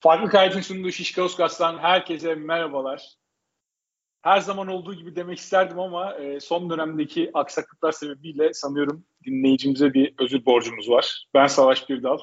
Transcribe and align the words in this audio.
Farklı 0.00 0.28
kaydın 0.28 0.60
sunduğu 0.60 0.92
Şişka 0.92 1.22
Oskas'tan 1.22 1.78
herkese 1.78 2.34
merhabalar. 2.34 3.14
Her 4.22 4.40
zaman 4.40 4.68
olduğu 4.68 4.94
gibi 4.94 5.16
demek 5.16 5.38
isterdim 5.38 5.78
ama 5.78 6.14
e, 6.14 6.40
son 6.40 6.70
dönemdeki 6.70 7.30
aksaklıklar 7.34 7.92
sebebiyle 7.92 8.54
sanıyorum 8.54 9.04
dinleyicimize 9.24 9.94
bir 9.94 10.14
özür 10.18 10.44
borcumuz 10.46 10.90
var. 10.90 11.26
Ben 11.34 11.46
Savaş 11.46 11.88
Birdal. 11.88 12.18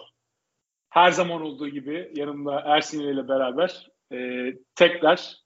Her 0.90 1.12
zaman 1.12 1.42
olduğu 1.42 1.68
gibi 1.68 2.12
yanımda 2.16 2.60
Ersin 2.66 3.00
ile 3.00 3.28
beraber 3.28 3.88
e, 4.14 4.18
tekrar 4.76 5.38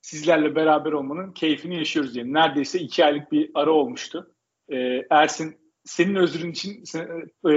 sizlerle 0.00 0.54
beraber 0.54 0.92
olmanın 0.92 1.32
keyfini 1.32 1.76
yaşıyoruz 1.76 2.14
diye. 2.14 2.32
Neredeyse 2.32 2.78
iki 2.78 3.04
aylık 3.04 3.32
bir 3.32 3.50
ara 3.54 3.70
olmuştu. 3.70 4.34
E, 4.68 5.06
Ersin 5.10 5.72
senin 5.84 6.14
özrün 6.14 6.50
için 6.50 6.84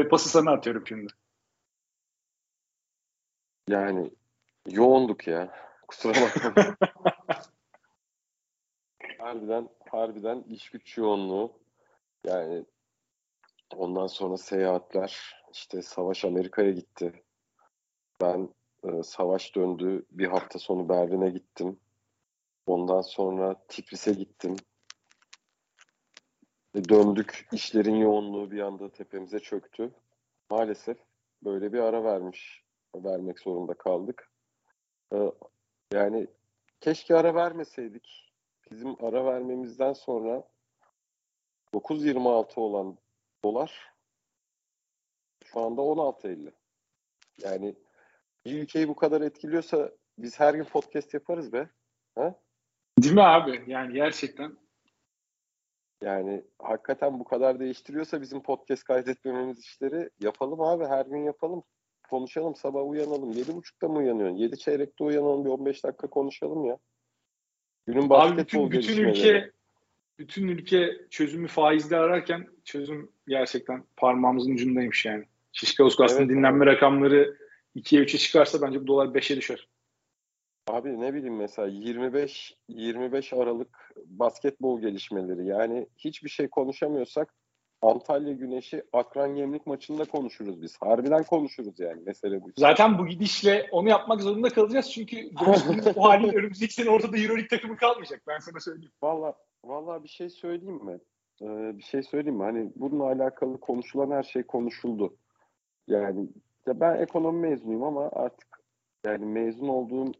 pası 0.09 0.29
sana 0.29 0.51
atıyorum 0.51 0.87
şimdi. 0.87 1.13
Yani 3.69 4.11
yoğunduk 4.67 5.27
ya. 5.27 5.55
Kusura 5.87 6.13
bakma. 6.13 6.75
harbiden 9.17 9.69
harbiden 9.89 10.43
iş 10.43 10.69
güç 10.69 10.97
yoğunluğu. 10.97 11.59
Yani 12.25 12.65
ondan 13.75 14.07
sonra 14.07 14.37
seyahatler. 14.37 15.41
işte 15.53 15.81
Savaş 15.81 16.25
Amerika'ya 16.25 16.71
gitti. 16.71 17.23
Ben 18.21 18.49
e, 18.83 19.03
Savaş 19.03 19.55
döndü. 19.55 20.05
Bir 20.11 20.27
hafta 20.27 20.59
sonu 20.59 20.89
Berlin'e 20.89 21.29
gittim. 21.29 21.79
Ondan 22.65 23.01
sonra 23.01 23.65
Tiflis'e 23.67 24.11
gittim. 24.13 24.55
E, 26.75 26.89
döndük. 26.89 27.47
İşlerin 27.51 27.95
yoğunluğu 27.95 28.51
bir 28.51 28.59
anda 28.59 28.91
tepemize 28.91 29.39
çöktü. 29.39 29.91
Maalesef 30.49 30.97
böyle 31.43 31.73
bir 31.73 31.79
ara 31.79 32.03
vermiş 32.03 32.64
vermek 33.03 33.39
zorunda 33.39 33.73
kaldık. 33.73 34.31
Ee, 35.13 35.31
yani 35.93 36.27
keşke 36.81 37.15
ara 37.15 37.35
vermeseydik. 37.35 38.31
Bizim 38.71 39.05
ara 39.05 39.25
vermemizden 39.25 39.93
sonra 39.93 40.43
9.26 41.73 42.59
olan 42.59 42.97
dolar 43.43 43.93
şu 45.45 45.59
anda 45.59 45.81
16.50. 45.81 46.51
Yani 47.43 47.75
bir 48.45 48.61
ülkeyi 48.61 48.87
bu 48.87 48.95
kadar 48.95 49.21
etkiliyorsa 49.21 49.91
biz 50.17 50.39
her 50.39 50.53
gün 50.53 50.63
podcast 50.63 51.13
yaparız 51.13 51.53
be. 51.53 51.69
Ha? 52.15 52.35
Değil 52.99 53.13
mi 53.15 53.23
abi? 53.23 53.63
Yani 53.67 53.93
gerçekten. 53.93 54.57
Yani 56.01 56.45
hakikaten 56.59 57.19
bu 57.19 57.23
kadar 57.23 57.59
değiştiriyorsa 57.59 58.21
bizim 58.21 58.43
podcast 58.43 58.83
kaydetmememiz 58.83 59.59
işleri 59.59 60.09
yapalım 60.19 60.61
abi. 60.61 60.85
Her 60.85 61.05
gün 61.05 61.23
yapalım 61.23 61.63
konuşalım 62.09 62.55
sabah 62.55 62.89
uyanalım. 62.89 63.31
Yedi 63.31 63.55
buçukta 63.55 63.87
mı 63.87 63.97
uyanıyorsun? 63.97 64.37
Yedi 64.37 64.57
çeyrekte 64.57 65.03
uyanalım 65.03 65.45
bir 65.45 65.49
15 65.49 65.83
dakika 65.83 66.07
konuşalım 66.07 66.65
ya. 66.65 66.77
Günün 67.87 68.09
basketbol 68.09 68.65
Abi 68.65 68.71
bütün, 68.71 68.71
bütün 68.71 69.03
ülke 69.03 69.51
bütün 70.19 70.47
ülke 70.47 70.97
çözümü 71.09 71.47
faizde 71.47 71.97
ararken 71.97 72.47
çözüm 72.63 73.11
gerçekten 73.27 73.83
parmağımızın 73.97 74.51
ucundaymış 74.51 75.05
yani. 75.05 75.25
Şişka 75.51 75.83
Uskas'ın 75.83 76.19
evet, 76.19 76.29
dinlenme 76.29 76.65
abi. 76.65 76.71
rakamları 76.71 77.37
2'ye 77.75 78.01
3'e 78.01 78.17
çıkarsa 78.17 78.61
bence 78.61 78.81
bu 78.81 78.87
dolar 78.87 79.07
5'e 79.07 79.37
düşer. 79.37 79.67
Abi 80.67 81.01
ne 81.01 81.13
bileyim 81.13 81.35
mesela 81.35 81.67
25 81.67 82.57
25 82.67 83.33
Aralık 83.33 83.91
basketbol 84.05 84.81
gelişmeleri 84.81 85.45
yani 85.45 85.87
hiçbir 85.97 86.29
şey 86.29 86.47
konuşamıyorsak 86.47 87.33
Antalya 87.85 88.33
Güneş'i 88.33 88.83
Akran 88.93 89.35
Gemlik 89.35 89.67
maçında 89.67 90.05
konuşuruz 90.05 90.61
biz. 90.61 90.77
Harbiden 90.81 91.23
konuşuruz 91.23 91.79
yani 91.79 92.01
mesele 92.05 92.41
bu. 92.41 92.51
Zaten 92.57 92.97
bu 92.97 93.07
gidişle 93.07 93.67
onu 93.71 93.89
yapmak 93.89 94.21
zorunda 94.21 94.49
kalacağız 94.49 94.91
çünkü 94.91 95.29
bu 95.95 96.03
halin 96.03 96.33
önümüzdeki 96.33 96.73
sene 96.73 96.89
ortada 96.89 97.17
Euroleague 97.17 97.47
takımı 97.47 97.77
kalmayacak 97.77 98.21
ben 98.27 98.39
sana 98.39 98.59
söyleyeyim. 98.59 98.91
Valla 99.01 99.33
valla 99.63 100.03
bir 100.03 100.09
şey 100.09 100.29
söyleyeyim 100.29 100.85
mi? 100.85 100.99
Ee, 101.41 101.77
bir 101.77 101.83
şey 101.83 102.03
söyleyeyim 102.03 102.37
mi? 102.37 102.43
Hani 102.43 102.71
bununla 102.75 103.03
alakalı 103.03 103.59
konuşulan 103.59 104.11
her 104.11 104.23
şey 104.23 104.43
konuşuldu. 104.43 105.17
Yani 105.87 106.27
ya 106.67 106.79
ben 106.79 107.01
ekonomi 107.01 107.49
mezunuyum 107.49 107.83
ama 107.83 108.09
artık 108.13 108.47
yani 109.05 109.25
mezun 109.25 109.67
olduğum 109.67 110.11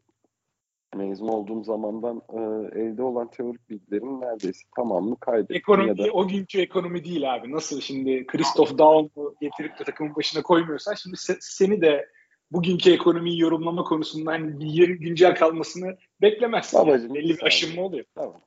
mezun 0.94 1.28
olduğum 1.28 1.64
zamandan 1.64 2.22
e, 2.28 2.40
elde 2.80 3.02
olan 3.02 3.30
teorik 3.30 3.70
bilgilerin 3.70 4.20
neredeyse 4.20 4.68
tamamını 4.76 5.16
kaybettim. 5.16 5.56
Ekonomi, 5.56 5.88
ya 5.88 5.98
da... 5.98 6.12
O 6.12 6.28
günkü 6.28 6.60
ekonomi 6.60 7.04
değil 7.04 7.34
abi. 7.34 7.52
Nasıl 7.52 7.80
şimdi 7.80 8.26
Christoph 8.26 8.78
Daum'u 8.78 9.34
getirip 9.40 9.78
de 9.78 9.84
takımın 9.84 10.16
başına 10.16 10.42
koymuyorsan 10.42 10.94
şimdi 10.94 11.16
se, 11.16 11.36
seni 11.40 11.80
de 11.80 12.08
bugünkü 12.50 12.92
ekonomiyi 12.92 13.40
yorumlama 13.40 13.84
konusunda 13.84 14.30
hani 14.32 14.60
bir 14.60 14.66
yeri 14.66 14.98
güncel 14.98 15.34
kalmasını 15.34 15.96
beklemezsin. 16.22 16.80
Babacım, 16.80 17.14
yani. 17.14 17.14
Belli 17.14 17.36
bir 17.36 17.42
aşınma 17.42 17.82
oluyor. 17.82 18.04
Tamam. 18.14 18.40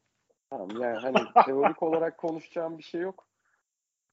Tamam 0.49 0.69
yani 0.81 0.97
hani 0.97 1.17
teorik 1.45 1.83
olarak 1.83 2.17
konuşacağım 2.17 2.77
bir 2.77 2.83
şey 2.83 3.01
yok. 3.01 3.27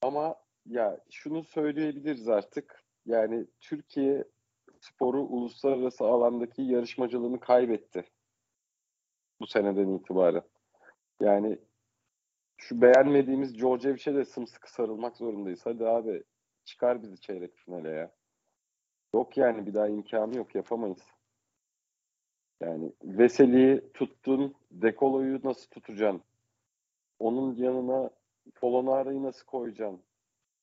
Ama 0.02 0.34
ya 0.66 1.00
şunu 1.10 1.44
söyleyebiliriz 1.44 2.28
artık. 2.28 2.82
Yani 3.06 3.46
Türkiye 3.60 4.24
sporu 4.80 5.20
uluslararası 5.20 6.04
alandaki 6.04 6.62
yarışmacılığını 6.62 7.40
kaybetti 7.40 8.04
bu 9.40 9.46
seneden 9.46 9.88
itibaren. 9.88 10.42
Yani 11.20 11.58
şu 12.56 12.82
beğenmediğimiz 12.82 13.58
Djordjevic'e 13.58 14.14
de 14.14 14.24
sımsıkı 14.24 14.72
sarılmak 14.72 15.16
zorundayız. 15.16 15.60
Hadi 15.64 15.86
abi 15.86 16.22
çıkar 16.64 17.02
bizi 17.02 17.20
çeyrek 17.20 17.56
finale 17.56 17.90
ya. 17.90 18.12
Yok 19.14 19.36
yani 19.36 19.66
bir 19.66 19.74
daha 19.74 19.88
imkanı 19.88 20.36
yok 20.36 20.54
yapamayız. 20.54 21.02
Yani 22.60 22.92
Veseli'yi 23.02 23.92
tuttun, 23.94 24.54
Dekolo'yu 24.70 25.40
nasıl 25.44 25.70
tutacaksın? 25.70 26.22
Onun 27.18 27.54
yanına 27.54 28.10
Polonara'yı 28.54 29.22
nasıl 29.22 29.46
koyacaksın? 29.46 30.02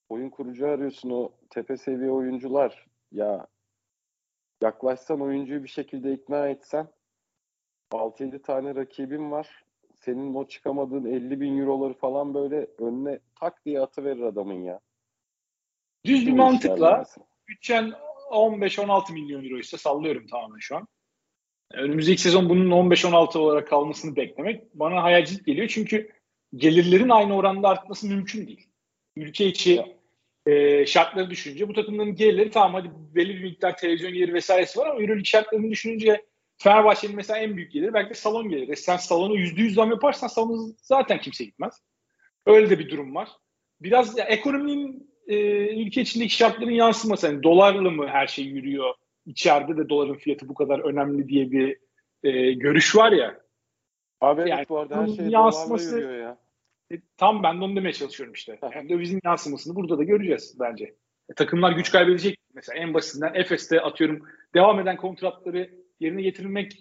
Oyun 0.09 0.29
kurucu 0.29 0.67
arıyorsun 0.67 1.09
o 1.09 1.31
tepe 1.49 1.77
seviye 1.77 2.11
oyuncular. 2.11 2.87
Ya 3.11 3.47
yaklaşsan 4.61 5.21
oyuncuyu 5.21 5.63
bir 5.63 5.69
şekilde 5.69 6.13
ikna 6.13 6.47
etsen 6.47 6.87
6-7 7.93 8.41
tane 8.41 8.75
rakibim 8.75 9.31
var. 9.31 9.63
Senin 9.95 10.33
o 10.33 10.47
çıkamadığın 10.47 11.05
50 11.05 11.41
bin 11.41 11.59
euroları 11.59 11.93
falan 11.93 12.33
böyle 12.33 12.67
önüne 12.77 13.19
tak 13.39 13.65
diye 13.65 13.81
atıverir 13.81 14.21
adamın 14.21 14.63
ya. 14.63 14.79
Düz 16.05 16.27
bir 16.27 16.33
mantıkla 16.33 17.05
bütçen 17.47 17.93
15-16 18.31 19.13
milyon 19.13 19.43
euro 19.43 19.59
ise 19.59 19.77
sallıyorum 19.77 20.27
tamamen 20.27 20.59
şu 20.59 20.75
an. 20.75 20.87
Önümüzdeki 21.73 22.21
sezon 22.21 22.49
bunun 22.49 22.89
15-16 22.89 23.37
olarak 23.37 23.67
kalmasını 23.67 24.15
beklemek 24.15 24.73
bana 24.73 25.03
hayalcilik 25.03 25.45
geliyor. 25.45 25.67
Çünkü 25.67 26.09
gelirlerin 26.55 27.09
aynı 27.09 27.35
oranda 27.35 27.69
artması 27.69 28.07
mümkün 28.07 28.47
değil. 28.47 28.69
Ülke 29.15 29.45
içi 29.45 29.97
e, 30.45 30.85
şartları 30.85 31.29
düşününce 31.29 31.67
bu 31.67 31.73
takımların 31.73 32.15
gelirleri 32.15 32.51
tamam 32.51 32.73
hadi 32.73 32.91
belli 33.15 33.35
bir 33.35 33.43
miktar 33.43 33.77
televizyon 33.77 34.13
yeri 34.13 34.33
vesairesi 34.33 34.79
var 34.79 34.87
ama 34.87 35.01
Euroleague 35.01 35.23
şartlarını 35.23 35.71
düşününce 35.71 36.25
Fenerbahçe'nin 36.63 37.15
mesela 37.15 37.39
en 37.39 37.55
büyük 37.57 37.71
geliri 37.71 37.93
belki 37.93 38.09
de 38.09 38.13
salon 38.13 38.49
geliri. 38.49 38.71
E 38.71 38.75
sen 38.75 38.97
salonu 38.97 39.35
yüzde 39.35 39.61
yüz 39.61 39.73
zam 39.73 39.89
yaparsan 39.89 40.27
salonu 40.27 40.73
zaten 40.81 41.21
kimse 41.21 41.43
gitmez. 41.43 41.81
Öyle 42.45 42.69
de 42.69 42.79
bir 42.79 42.89
durum 42.89 43.15
var. 43.15 43.29
Biraz 43.81 44.17
ya, 44.17 44.25
ekonominin 44.25 45.11
e, 45.27 45.35
ülke 45.81 46.01
içindeki 46.01 46.35
şartların 46.35 46.71
yansıması. 46.71 47.27
Yani 47.27 47.43
dolarla 47.43 47.89
mı 47.89 48.07
her 48.07 48.27
şey 48.27 48.45
yürüyor? 48.45 48.93
İçeride 49.25 49.77
de 49.77 49.89
doların 49.89 50.13
fiyatı 50.13 50.49
bu 50.49 50.53
kadar 50.53 50.79
önemli 50.79 51.27
diye 51.27 51.51
bir 51.51 51.77
e, 52.23 52.53
görüş 52.53 52.95
var 52.95 53.11
ya. 53.11 53.41
Abi 54.21 54.49
yani, 54.49 54.65
bu 54.69 54.79
arada 54.79 55.01
her 55.01 55.07
şey 55.07 55.25
yansıması, 55.25 55.95
yürüyor 55.95 56.17
ya. 56.17 56.37
E, 56.91 56.95
tam 57.17 57.43
ben 57.43 57.59
de 57.59 57.63
onu 57.63 57.75
demeye 57.75 57.93
çalışıyorum 57.93 58.33
işte. 58.33 58.59
Yani 58.75 58.89
dövizin 58.89 59.19
yansımasını 59.25 59.75
burada 59.75 59.97
da 59.97 60.03
göreceğiz 60.03 60.57
bence. 60.59 60.95
E, 61.29 61.33
takımlar 61.33 61.71
güç 61.71 61.91
kaybedecek. 61.91 62.39
Mesela 62.53 62.79
en 62.79 62.93
basitinden 62.93 63.33
Efes'te 63.33 63.81
atıyorum 63.81 64.27
devam 64.53 64.79
eden 64.79 64.97
kontratları 64.97 65.82
yerine 66.03 66.21
getirilmek 66.21 66.73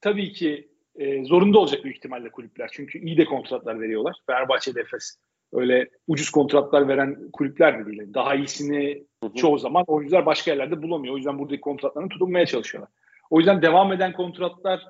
tabii 0.00 0.32
ki 0.32 0.68
e, 0.94 1.24
zorunda 1.24 1.58
olacak 1.58 1.84
büyük 1.84 1.96
ihtimalle 1.96 2.28
kulüpler. 2.28 2.70
Çünkü 2.72 2.98
iyi 2.98 3.16
de 3.16 3.24
kontratlar 3.24 3.80
veriyorlar. 3.80 4.16
Fenerbahçe, 4.26 4.70
Efes 4.70 5.18
öyle 5.52 5.88
ucuz 6.06 6.30
kontratlar 6.30 6.88
veren 6.88 7.30
kulüpler 7.32 7.78
de 7.78 7.86
değil. 7.86 8.14
Daha 8.14 8.34
iyisini 8.34 9.04
hı 9.22 9.26
hı. 9.26 9.34
çoğu 9.34 9.58
zaman 9.58 9.84
oyuncular 9.86 10.26
başka 10.26 10.50
yerlerde 10.50 10.82
bulamıyor. 10.82 11.14
O 11.14 11.16
yüzden 11.16 11.38
buradaki 11.38 11.60
kontratlarını 11.60 12.08
tutunmaya 12.08 12.46
çalışıyorlar. 12.46 12.90
O 13.30 13.38
yüzden 13.38 13.62
devam 13.62 13.92
eden 13.92 14.12
kontratlar 14.12 14.82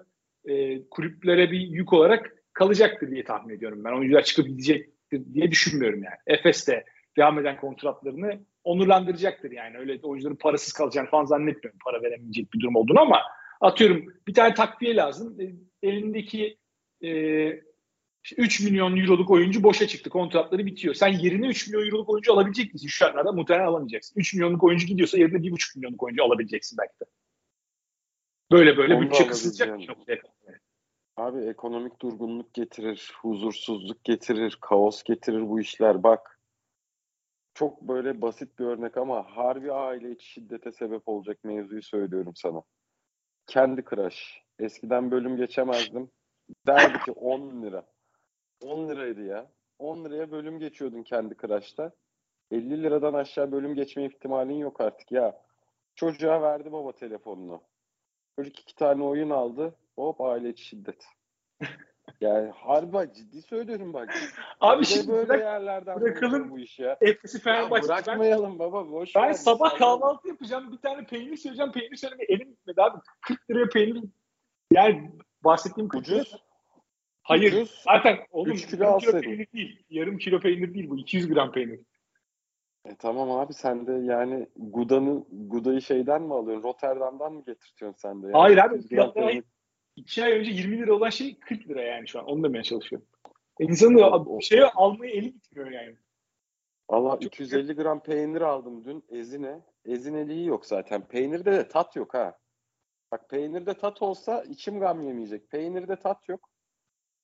e, 0.45 0.85
kulüplere 0.89 1.51
bir 1.51 1.61
yük 1.61 1.93
olarak 1.93 2.33
kalacaktır 2.53 3.11
diye 3.11 3.25
tahmin 3.25 3.55
ediyorum 3.55 3.85
ben. 3.85 3.93
Oyuncular 3.93 4.23
çıkıp 4.23 4.47
gidecektir 4.47 5.35
diye 5.35 5.51
düşünmüyorum 5.51 6.03
yani. 6.03 6.17
Efes 6.27 6.69
de 6.69 6.85
devam 7.17 7.39
eden 7.39 7.61
kontratlarını 7.61 8.41
onurlandıracaktır 8.65 9.51
yani. 9.51 9.79
Öyle 9.79 9.99
oyuncuların 10.03 10.37
parasız 10.37 10.73
kalacağını 10.73 11.09
falan 11.09 11.25
zannetmiyorum. 11.25 11.79
Para 11.85 12.03
veremeyecek 12.03 12.55
bir 12.55 12.61
durum 12.61 12.77
olduğunu 12.77 13.01
ama 13.01 13.23
Atıyorum 13.61 14.07
bir 14.27 14.35
tane 14.35 14.55
takviye 14.55 14.97
lazım. 14.97 15.41
E, 15.41 15.55
elindeki 15.89 16.59
e, 17.05 17.11
3 18.37 18.61
milyon 18.61 18.97
euroluk 18.97 19.31
oyuncu 19.31 19.63
boşa 19.63 19.87
çıktı. 19.87 20.11
Kontratları 20.11 20.67
bitiyor. 20.67 20.95
Sen 20.95 21.09
yerine 21.09 21.49
3 21.49 21.69
milyon 21.69 21.87
euroluk 21.87 22.09
oyuncu 22.09 22.33
alabilecek 22.33 22.75
misin? 22.75 22.89
Şu 22.89 22.97
şartlarda 22.97 23.33
muhtemelen 23.33 23.67
alamayacaksın. 23.67 24.21
3 24.21 24.35
milyonluk 24.35 24.65
oyuncu 24.65 24.87
gidiyorsa 24.87 25.19
yerine 25.19 25.37
1,5 25.37 25.77
milyonluk 25.77 26.03
oyuncu 26.03 26.25
alabileceksin 26.25 26.79
belki 26.79 27.01
de. 27.01 27.05
Böyle 28.53 28.77
böyle 28.77 28.95
Onu 28.95 29.03
bütçe 29.03 29.27
kısılacak. 29.27 29.89
noktaya. 29.89 30.19
Abi 31.17 31.45
ekonomik 31.45 32.03
durgunluk 32.03 32.55
getirir, 32.55 33.13
huzursuzluk 33.23 34.05
getirir, 34.05 34.59
kaos 34.61 35.03
getirir 35.03 35.49
bu 35.49 35.61
işler. 35.61 36.03
Bak 36.03 36.41
çok 37.55 37.83
böyle 37.83 38.23
basit 38.23 38.59
bir 38.59 38.65
örnek 38.65 38.97
ama 38.97 39.37
harbi 39.37 39.73
aile 39.73 40.11
içi 40.11 40.27
şiddete 40.27 40.73
sebep 40.73 41.09
olacak 41.09 41.45
mevzuyu 41.45 41.83
söylüyorum 41.83 42.33
sana. 42.37 42.63
Kendi 43.47 43.85
Crush. 43.85 44.43
Eskiden 44.59 45.11
bölüm 45.11 45.37
geçemezdim. 45.37 46.11
Derdi 46.67 46.99
ki 47.05 47.13
10 47.13 47.63
lira. 47.63 47.87
10 48.63 48.89
liraydı 48.89 49.25
ya. 49.25 49.51
10 49.79 50.05
liraya 50.05 50.31
bölüm 50.31 50.59
geçiyordun 50.59 51.03
kendi 51.03 51.37
Crush'ta. 51.37 51.93
50 52.51 52.83
liradan 52.83 53.15
aşağı 53.15 53.53
bölüm 53.53 53.75
geçme 53.75 54.07
ihtimalin 54.07 54.55
yok 54.55 54.81
artık 54.81 55.13
ya. 55.13 55.43
Çocuğa 55.95 56.43
verdi 56.43 56.73
baba 56.73 56.93
telefonunu. 56.93 57.63
Çocuk 58.37 58.61
iki 58.61 58.75
tane 58.75 59.03
oyun 59.05 59.31
aldı. 59.31 59.75
Hop 59.97 60.21
aile 60.21 60.57
şiddet. 60.57 61.05
Yani 62.21 62.51
harbi 62.51 62.93
bak, 62.93 63.15
ciddi 63.15 63.43
söylüyorum 63.43 63.93
bak. 63.93 64.15
Abi 64.61 64.81
Bir 64.81 64.87
şimdi 64.87 65.09
böyle 65.09 65.29
bırak, 65.29 65.41
yerlerden 65.41 66.01
bırakalım. 66.01 66.51
bu 66.51 66.59
iş 66.59 66.79
ya. 66.79 66.97
Ya 67.01 67.15
Fenerbahçe. 67.45 67.89
Ben, 67.89 67.97
bırakmayalım 68.05 68.59
baba 68.59 68.91
boş 68.91 69.15
ben 69.17 69.33
sabah 69.33 69.71
Sen- 69.71 69.79
kahvaltı 69.79 70.29
yapacağım. 70.29 70.73
Bir 70.73 70.77
tane 70.79 71.07
peynir 71.07 71.37
söyleyeceğim. 71.37 71.73
Peynir 71.73 71.97
söylemeye 71.97 72.27
elim 72.29 72.49
gitmedi 72.51 72.83
abi. 72.83 72.99
40 73.21 73.51
liraya 73.51 73.69
peynir. 73.69 74.05
Yani 74.73 75.11
bahsettiğim 75.45 75.89
40 75.89 76.09
lira. 76.09 76.17
Ucuz. 76.21 76.37
Hayır. 77.23 77.53
Ucuz. 77.53 77.83
Zaten 77.85 78.19
oğlum 78.31 78.53
Üç 78.53 78.67
kilo 78.67 78.85
yarım 78.85 78.99
kilo 78.99 79.21
peynir 79.21 79.47
değil. 79.55 79.83
Yarım 79.91 80.19
kilo 80.19 80.41
peynir 80.41 80.75
değil 80.75 80.91
bu. 80.91 80.97
200 80.99 81.29
gram 81.29 81.53
peynir. 81.53 81.81
E 82.85 82.97
tamam 82.99 83.31
abi 83.31 83.53
sen 83.55 83.87
de 83.87 83.93
yani 83.93 84.47
Guda'nı 84.57 85.25
Guda'yı 85.33 85.81
şeyden 85.83 86.23
mi 86.23 86.35
alıyorsun? 86.35 86.69
Rotterdam'dan 86.69 87.33
mı 87.33 87.43
getirtiyorsun 87.47 87.99
sen 87.99 88.23
de? 88.23 88.27
Yani 88.27 88.37
Hayır 88.37 88.59
abi, 88.59 88.75
200 88.75 88.89
gram 88.89 88.99
fiyatlar 89.13 89.23
peynir- 89.33 89.45
2 89.97 90.25
ay 90.25 90.33
önce 90.33 90.51
20 90.51 90.79
lira 90.79 90.95
olan 90.95 91.11
şey 91.11 91.39
40 91.39 91.69
lira 91.69 91.83
yani 91.83 92.09
şu 92.09 92.19
an. 92.19 92.27
Onu 92.27 92.45
demeye 92.45 92.63
çalışıyorum. 92.63 93.09
E, 93.61 93.65
İnsanın 93.65 93.95
O- 93.95 94.37
da 94.37 94.41
şeye 94.41 94.65
almaya 94.65 95.13
eli 95.13 95.33
gitmiyor 95.33 95.71
yani. 95.71 95.97
Allah 96.89 97.11
Çok 97.11 97.23
250 97.25 97.73
gram 97.77 98.03
peynir 98.03 98.41
aldım 98.41 98.85
dün 98.85 99.05
ezine. 99.09 99.61
Ezineliği 99.85 100.47
yok 100.47 100.67
zaten. 100.67 101.09
Peynirde 101.09 101.53
de 101.53 101.69
tat 101.69 101.97
yok 101.97 102.15
ha. 102.15 102.39
Bak 103.13 103.31
peynirde 103.31 103.75
tat 103.75 104.03
olsa 104.03 104.43
içim 104.43 104.81
gam 104.81 105.03
yemeyecek. 105.03 105.51
Peynirde 105.51 105.97
tat 105.97 106.29
yok. 106.29 106.51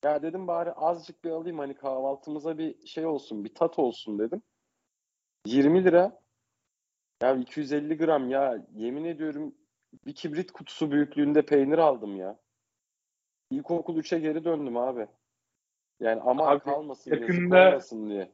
Ya 0.05 0.23
dedim 0.23 0.47
bari 0.47 0.73
azıcık 0.73 1.25
bir 1.25 1.31
alayım 1.31 1.59
hani 1.59 1.75
kahvaltımıza 1.75 2.59
bir 2.59 2.87
şey 2.87 3.07
olsun, 3.07 3.45
bir 3.45 3.55
tat 3.55 3.79
olsun 3.79 4.19
dedim. 4.19 4.43
20 5.47 5.85
lira. 5.85 6.21
Ya 7.23 7.35
250 7.37 7.97
gram 7.97 8.31
ya 8.31 8.67
yemin 8.75 9.05
ediyorum 9.05 9.55
bir 10.07 10.15
kibrit 10.15 10.53
kutusu 10.53 10.91
büyüklüğünde 10.91 11.43
peynir 11.43 11.79
aldım 11.79 12.17
ya. 12.17 12.39
İlkokul 13.53 13.97
3'e 13.99 14.19
geri 14.19 14.45
döndüm 14.45 14.77
abi. 14.77 15.07
Yani 16.01 16.21
ama 16.21 16.49
Abi, 16.49 16.61
kalmasın, 16.61 17.11
yakında- 17.11 17.57
yazık 17.57 17.73
olmasın 17.73 18.11
diye. 18.11 18.33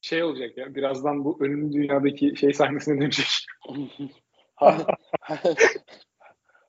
Şey 0.00 0.22
olacak 0.22 0.58
ya. 0.58 0.74
Birazdan 0.74 1.24
bu 1.24 1.44
ölümlü 1.44 1.72
dünyadaki 1.72 2.36
şey 2.36 2.52
sahnesine 2.52 3.00
dönecek. 3.00 3.26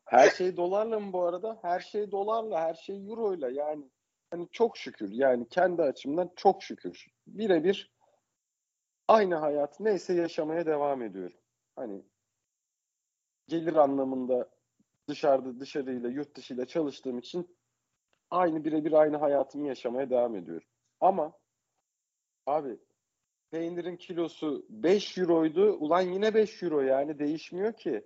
her 0.05 0.29
şey 0.29 0.57
dolarla 0.57 0.99
mı 0.99 1.13
bu 1.13 1.23
arada? 1.23 1.59
Her 1.61 1.79
şey 1.79 2.11
dolarla, 2.11 2.61
her 2.61 2.73
şey 2.73 3.07
euroyla. 3.07 3.49
Yani 3.49 3.85
hani 4.31 4.47
çok 4.51 4.77
şükür. 4.77 5.11
Yani 5.11 5.49
kendi 5.49 5.81
açımdan 5.81 6.31
çok 6.35 6.63
şükür. 6.63 7.07
Birebir 7.27 7.91
aynı 9.07 9.35
hayat 9.35 9.79
neyse 9.79 10.13
yaşamaya 10.13 10.65
devam 10.65 11.01
ediyorum. 11.01 11.37
Hani 11.75 12.03
gelir 13.47 13.75
anlamında 13.75 14.49
dışarıda 15.07 15.59
dışarıyla 15.59 16.09
yurt 16.09 16.35
dışıyla 16.35 16.65
çalıştığım 16.65 17.19
için 17.19 17.58
aynı 18.31 18.65
birebir 18.65 18.93
aynı 18.93 19.17
hayatımı 19.17 19.67
yaşamaya 19.67 20.09
devam 20.09 20.35
ediyorum. 20.35 20.67
Ama 20.99 21.33
abi 22.45 22.79
peynirin 23.51 23.95
kilosu 23.97 24.65
5 24.69 25.17
euroydu. 25.17 25.73
Ulan 25.73 26.01
yine 26.01 26.33
5 26.33 26.63
euro 26.63 26.81
yani 26.81 27.19
değişmiyor 27.19 27.73
ki. 27.73 28.05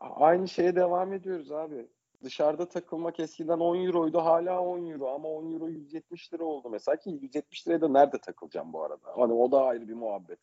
Aynı 0.00 0.48
şeye 0.48 0.76
devam 0.76 1.12
ediyoruz 1.12 1.52
abi. 1.52 1.88
Dışarıda 2.22 2.68
takılmak 2.68 3.20
eskiden 3.20 3.58
10 3.58 3.76
euroydu 3.76 4.18
hala 4.18 4.60
10 4.60 4.86
euro 4.86 5.08
ama 5.14 5.28
10 5.28 5.52
euro 5.52 5.68
170 5.68 6.34
lira 6.34 6.44
oldu 6.44 6.70
mesela 6.70 6.96
ki 6.96 7.10
170 7.10 7.68
liraya 7.68 7.80
da 7.80 7.88
nerede 7.88 8.18
takılacağım 8.18 8.72
bu 8.72 8.84
arada? 8.84 9.16
Hani 9.16 9.32
o 9.32 9.52
da 9.52 9.64
ayrı 9.64 9.88
bir 9.88 9.94
muhabbet. 9.94 10.38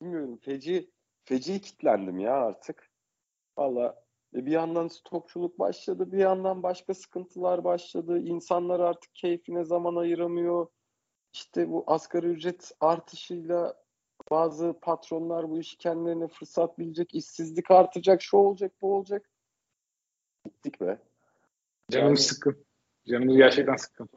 Bilmiyorum 0.00 0.38
feci 0.42 0.90
feci 1.24 1.60
kitlendim 1.60 2.18
ya 2.18 2.34
artık. 2.34 2.90
Valla 3.56 4.04
bir 4.34 4.50
yandan 4.52 4.88
stokçuluk 4.88 5.58
başladı 5.58 6.12
bir 6.12 6.18
yandan 6.18 6.62
başka 6.62 6.94
sıkıntılar 6.94 7.64
başladı. 7.64 8.18
İnsanlar 8.18 8.80
artık 8.80 9.14
keyfine 9.14 9.64
zaman 9.64 9.96
ayıramıyor. 9.96 10.66
İşte 11.32 11.70
bu 11.70 11.84
asgari 11.86 12.26
ücret 12.26 12.72
artışıyla 12.80 13.76
bazı 14.30 14.74
patronlar 14.82 15.50
bu 15.50 15.58
işi 15.58 15.78
kendilerine 15.78 16.28
fırsat 16.28 16.78
bilecek, 16.78 17.14
işsizlik 17.14 17.70
artacak, 17.70 18.22
şu 18.22 18.36
olacak, 18.36 18.72
bu 18.82 18.94
olacak. 18.94 19.30
Gittik 20.44 20.80
be. 20.80 20.98
Canımız 21.90 22.20
Yani- 22.20 22.28
sıkkın. 22.28 22.64
Canımız 23.08 23.36
gerçekten 23.36 23.76
sıkkın. 23.76 24.08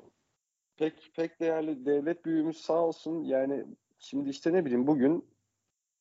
Pek 0.75 1.11
pek 1.15 1.39
değerli 1.39 1.85
devlet 1.85 2.25
büyüğümüz 2.25 2.61
sağ 2.61 2.81
olsun. 2.81 3.23
Yani 3.23 3.65
şimdi 3.99 4.29
işte 4.29 4.53
ne 4.53 4.65
bileyim 4.65 4.87
bugün 4.87 5.25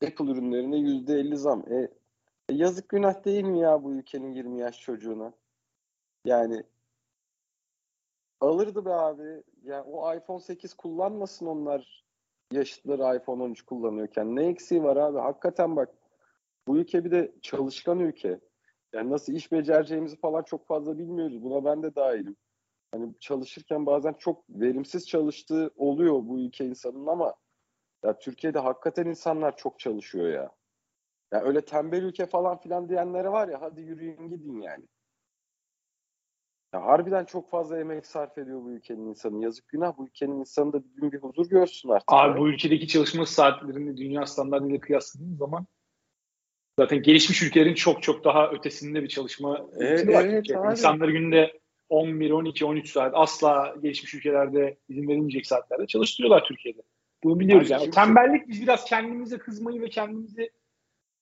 Apple 0.07 0.25
ürünlerine 0.31 0.77
yüzde 0.79 1.15
elli 1.15 1.37
zam. 1.37 1.73
E, 1.73 1.89
e, 2.53 2.55
yazık 2.55 2.89
günah 2.89 3.25
değil 3.25 3.45
mi 3.45 3.61
ya 3.61 3.85
bu 3.85 3.95
ülkenin 3.95 4.33
20 4.33 4.61
yaş 4.61 4.81
çocuğuna? 4.81 5.33
Yani 6.25 6.63
alırdı 8.41 8.85
be 8.85 8.91
abi. 8.91 9.43
Ya 9.63 9.85
o 9.85 10.15
iPhone 10.15 10.41
8 10.41 10.75
kullanmasın 10.75 11.47
onlar 11.47 12.05
yaşıtları 12.53 13.17
iPhone 13.17 13.43
13 13.43 13.63
kullanıyorken. 13.63 14.37
Ne 14.37 14.47
eksiği 14.47 14.83
var 14.83 14.97
abi? 14.97 15.19
Hakikaten 15.19 15.77
bak 15.77 15.89
bu 16.69 16.79
ülke 16.79 17.05
bir 17.05 17.11
de 17.11 17.33
çalışkan 17.43 18.01
ülke. 18.01 18.41
Yani 18.93 19.11
nasıl 19.11 19.33
iş 19.33 19.53
becereceğimizi 19.53 20.17
falan 20.17 20.43
çok 20.43 20.67
fazla 20.67 20.99
bilmiyoruz. 20.99 21.43
Buna 21.43 21.65
ben 21.65 21.83
de 21.83 21.95
dahilim. 21.95 22.37
Hani 22.93 23.15
çalışırken 23.21 23.87
bazen 23.87 24.13
çok 24.13 24.45
verimsiz 24.51 25.09
çalıştığı 25.09 25.71
oluyor 25.77 26.15
bu 26.15 26.41
ülke 26.41 26.65
insanın 26.67 27.07
ama 27.07 27.35
ya 28.05 28.19
Türkiye'de 28.19 28.59
hakikaten 28.59 29.07
insanlar 29.07 29.57
çok 29.57 29.79
çalışıyor 29.79 30.29
ya. 30.29 30.51
Ya 31.33 31.41
öyle 31.43 31.61
tembel 31.65 32.03
ülke 32.03 32.27
falan 32.27 32.59
filan 32.61 32.89
diyenlere 32.89 33.29
var 33.29 33.49
ya 33.49 33.61
hadi 33.61 33.81
yürüyün 33.81 34.29
gidin 34.29 34.61
yani. 34.61 34.85
Ya 36.75 36.83
harbiden 36.83 37.25
çok 37.25 37.51
fazla 37.51 37.79
emek 37.81 38.07
sarf 38.07 38.39
ediyor 38.39 38.63
bu 38.65 38.71
ülkenin 38.71 39.07
insanı. 39.07 39.45
Yazık 39.45 39.69
günah 39.69 39.99
bu 39.99 40.07
ülkenin 40.07 40.41
insanı 40.41 40.73
da 40.73 40.85
bir 40.85 41.01
gün 41.01 41.13
bir 41.13 41.19
huzur 41.19 41.51
görsün 41.51 41.89
artık. 41.89 42.05
Abi 42.13 42.31
ya. 42.31 42.39
bu 42.39 42.49
ülkedeki 42.49 42.89
çalışma 42.89 43.27
saatlerini 43.27 43.97
dünya 43.97 44.27
standartıyla 44.27 44.81
kıyasladığın 44.81 45.35
zaman 45.37 45.67
zaten 46.79 47.03
gelişmiş 47.03 47.43
ülkelerin 47.43 47.75
çok 47.75 48.03
çok 48.03 48.25
daha 48.25 48.51
ötesinde 48.51 49.03
bir 49.03 49.09
çalışma 49.09 49.67
Evet, 49.81 50.09
var 50.09 50.25
evet. 50.25 50.49
İnsanlar 50.71 51.09
günde 51.09 51.61
11, 51.89 52.31
12, 52.31 52.65
13 52.65 52.91
saat 52.91 53.13
asla 53.15 53.75
gelişmiş 53.83 54.15
ülkelerde 54.15 54.79
izin 54.89 55.09
verilmeyecek 55.09 55.47
saatlerde 55.47 55.87
çalıştırıyorlar 55.87 56.45
Türkiye'de. 56.45 56.83
Bunu 57.25 57.41
biliyoruz 57.41 57.67
Abi 57.67 57.73
yani. 57.73 57.83
kimse- 57.85 58.01
Tembellik 58.05 58.49
biz 58.49 58.63
biraz 58.63 58.85
kendimize 58.85 59.39
kızmayı 59.39 59.81
ve 59.83 59.89
kendimizi 59.89 60.51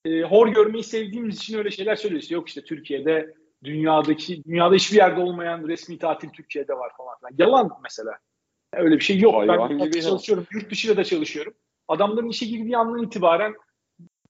e, 0.05 0.23
hor 0.23 0.49
görmeyi 0.49 0.85
sevdiğimiz 0.85 1.37
için 1.37 1.59
öyle 1.59 1.71
şeyler 1.71 1.97
söylüyoruz. 1.97 2.31
Yok 2.31 2.49
işte 2.49 2.65
Türkiye'de 2.65 3.35
dünyadaki 3.65 4.45
dünyada 4.45 4.75
hiçbir 4.75 4.97
yerde 4.97 5.21
olmayan 5.21 5.69
resmi 5.69 5.99
tatil 5.99 6.29
Türkiye'de 6.29 6.73
var 6.73 6.93
falan 6.97 7.19
filan. 7.19 7.33
Yalan 7.39 7.71
mesela. 7.83 8.13
Öyle 8.73 8.95
bir 8.95 9.05
şey 9.05 9.19
yok. 9.19 9.35
Hayvan 9.35 9.71
ben 9.71 9.79
gibi 9.79 9.97
ya. 9.97 10.03
çalışıyorum. 10.03 10.47
Yurt 10.53 10.71
dışıyla 10.71 10.97
da 10.97 11.05
çalışıyorum. 11.05 11.55
Adamların 11.89 12.29
işe 12.29 12.47
girdiği 12.47 12.77
andan 12.77 13.03
itibaren 13.03 13.55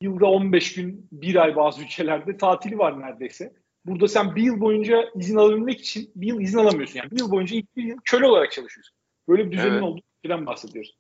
yılda 0.01 0.27
15 0.27 0.75
gün, 0.75 1.09
bir 1.13 1.37
ay 1.37 1.57
bazı 1.57 1.83
ülkelerde 1.83 2.37
tatili 2.37 2.79
var 2.79 3.01
neredeyse. 3.01 3.53
Burada 3.87 4.09
sen 4.09 4.37
bir 4.37 4.43
yıl 4.43 4.61
boyunca 4.61 5.05
izin 5.15 5.37
alabilmek 5.37 5.81
için 5.81 6.11
bir 6.15 6.27
yıl 6.27 6.41
izin 6.41 6.59
alamıyorsun. 6.59 6.99
Yani 6.99 7.11
bir 7.11 7.19
yıl 7.19 7.31
boyunca 7.31 7.57
ilk 7.57 7.77
bir 7.77 7.83
yıl 7.83 7.97
köle 8.05 8.27
olarak 8.27 8.53
çalışıyorsun. 8.53 8.97
Böyle 9.29 9.47
bir 9.47 9.53
düzenin 9.53 9.73
Evet. 9.73 9.83
olduğu 9.83 10.47
bahsediyoruz. 10.47 10.97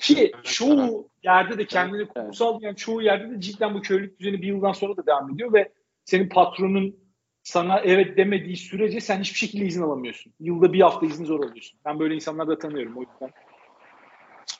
Ki 0.00 0.32
çoğu 0.42 1.08
yerde 1.22 1.58
de 1.58 1.66
kendini 1.66 2.08
kurumsal 2.08 2.60
diyen 2.60 2.74
çoğu 2.74 3.02
yerde 3.02 3.30
de 3.30 3.40
cidden 3.40 3.74
bu 3.74 3.82
köylük 3.82 4.20
düzeni 4.20 4.42
bir 4.42 4.46
yıldan 4.46 4.72
sonra 4.72 4.96
da 4.96 5.06
devam 5.06 5.34
ediyor 5.34 5.52
ve 5.52 5.72
senin 6.04 6.28
patronun 6.28 6.96
sana 7.42 7.80
evet 7.80 8.16
demediği 8.16 8.56
sürece 8.56 9.00
sen 9.00 9.20
hiçbir 9.20 9.38
şekilde 9.38 9.64
izin 9.64 9.82
alamıyorsun. 9.82 10.32
Yılda 10.40 10.72
bir 10.72 10.80
hafta 10.80 11.06
izin 11.06 11.24
zor 11.24 11.44
alıyorsun. 11.44 11.78
Ben 11.84 11.98
böyle 11.98 12.14
insanları 12.14 12.48
da 12.48 12.58
tanıyorum 12.58 12.96
o 12.96 13.00
yüzden. 13.00 13.30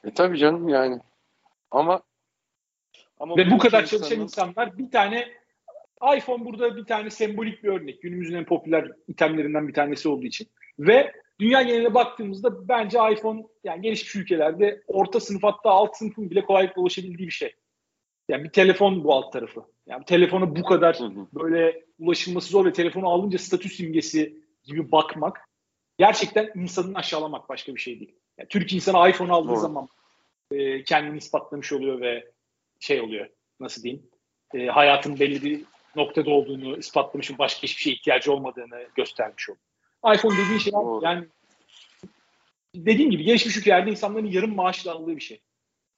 E 0.05 0.15
tabii 0.15 0.39
canım 0.39 0.69
yani. 0.69 1.01
Ama 1.71 2.03
ama 3.21 3.37
Ve 3.37 3.51
bu 3.51 3.59
kadar 3.59 3.83
ülke 3.83 3.97
çalışan 3.97 4.21
insanlar 4.21 4.79
bir 4.79 4.91
tane 4.91 5.29
iPhone 6.17 6.45
burada 6.45 6.77
bir 6.77 6.85
tane 6.85 7.11
sembolik 7.11 7.65
bir 7.65 7.69
örnek. 7.69 8.03
Günümüzün 8.03 8.35
en 8.35 8.45
popüler 8.45 8.93
itemlerinden 9.09 9.69
bir 9.69 9.75
tanesi 9.75 10.09
olduğu 10.09 10.27
için. 10.27 10.49
Ve 10.79 11.13
dünya 11.41 11.63
geneline 11.63 11.95
baktığımızda 11.95 12.69
bence 12.69 12.99
iPhone 13.13 13.47
yani 13.65 13.83
gelişmiş 13.83 14.17
ülkelerde 14.17 14.83
orta 14.87 15.21
sınıf 15.21 15.43
hatta 15.43 15.71
alt 15.71 15.97
sınıfın 15.97 16.31
bile 16.31 16.45
kolaylıkla 16.45 16.83
ulaşabildiği 16.83 17.29
bir 17.29 17.33
şey. 17.33 17.55
Yani 18.29 18.45
bir 18.45 18.51
telefon 18.51 19.05
bu 19.05 19.15
alt 19.15 19.33
tarafı. 19.33 19.65
Yani 19.87 20.05
telefonu 20.05 20.57
bu 20.57 20.63
kadar 20.63 20.99
böyle 21.33 21.85
ulaşılması 21.99 22.51
zor 22.51 22.65
ve 22.65 22.73
telefonu 22.73 23.09
alınca 23.09 23.39
statü 23.39 23.69
simgesi 23.69 24.45
gibi 24.63 24.93
bakmak 24.93 25.49
gerçekten 25.99 26.51
insanın 26.55 26.95
aşağılamak 26.95 27.49
başka 27.49 27.75
bir 27.75 27.81
şey 27.81 28.01
değil. 28.01 28.15
Yani 28.39 28.49
Türk 28.49 28.73
insanı 28.73 29.09
iPhone 29.09 29.33
aldığı 29.33 29.49
Doğru. 29.49 29.57
zaman 29.57 29.89
e, 30.51 30.85
kendini 30.85 31.17
ispatlamış 31.17 31.73
oluyor 31.73 32.01
ve 32.01 32.33
şey 32.81 33.01
oluyor 33.01 33.29
nasıl 33.61 33.83
diyeyim 33.83 34.11
e, 34.55 34.67
hayatın 34.67 35.21
belli 35.21 35.43
bir 35.43 35.65
noktada 35.97 36.31
olduğunu 36.31 36.77
ispatlamış 36.77 37.39
başka 37.39 37.63
hiçbir 37.63 37.83
şeye 37.83 37.93
ihtiyacı 37.93 38.33
olmadığını 38.33 38.87
göstermiş 38.95 39.49
oluyor. 39.49 39.63
iPhone 40.15 40.37
dediğin 40.37 40.59
şey 40.59 40.73
yani 41.03 41.25
dediğim 42.75 43.11
gibi 43.11 43.25
gelişmiş 43.25 43.57
ülkelerde 43.57 43.91
insanların 43.91 44.27
yarım 44.27 44.55
maaşla 44.55 44.93
aldığı 44.93 45.17
bir 45.17 45.21
şey. 45.21 45.41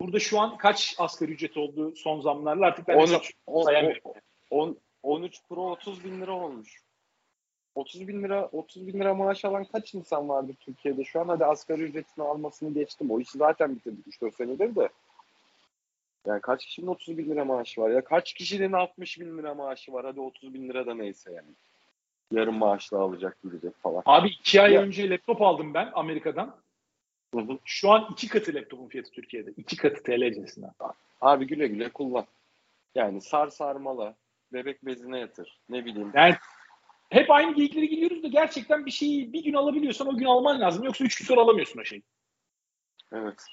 Burada 0.00 0.18
şu 0.18 0.40
an 0.40 0.56
kaç 0.56 0.94
asgari 0.98 1.32
ücret 1.32 1.56
oldu 1.56 1.96
son 1.96 2.20
zamlarla 2.20 2.66
artık 2.66 2.88
ben 2.88 2.96
13, 2.96 3.34
sayamıyorum. 3.64 4.02
10, 4.50 4.78
13 5.02 5.40
Pro 5.48 5.70
30 5.70 6.04
bin 6.04 6.20
lira 6.20 6.32
olmuş. 6.32 6.80
30 7.74 8.08
bin 8.08 8.22
lira 8.22 8.48
30 8.52 8.86
bin 8.86 9.00
lira 9.00 9.14
maaş 9.14 9.44
alan 9.44 9.64
kaç 9.64 9.94
insan 9.94 10.28
vardır 10.28 10.54
Türkiye'de 10.60 11.04
şu 11.04 11.20
an? 11.20 11.28
Hadi 11.28 11.44
asgari 11.44 11.82
ücretini 11.82 12.24
almasını 12.24 12.74
geçtim. 12.74 13.10
O 13.10 13.20
işi 13.20 13.38
zaten 13.38 13.76
bitirdik 13.76 14.06
3-4 14.06 14.34
senedir 14.36 14.76
de. 14.76 14.88
Yani 16.26 16.40
kaç 16.40 16.66
kişinin 16.66 16.86
30 16.86 17.18
bin 17.18 17.30
lira 17.30 17.44
maaşı 17.44 17.80
var 17.80 17.90
ya? 17.90 18.04
Kaç 18.04 18.32
kişinin 18.32 18.72
60 18.72 19.20
bin 19.20 19.38
lira 19.38 19.54
maaşı 19.54 19.92
var? 19.92 20.04
Hadi 20.04 20.20
30 20.20 20.54
bin 20.54 20.68
lira 20.68 20.86
da 20.86 20.94
neyse 20.94 21.32
yani. 21.32 21.48
Yarım 22.32 22.58
maaşla 22.58 22.98
alacak 22.98 23.42
gidecek 23.42 23.78
falan. 23.82 24.02
Abi 24.06 24.28
iki 24.28 24.62
ay 24.62 24.72
ya. 24.72 24.82
önce 24.82 25.10
laptop 25.10 25.42
aldım 25.42 25.74
ben 25.74 25.90
Amerika'dan. 25.94 26.56
Hı 27.34 27.40
hı. 27.40 27.58
Şu 27.64 27.90
an 27.90 28.08
iki 28.12 28.28
katı 28.28 28.54
laptopun 28.54 28.88
fiyatı 28.88 29.10
Türkiye'de. 29.10 29.52
İki 29.56 29.76
katı 29.76 30.02
TL 30.02 30.34
cinsinden. 30.34 30.70
Abi 31.20 31.46
güle 31.46 31.66
güle 31.66 31.88
kullan. 31.88 32.26
Yani 32.94 33.20
sar 33.20 33.48
sarmala, 33.48 34.14
bebek 34.52 34.84
bezine 34.84 35.18
yatır. 35.18 35.58
Ne 35.68 35.84
bileyim. 35.84 36.10
Yani 36.14 36.36
hep 37.10 37.30
aynı 37.30 37.54
geyikleri 37.54 37.88
gidiyoruz 37.88 38.22
da 38.22 38.28
gerçekten 38.28 38.86
bir 38.86 38.90
şeyi 38.90 39.32
bir 39.32 39.44
gün 39.44 39.54
alabiliyorsan 39.54 40.08
o 40.08 40.16
gün 40.16 40.26
alman 40.26 40.60
lazım. 40.60 40.84
Yoksa 40.84 41.04
üç 41.04 41.18
gün 41.18 41.26
sonra 41.26 41.40
alamıyorsun 41.40 41.80
o 41.80 41.84
şeyi. 41.84 42.02
Evet. 43.12 43.44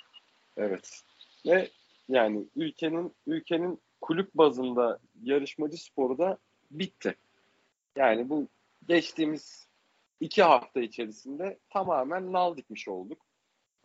Evet. 0.57 1.01
Ve 1.45 1.69
yani 2.09 2.45
ülkenin 2.55 3.13
ülkenin 3.27 3.79
kulüp 4.01 4.33
bazında 4.33 4.99
yarışmacı 5.23 5.77
sporu 5.77 6.17
da 6.17 6.37
bitti. 6.71 7.15
Yani 7.95 8.29
bu 8.29 8.47
geçtiğimiz 8.87 9.67
iki 10.19 10.43
hafta 10.43 10.81
içerisinde 10.81 11.59
tamamen 11.69 12.33
nal 12.33 12.57
dikmiş 12.57 12.87
olduk. 12.87 13.25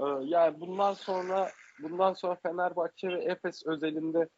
Ee, 0.00 0.04
yani 0.24 0.60
bundan 0.60 0.92
sonra 0.92 1.50
bundan 1.82 2.12
sonra 2.12 2.34
Fenerbahçe 2.34 3.08
ve 3.08 3.24
Efes 3.24 3.66
özelinde 3.66 4.28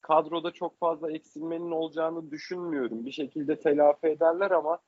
kadroda 0.00 0.50
çok 0.50 0.78
fazla 0.78 1.12
eksilmenin 1.12 1.70
olacağını 1.70 2.30
düşünmüyorum. 2.30 3.06
Bir 3.06 3.12
şekilde 3.12 3.60
telafi 3.60 4.06
ederler 4.06 4.50
ama 4.50 4.78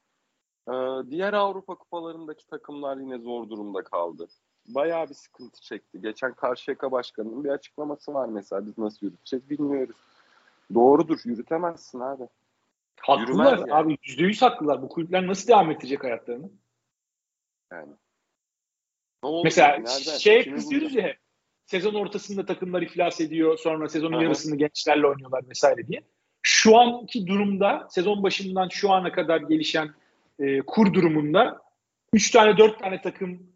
e, 0.68 0.74
diğer 1.10 1.32
Avrupa 1.32 1.74
kupalarındaki 1.74 2.46
takımlar 2.46 2.96
yine 2.96 3.18
zor 3.18 3.48
durumda 3.48 3.84
kaldı. 3.84 4.28
Bayağı 4.68 5.08
bir 5.08 5.14
sıkıntı 5.14 5.60
çekti. 5.60 6.00
Geçen 6.00 6.34
Karşıyaka 6.34 6.92
Başkanı'nın 6.92 7.44
bir 7.44 7.48
açıklaması 7.48 8.14
var 8.14 8.28
mesela. 8.28 8.66
Biz 8.66 8.78
nasıl 8.78 9.06
yürüteceğiz 9.06 9.50
bilmiyoruz. 9.50 9.96
Doğrudur. 10.74 11.20
Yürütemezsin 11.24 12.00
abi. 12.00 12.28
Haklılar 13.00 13.58
yani. 13.58 13.74
abi. 13.74 13.96
Yüzde 14.02 14.22
yüz 14.22 14.42
haklılar. 14.42 14.82
Bu 14.82 14.88
kulüpler 14.88 15.26
nasıl 15.26 15.48
devam 15.48 15.70
edecek 15.70 16.04
hayatlarını? 16.04 16.50
Yani. 17.72 17.92
Ne 19.22 19.28
oldu 19.28 19.44
Mesela 19.44 19.68
Nereden? 19.68 20.18
şeye 20.18 20.54
kızıyoruz 20.54 20.94
ya 20.94 21.02
hep. 21.02 21.18
Sezon 21.66 21.94
ortasında 21.94 22.46
takımlar 22.46 22.82
iflas 22.82 23.20
ediyor. 23.20 23.58
Sonra 23.58 23.88
sezonun 23.88 24.16
Aha. 24.16 24.22
yarısını 24.22 24.56
gençlerle 24.56 25.06
oynuyorlar 25.06 25.48
vesaire 25.48 25.86
diye. 25.88 26.02
Şu 26.42 26.78
anki 26.78 27.26
durumda 27.26 27.86
sezon 27.90 28.22
başından 28.22 28.68
şu 28.68 28.90
ana 28.92 29.12
kadar 29.12 29.40
gelişen 29.40 29.94
e, 30.38 30.60
kur 30.60 30.94
durumunda 30.94 31.62
3 32.12 32.30
tane 32.30 32.58
4 32.58 32.78
tane 32.78 33.00
takım 33.00 33.52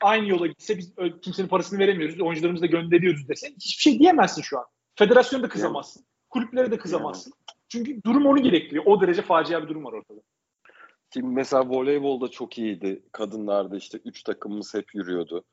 aynı 0.00 0.28
yola 0.28 0.46
gitse 0.46 0.78
biz 0.78 0.92
kimsenin 1.22 1.48
parasını 1.48 1.78
veremiyoruz. 1.78 2.20
Oyuncularımızı 2.20 2.62
da 2.62 2.66
gönderiyoruz 2.66 3.28
dese 3.28 3.48
hiçbir 3.48 3.82
şey 3.82 3.98
diyemezsin 3.98 4.42
şu 4.42 4.58
an. 4.58 4.64
Federasyonu 4.94 5.42
da 5.42 5.48
kızamazsın. 5.48 6.04
Kulüplere 6.30 6.70
de 6.70 6.78
kızamazsın. 6.78 7.32
Çünkü 7.72 8.02
durum 8.04 8.26
onu 8.26 8.42
gerektiriyor. 8.42 8.86
O 8.86 9.00
derece 9.00 9.22
facia 9.22 9.62
bir 9.62 9.68
durum 9.68 9.84
var 9.84 9.92
ortada. 9.92 10.20
Şimdi 11.14 11.26
mesela 11.26 11.68
voleybolda 11.68 12.28
çok 12.28 12.58
iyiydi. 12.58 13.02
Kadınlarda 13.12 13.76
işte 13.76 13.98
üç 14.04 14.22
takımımız 14.22 14.74
hep 14.74 14.94
yürüyordu. 14.94 15.44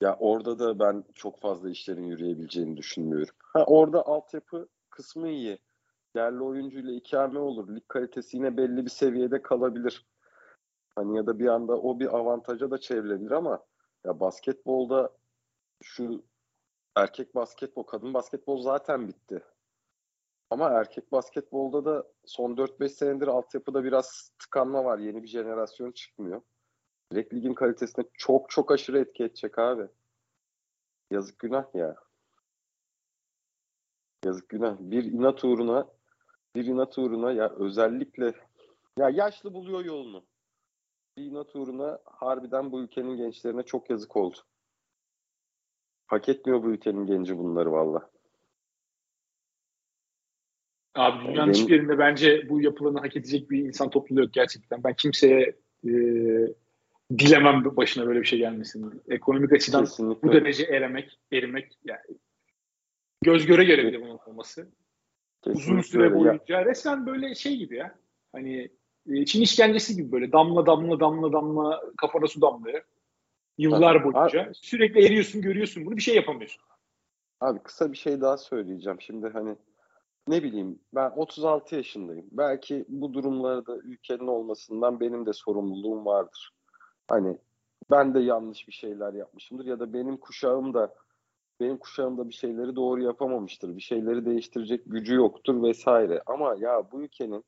Ya 0.00 0.16
orada 0.20 0.58
da 0.58 0.78
ben 0.78 1.04
çok 1.14 1.40
fazla 1.40 1.70
işlerin 1.70 2.04
yürüyebileceğini 2.04 2.76
düşünmüyorum. 2.76 3.34
Ha 3.40 3.64
orada 3.64 4.06
altyapı 4.06 4.68
kısmı 4.90 5.28
iyi. 5.28 5.58
Yerli 6.16 6.42
oyuncuyla 6.42 6.92
ikame 6.92 7.38
olur. 7.38 7.76
Lig 7.76 7.88
kalitesi 7.88 8.36
yine 8.36 8.56
belli 8.56 8.84
bir 8.84 8.90
seviyede 8.90 9.42
kalabilir. 9.42 10.06
Hani 10.96 11.16
ya 11.16 11.26
da 11.26 11.38
bir 11.38 11.46
anda 11.46 11.80
o 11.80 12.00
bir 12.00 12.16
avantaja 12.16 12.70
da 12.70 12.78
çevrilebilir 12.78 13.30
ama 13.30 13.64
ya 14.04 14.20
basketbolda 14.20 15.10
şu 15.82 16.22
erkek 16.96 17.34
basketbol, 17.34 17.82
kadın 17.82 18.14
basketbol 18.14 18.62
zaten 18.62 19.08
bitti. 19.08 19.42
Ama 20.50 20.70
erkek 20.70 21.12
basketbolda 21.12 21.84
da 21.84 22.04
son 22.26 22.56
4-5 22.56 22.88
senedir 22.88 23.26
altyapıda 23.26 23.84
biraz 23.84 24.30
tıkanma 24.38 24.84
var. 24.84 24.98
Yeni 24.98 25.22
bir 25.22 25.28
jenerasyon 25.28 25.92
çıkmıyor. 25.92 26.42
Direkt 27.12 27.34
ligin 27.34 27.54
kalitesine 27.54 28.04
çok 28.12 28.50
çok 28.50 28.72
aşırı 28.72 28.98
etki 28.98 29.24
edecek 29.24 29.58
abi. 29.58 29.88
Yazık 31.10 31.38
günah 31.38 31.74
ya. 31.74 31.96
Yazık 34.24 34.48
günah. 34.48 34.76
Bir 34.78 35.04
inat 35.04 35.44
uğruna 35.44 35.88
bir 36.54 36.64
inat 36.64 36.98
uğruna 36.98 37.32
ya 37.32 37.50
özellikle 37.50 38.32
ya 38.98 39.10
yaşlı 39.10 39.54
buluyor 39.54 39.84
yolunu. 39.84 40.24
Bir 41.16 41.24
inat 41.24 41.56
uğruna 41.56 41.98
harbiden 42.04 42.72
bu 42.72 42.80
ülkenin 42.80 43.16
gençlerine 43.16 43.62
çok 43.62 43.90
yazık 43.90 44.16
oldu. 44.16 44.38
Hak 46.06 46.28
etmiyor 46.28 46.62
bu 46.62 46.68
ülkenin 46.68 47.06
genci 47.06 47.38
bunları 47.38 47.72
valla. 47.72 48.10
Abi 50.94 51.20
dünyanın 51.20 51.36
yani 51.36 51.52
hiçbir 51.52 51.74
yerinde 51.74 51.98
bence 51.98 52.48
bu 52.48 52.60
yapılanı 52.60 52.98
hak 52.98 53.16
edecek 53.16 53.50
bir 53.50 53.58
insan 53.58 53.90
topluluğu 53.90 54.20
yok 54.20 54.32
gerçekten. 54.32 54.84
Ben 54.84 54.94
kimseye 54.94 55.56
e, 55.84 55.92
dilemem 57.18 57.64
başına 57.76 58.06
böyle 58.06 58.20
bir 58.20 58.26
şey 58.26 58.38
gelmesin. 58.38 59.02
Ekonomik 59.08 59.52
açıdan 59.52 59.84
Kesinlikle. 59.84 60.28
bu 60.28 60.32
derece 60.32 60.64
eremek, 60.64 61.18
erimek 61.32 61.78
yani 61.84 62.00
göz 63.22 63.46
göre 63.46 63.64
göre 63.64 63.86
bile 63.86 64.00
bunun 64.00 64.18
olması. 64.26 64.68
Kesinlikle 65.42 65.72
Uzun 65.72 65.80
süre 65.80 66.14
boyunca 66.14 66.40
ya. 66.48 66.64
resmen 66.64 67.06
böyle 67.06 67.34
şey 67.34 67.56
gibi 67.56 67.76
ya. 67.76 67.98
Hani 68.32 68.70
e, 69.08 69.24
Çin 69.24 69.42
işkencesi 69.42 69.96
gibi 69.96 70.12
böyle 70.12 70.32
damla 70.32 70.66
damla 70.66 71.00
damla 71.00 71.32
damla 71.32 71.82
kafana 71.96 72.26
su 72.26 72.40
damlıyor. 72.40 72.82
Yıllar 73.58 73.96
abi, 73.96 74.04
boyunca. 74.04 74.42
Abi, 74.42 74.54
Sürekli 74.54 75.06
eriyorsun, 75.06 75.42
görüyorsun 75.42 75.86
bunu 75.86 75.96
bir 75.96 76.02
şey 76.02 76.14
yapamıyorsun. 76.14 76.62
Abi 77.40 77.58
kısa 77.62 77.92
bir 77.92 77.96
şey 77.96 78.20
daha 78.20 78.36
söyleyeceğim. 78.36 79.00
Şimdi 79.00 79.28
hani 79.28 79.56
ne 80.28 80.42
bileyim 80.42 80.78
ben 80.94 81.10
36 81.10 81.76
yaşındayım. 81.76 82.26
Belki 82.32 82.84
bu 82.88 83.12
durumlarda 83.12 83.76
ülkenin 83.76 84.26
olmasından 84.26 85.00
benim 85.00 85.26
de 85.26 85.32
sorumluluğum 85.32 86.04
vardır. 86.06 86.50
Hani 87.08 87.38
ben 87.90 88.14
de 88.14 88.20
yanlış 88.20 88.68
bir 88.68 88.72
şeyler 88.72 89.12
yapmışımdır 89.12 89.64
ya 89.64 89.80
da 89.80 89.92
benim 89.92 90.16
kuşağım 90.16 90.74
da 90.74 90.94
benim 91.60 91.78
kuşağım 91.78 92.18
da 92.18 92.28
bir 92.28 92.34
şeyleri 92.34 92.76
doğru 92.76 93.02
yapamamıştır. 93.02 93.76
Bir 93.76 93.80
şeyleri 93.80 94.26
değiştirecek 94.26 94.82
gücü 94.86 95.14
yoktur 95.14 95.62
vesaire. 95.62 96.22
Ama 96.26 96.54
ya 96.58 96.92
bu 96.92 97.02
ülkenin 97.02 97.44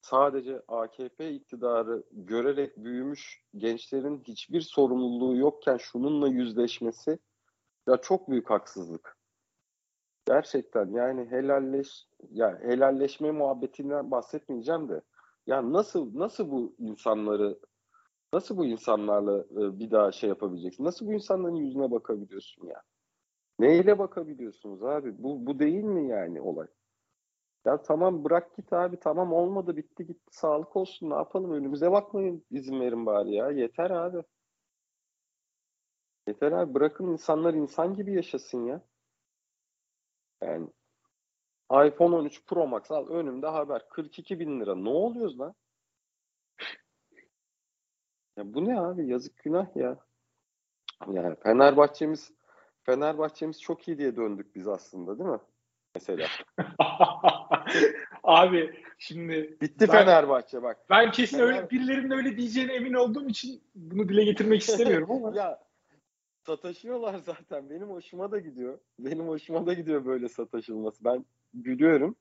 sadece 0.00 0.62
AKP 0.68 1.32
iktidarı 1.32 2.02
görerek 2.12 2.76
büyümüş 2.76 3.42
gençlerin 3.56 4.22
hiçbir 4.28 4.60
sorumluluğu 4.60 5.36
yokken 5.36 5.76
şununla 5.76 6.28
yüzleşmesi 6.28 7.18
ya 7.88 7.96
çok 7.96 8.30
büyük 8.30 8.50
haksızlık. 8.50 9.21
Gerçekten 10.26 10.90
yani 10.90 11.30
helalleş 11.30 12.06
ya 12.30 12.58
helalleşme 12.62 13.30
muhabbetinden 13.30 14.10
bahsetmeyeceğim 14.10 14.88
de 14.88 15.02
ya 15.46 15.72
nasıl 15.72 16.18
nasıl 16.18 16.50
bu 16.50 16.74
insanları 16.78 17.58
nasıl 18.32 18.56
bu 18.56 18.64
insanlarla 18.66 19.38
e, 19.38 19.78
bir 19.78 19.90
daha 19.90 20.12
şey 20.12 20.28
yapabileceksin? 20.28 20.84
Nasıl 20.84 21.06
bu 21.06 21.12
insanların 21.12 21.54
yüzüne 21.54 21.90
bakabiliyorsun 21.90 22.66
ya? 22.66 22.82
Neyle 23.58 23.98
bakabiliyorsunuz 23.98 24.82
abi? 24.82 25.22
Bu 25.22 25.46
bu 25.46 25.58
değil 25.58 25.84
mi 25.84 26.08
yani 26.08 26.40
olay? 26.40 26.66
Ya 27.64 27.82
tamam 27.82 28.24
bırak 28.24 28.56
git 28.56 28.72
abi 28.72 29.00
tamam 29.00 29.32
olmadı 29.32 29.76
bitti 29.76 30.06
gitti 30.06 30.36
sağlık 30.36 30.76
olsun 30.76 31.10
ne 31.10 31.14
yapalım 31.14 31.52
önümüze 31.52 31.92
bakmayın 31.92 32.44
izin 32.50 32.80
verin 32.80 33.06
bari 33.06 33.34
ya 33.34 33.50
yeter 33.50 33.90
abi. 33.90 34.22
Yeter 36.28 36.52
abi 36.52 36.74
bırakın 36.74 37.06
insanlar 37.12 37.54
insan 37.54 37.94
gibi 37.94 38.14
yaşasın 38.14 38.66
ya. 38.66 38.82
Yani 40.42 40.68
iPhone 41.86 42.16
13 42.16 42.46
Pro 42.46 42.66
Max 42.66 42.90
al 42.90 43.08
önümde 43.08 43.46
haber 43.46 43.88
42 43.88 44.40
bin 44.40 44.60
lira. 44.60 44.74
Ne 44.74 44.88
oluyoruz 44.88 45.40
lan? 45.40 45.54
Ya 48.36 48.54
bu 48.54 48.64
ne 48.64 48.80
abi? 48.80 49.08
Yazık 49.08 49.36
günah 49.36 49.76
ya. 49.76 49.98
Yani 51.10 51.36
Fenerbahçe'miz 51.42 52.32
Fenerbahçe'miz 52.82 53.62
çok 53.62 53.88
iyi 53.88 53.98
diye 53.98 54.16
döndük 54.16 54.54
biz 54.56 54.68
aslında 54.68 55.18
değil 55.18 55.30
mi? 55.30 55.40
Mesela. 55.94 56.28
Abi 58.22 58.84
şimdi 58.98 59.56
Bitti 59.60 59.88
ben, 59.88 59.92
Fenerbahçe 59.92 60.62
bak. 60.62 60.76
Ben 60.90 61.10
kesin 61.10 61.38
Fener... 61.38 61.48
öyle 61.48 61.70
birilerinin 61.70 62.10
öyle 62.10 62.36
diyeceğine 62.36 62.72
emin 62.72 62.94
olduğum 62.94 63.28
için 63.28 63.62
bunu 63.74 64.08
dile 64.08 64.24
getirmek 64.24 64.62
istemiyorum 64.68 65.10
ama. 65.10 65.36
ya 65.36 65.71
sataşıyorlar 66.46 67.18
zaten. 67.18 67.70
Benim 67.70 67.88
hoşuma 67.88 68.30
da 68.30 68.38
gidiyor. 68.38 68.78
Benim 68.98 69.28
hoşuma 69.28 69.66
da 69.66 69.72
gidiyor 69.72 70.04
böyle 70.04 70.28
sataşılması. 70.28 71.04
Ben 71.04 71.24
gülüyorum. 71.54 72.16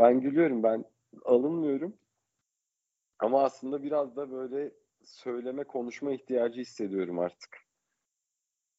Ben 0.00 0.20
gülüyorum. 0.20 0.62
Ben 0.62 0.84
alınmıyorum. 1.24 1.96
Ama 3.18 3.44
aslında 3.44 3.82
biraz 3.82 4.16
da 4.16 4.30
böyle 4.30 4.72
söyleme, 5.02 5.64
konuşma 5.64 6.12
ihtiyacı 6.12 6.60
hissediyorum 6.60 7.18
artık. 7.18 7.58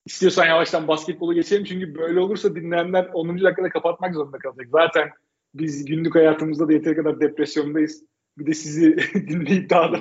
İstiyorsan 0.06 0.46
yavaştan 0.46 0.88
basketbolu 0.88 1.34
geçelim 1.34 1.64
çünkü 1.64 1.96
böyle 1.96 2.20
olursa 2.20 2.56
dinleyenler 2.56 3.10
10. 3.14 3.44
dakikada 3.44 3.70
kapatmak 3.70 4.14
zorunda 4.14 4.38
kalacak. 4.38 4.68
Zaten 4.72 5.10
biz 5.54 5.86
günlük 5.86 6.16
hayatımızda 6.16 6.68
da 6.68 6.74
yeteri 6.74 6.96
kadar 6.96 7.20
depresyondayız. 7.20 8.04
Bir 8.38 8.46
de 8.46 8.54
sizi 8.54 8.98
dinleyip 9.14 9.70
daha 9.70 9.92
da 9.92 10.00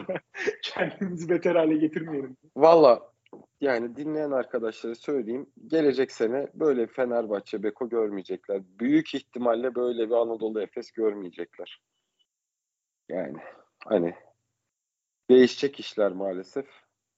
kendimizi 0.63 1.29
beter 1.29 1.55
hale 1.55 1.77
getirmeyelim. 1.77 2.37
Valla 2.57 3.12
yani 3.61 3.97
dinleyen 3.97 4.31
arkadaşlara 4.31 4.95
söyleyeyim. 4.95 5.47
Gelecek 5.67 6.13
sene 6.13 6.49
böyle 6.55 6.87
Fenerbahçe 6.87 7.63
Beko 7.63 7.89
görmeyecekler. 7.89 8.63
Büyük 8.65 9.15
ihtimalle 9.15 9.75
böyle 9.75 10.09
bir 10.09 10.15
Anadolu 10.15 10.63
Efes 10.63 10.93
görmeyecekler. 10.93 11.83
Yani 13.09 13.39
hani 13.85 14.15
değişecek 15.31 15.81
işler 15.81 16.13
maalesef. 16.13 16.67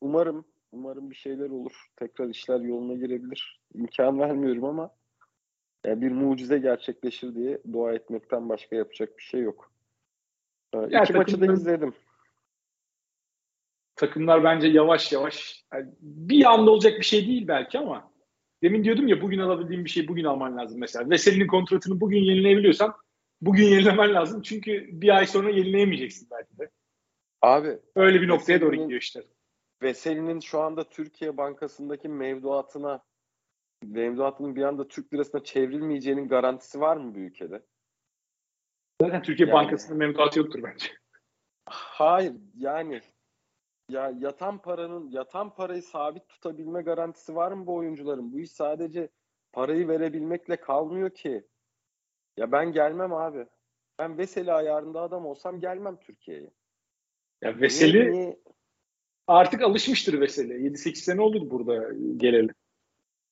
Umarım 0.00 0.44
umarım 0.72 1.10
bir 1.10 1.16
şeyler 1.16 1.50
olur. 1.50 1.86
Tekrar 1.96 2.28
işler 2.28 2.60
yoluna 2.60 2.94
girebilir. 2.94 3.60
İmkan 3.74 4.18
vermiyorum 4.18 4.64
ama 4.64 4.90
yani 5.86 6.00
bir 6.00 6.12
mucize 6.12 6.58
gerçekleşir 6.58 7.34
diye 7.34 7.62
dua 7.72 7.92
etmekten 7.92 8.48
başka 8.48 8.76
yapacak 8.76 9.18
bir 9.18 9.22
şey 9.22 9.40
yok. 9.40 9.72
Ya 10.74 11.02
İki 11.02 11.12
maçı 11.12 11.40
da 11.40 11.52
izledim. 11.52 11.94
Takımlar 13.96 14.44
bence 14.44 14.68
yavaş 14.68 15.12
yavaş 15.12 15.64
yani 15.72 15.86
bir 16.00 16.44
anda 16.44 16.70
olacak 16.70 16.98
bir 16.98 17.04
şey 17.04 17.26
değil 17.26 17.48
belki 17.48 17.78
ama 17.78 18.12
demin 18.62 18.84
diyordum 18.84 19.08
ya 19.08 19.22
bugün 19.22 19.38
alabildiğin 19.38 19.84
bir 19.84 19.90
şey 19.90 20.08
bugün 20.08 20.24
alman 20.24 20.56
lazım 20.56 20.80
mesela. 20.80 21.10
Veseli'nin 21.10 21.46
kontratını 21.46 22.00
bugün 22.00 22.18
yenileyebiliyorsan 22.18 22.94
bugün 23.40 23.64
yenilemen 23.64 24.14
lazım. 24.14 24.42
Çünkü 24.42 24.88
bir 24.92 25.16
ay 25.16 25.26
sonra 25.26 25.50
yenileyemeyeceksin 25.50 26.28
belki 26.30 26.58
de. 26.58 26.70
Abi 27.42 27.78
öyle 27.96 28.20
bir 28.20 28.28
noktaya 28.28 28.60
doğru 28.60 28.76
gidiyor 28.76 29.00
işte. 29.00 29.22
Veseli'nin 29.82 30.40
şu 30.40 30.60
anda 30.60 30.88
Türkiye 30.88 31.36
Bankası'ndaki 31.36 32.08
mevduatına 32.08 33.02
mevduatının 33.82 34.56
bir 34.56 34.62
anda 34.62 34.88
Türk 34.88 35.14
lirasına 35.14 35.44
çevrilmeyeceğinin 35.44 36.28
garantisi 36.28 36.80
var 36.80 36.96
mı 36.96 37.14
bu 37.14 37.18
ülkede? 37.18 37.62
Zaten 39.00 39.22
Türkiye 39.22 39.48
yani, 39.48 39.54
Bankası'nın 39.54 39.98
mevduatı 39.98 40.38
yoktur 40.38 40.62
bence. 40.62 40.86
Hayır 41.66 42.32
yani 42.56 43.00
ya 43.88 44.12
yatan 44.18 44.58
paranın 44.58 45.10
yatan 45.10 45.54
parayı 45.54 45.82
sabit 45.82 46.28
tutabilme 46.28 46.82
garantisi 46.82 47.36
var 47.36 47.52
mı 47.52 47.66
bu 47.66 47.74
oyuncuların? 47.74 48.32
Bu 48.32 48.40
iş 48.40 48.50
sadece 48.50 49.08
parayı 49.52 49.88
verebilmekle 49.88 50.56
kalmıyor 50.56 51.10
ki. 51.10 51.46
Ya 52.36 52.52
ben 52.52 52.72
gelmem 52.72 53.12
abi. 53.12 53.46
Ben 53.98 54.18
Veseli 54.18 54.52
ayarında 54.52 55.00
adam 55.00 55.26
olsam 55.26 55.60
gelmem 55.60 55.96
Türkiye'ye. 56.00 56.50
Ya 57.42 57.60
Veseli 57.60 58.00
niye, 58.00 58.12
niye? 58.12 58.38
artık 59.26 59.62
alışmıştır 59.62 60.20
Veseli. 60.20 60.52
7-8 60.52 60.94
sene 60.94 61.20
oldu 61.20 61.50
burada 61.50 61.92
geleli. 62.16 62.50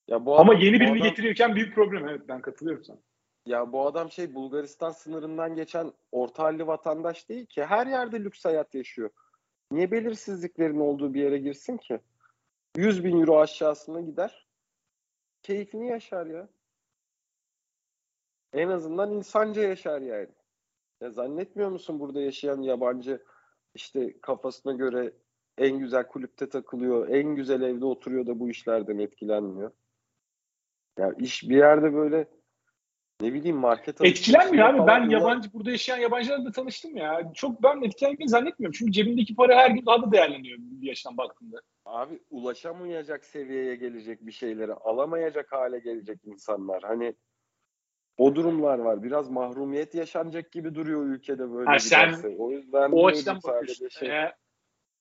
Ya 0.08 0.26
bu 0.26 0.38
Ama 0.38 0.54
yeni 0.54 0.80
birini 0.80 0.90
adam, 0.90 1.08
getiriyorken 1.08 1.54
büyük 1.54 1.74
problem. 1.74 2.08
Evet 2.08 2.22
ben 2.28 2.40
katılıyorum 2.40 2.84
sana. 2.84 2.98
Ya 3.46 3.72
bu 3.72 3.86
adam 3.86 4.10
şey 4.10 4.34
Bulgaristan 4.34 4.90
sınırından 4.90 5.54
geçen 5.54 5.92
orta 6.12 6.42
halli 6.42 6.66
vatandaş 6.66 7.28
değil 7.28 7.46
ki. 7.46 7.64
Her 7.64 7.86
yerde 7.86 8.24
lüks 8.24 8.44
hayat 8.44 8.74
yaşıyor. 8.74 9.10
Niye 9.72 9.90
belirsizliklerin 9.90 10.80
olduğu 10.80 11.14
bir 11.14 11.22
yere 11.22 11.38
girsin 11.38 11.76
ki? 11.76 12.00
100 12.76 13.04
bin 13.04 13.20
euro 13.20 13.40
aşağısına 13.40 14.00
gider. 14.00 14.46
Keyfini 15.42 15.88
yaşar 15.88 16.26
ya. 16.26 16.48
En 18.52 18.68
azından 18.68 19.12
insanca 19.12 19.62
yaşar 19.62 20.00
yani. 20.00 20.28
Ya 21.00 21.10
zannetmiyor 21.10 21.70
musun 21.70 22.00
burada 22.00 22.20
yaşayan 22.20 22.62
yabancı 22.62 23.24
işte 23.74 24.20
kafasına 24.20 24.72
göre 24.72 25.12
en 25.58 25.78
güzel 25.78 26.06
kulüpte 26.06 26.48
takılıyor, 26.48 27.08
en 27.08 27.34
güzel 27.34 27.62
evde 27.62 27.84
oturuyor 27.84 28.26
da 28.26 28.40
bu 28.40 28.50
işlerden 28.50 28.98
etkilenmiyor. 28.98 29.70
Ya 30.98 31.12
iş 31.18 31.48
bir 31.48 31.56
yerde 31.56 31.94
böyle 31.94 32.28
ne 33.22 33.34
bileyim 33.34 33.56
market 33.56 34.04
Etkilenmiyor 34.04 34.68
abi. 34.68 34.86
Ben 34.86 35.08
yabancı 35.08 35.52
burada 35.52 35.70
yaşayan 35.70 35.98
yabancılarla 35.98 36.52
tanıştım 36.52 36.96
ya. 36.96 37.32
Çok 37.34 37.62
ben 37.62 37.82
etkilenmeyi 37.82 38.28
zannetmiyorum. 38.28 38.74
Çünkü 38.78 38.92
cebindeki 38.92 39.34
para 39.34 39.56
her 39.56 39.70
gün 39.70 39.86
daha 39.86 40.02
da 40.02 40.12
değerleniyor 40.12 40.58
bir 40.60 40.86
yaştan 40.86 41.16
baktığında. 41.16 41.60
Abi 41.84 42.18
ulaşamayacak 42.30 43.24
seviyeye 43.24 43.74
gelecek 43.74 44.26
bir 44.26 44.32
şeyleri 44.32 44.72
alamayacak 44.72 45.52
hale 45.52 45.78
gelecek 45.78 46.18
insanlar. 46.24 46.82
Hani 46.82 47.14
o 48.18 48.34
durumlar 48.34 48.78
var. 48.78 49.02
Biraz 49.02 49.30
mahrumiyet 49.30 49.94
yaşanacak 49.94 50.52
gibi 50.52 50.74
duruyor 50.74 51.06
ülkede 51.06 51.52
böyle 51.52 51.70
ha, 51.70 51.78
sen 51.78 52.36
O 52.38 52.50
yüzden 52.50 52.90
o 52.92 53.06
açıdan 53.06 53.36
bakıyorsun. 53.36 53.88
Şey... 53.88 54.08
Eğer 54.08 54.34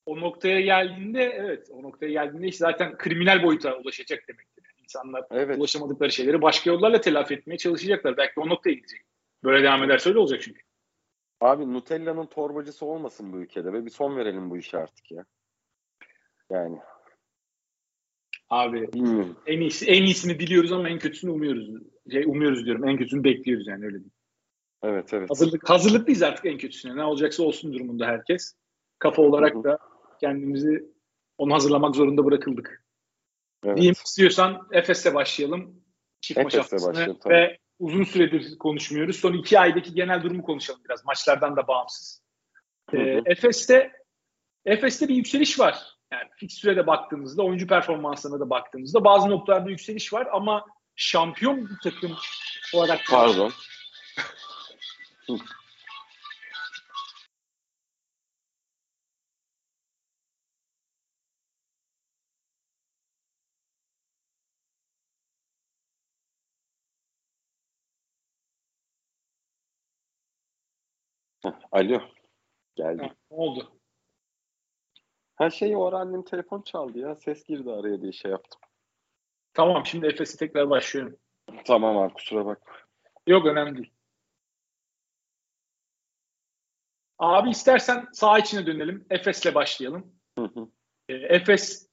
o 0.06 0.20
noktaya 0.20 0.62
geldiğinde 0.62 1.24
evet 1.24 1.70
o 1.72 1.84
noktaya 1.84 2.12
geldiğinde 2.12 2.48
işte 2.48 2.66
zaten 2.66 2.98
kriminal 2.98 3.44
boyuta 3.44 3.78
ulaşacak 3.78 4.28
demektir. 4.28 4.51
İnsanlar 4.92 5.26
evet. 5.32 5.58
ulaşamadıkları 5.58 6.12
şeyleri 6.12 6.42
başka 6.42 6.70
yollarla 6.70 7.02
telafi 7.02 7.34
etmeye 7.34 7.58
çalışacaklar. 7.58 8.18
Belki 8.18 8.40
o 8.40 8.50
noktaya 8.50 8.74
gidecek. 8.74 9.02
Böyle 9.44 9.64
devam 9.64 9.84
ederse 9.84 10.10
öyle 10.10 10.20
olacak 10.20 10.42
çünkü. 10.42 10.62
Abi 11.42 11.74
Nutella'nın 11.74 12.26
torbacısı 12.26 12.86
olmasın 12.86 13.34
bu 13.34 13.38
ülkede 13.38 13.74
ve 13.74 13.86
bir 13.86 13.90
son 13.90 14.18
verelim 14.18 14.50
bu 14.50 14.58
işe 14.58 14.78
artık 14.78 15.12
ya. 15.12 15.26
Yani. 16.50 16.78
Abi 18.50 18.94
Bilmiyorum. 18.94 19.38
en 19.46 19.62
iyisi 19.62 19.86
en 19.86 20.04
iyisini 20.04 20.40
diliyoruz 20.40 20.72
ama 20.72 20.90
en 20.90 21.00
kötüsünü 21.00 21.32
umuyoruz. 21.32 21.70
Şey, 22.12 22.24
umuyoruz 22.24 22.66
diyorum. 22.66 22.88
En 22.88 22.98
kötüsünü 22.98 23.24
bekliyoruz 23.24 23.68
yani 23.68 23.86
öyle 23.86 24.00
değil. 24.00 24.14
Evet 24.84 25.14
evet. 25.14 25.30
Hazırlık 25.30 25.70
hazırlıklıyız 25.70 26.24
artık 26.24 26.46
en 26.46 26.58
kötüsüne. 26.58 26.96
Ne 26.96 27.04
olacaksa 27.04 27.44
olsun 27.44 27.74
durumunda 27.74 28.06
herkes. 28.06 28.54
Kafa 29.00 29.22
olarak 29.22 29.64
da 29.64 29.80
kendimizi 30.20 30.92
onu 31.38 31.54
hazırlamak 31.54 31.96
zorunda 31.96 32.26
bırakıldık. 32.26 32.84
Evet. 33.66 33.78
Diyeyim 33.78 33.96
istiyorsan 34.06 34.68
Efes'le 34.72 35.14
başlayalım. 35.14 35.82
Çift 36.22 36.40
Efes'le 36.40 36.54
maç 36.54 36.64
haftasını 36.64 37.18
ve 37.26 37.58
uzun 37.80 38.04
süredir 38.04 38.58
konuşmuyoruz. 38.58 39.16
Son 39.20 39.34
iki 39.34 39.60
aydaki 39.60 39.94
genel 39.94 40.24
durumu 40.24 40.44
konuşalım 40.44 40.82
biraz. 40.86 41.06
Maçlardan 41.06 41.56
da 41.56 41.68
bağımsız. 41.68 42.22
Hı 42.90 42.98
hı. 42.98 43.02
Ee, 43.02 43.22
Efes'te 43.26 43.92
Efes'te 44.66 45.08
bir 45.08 45.16
yükseliş 45.16 45.60
var. 45.60 45.78
Yani 46.12 46.30
fikstüre 46.36 46.88
baktığımızda, 46.88 47.44
oyuncu 47.44 47.68
performanslarına 47.68 48.40
da 48.40 48.50
baktığımızda 48.50 49.04
bazı 49.04 49.30
noktalarda 49.30 49.70
yükseliş 49.70 50.14
var 50.14 50.28
ama 50.32 50.66
şampiyon 50.96 51.70
bir 51.70 51.92
takım 51.92 52.18
olarak 52.74 53.00
Pardon. 53.10 53.52
Alo. 71.72 72.02
Geldi. 72.76 73.02
Ha, 73.02 73.16
ne 73.32 73.38
oldu? 73.38 73.72
Her 75.36 75.50
şey 75.50 75.76
o 75.76 75.86
ara 75.86 75.98
annem 75.98 76.24
telefon 76.24 76.62
çaldı 76.62 77.00
ya. 77.00 77.16
Ses 77.16 77.44
girdi 77.44 77.72
araya 77.72 78.02
diye 78.02 78.12
şey 78.12 78.32
yaptım. 78.32 78.62
Tamam 79.54 79.86
şimdi 79.86 80.08
Efes'e 80.08 80.38
tekrar 80.38 80.70
başlıyorum. 80.70 81.18
Tamam 81.66 81.98
abi 81.98 82.14
kusura 82.14 82.46
bakma. 82.46 82.74
Yok 83.28 83.46
önemli 83.46 83.78
değil. 83.78 83.94
Abi 87.20 87.50
istersen 87.50 88.08
sağ 88.14 88.40
içine 88.40 88.66
dönelim. 88.66 89.06
Efes'le 89.10 89.56
başlayalım. 89.56 90.16
Hı 90.38 90.46
hı. 90.46 90.68
E, 91.10 91.14
Efes 91.14 91.90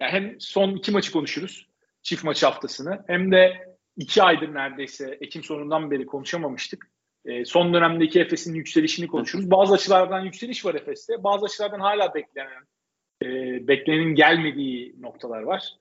yani 0.00 0.12
hem 0.12 0.40
son 0.40 0.70
iki 0.70 0.92
maçı 0.92 1.12
konuşuruz. 1.12 1.68
Çift 2.02 2.24
maç 2.24 2.42
haftasını. 2.42 3.04
Hem 3.06 3.32
de 3.32 3.68
iki 3.96 4.22
aydır 4.22 4.54
neredeyse 4.54 5.18
Ekim 5.20 5.42
sonundan 5.42 5.90
beri 5.90 6.06
konuşamamıştık. 6.06 6.90
E, 7.24 7.44
son 7.44 7.74
dönemdeki 7.74 8.20
Efes'in 8.20 8.54
yükselişini 8.54 9.06
konuşuruz. 9.06 9.50
Bazı 9.50 9.74
açılardan 9.74 10.20
yükseliş 10.20 10.64
var 10.64 10.74
Efes'te. 10.74 11.24
Bazı 11.24 11.44
açılardan 11.44 11.80
hala 11.80 12.14
beklenen, 12.14 12.62
e, 13.22 13.28
beklenenin 13.68 14.14
gelmediği 14.14 14.94
noktalar 15.00 15.42
var. 15.42 15.74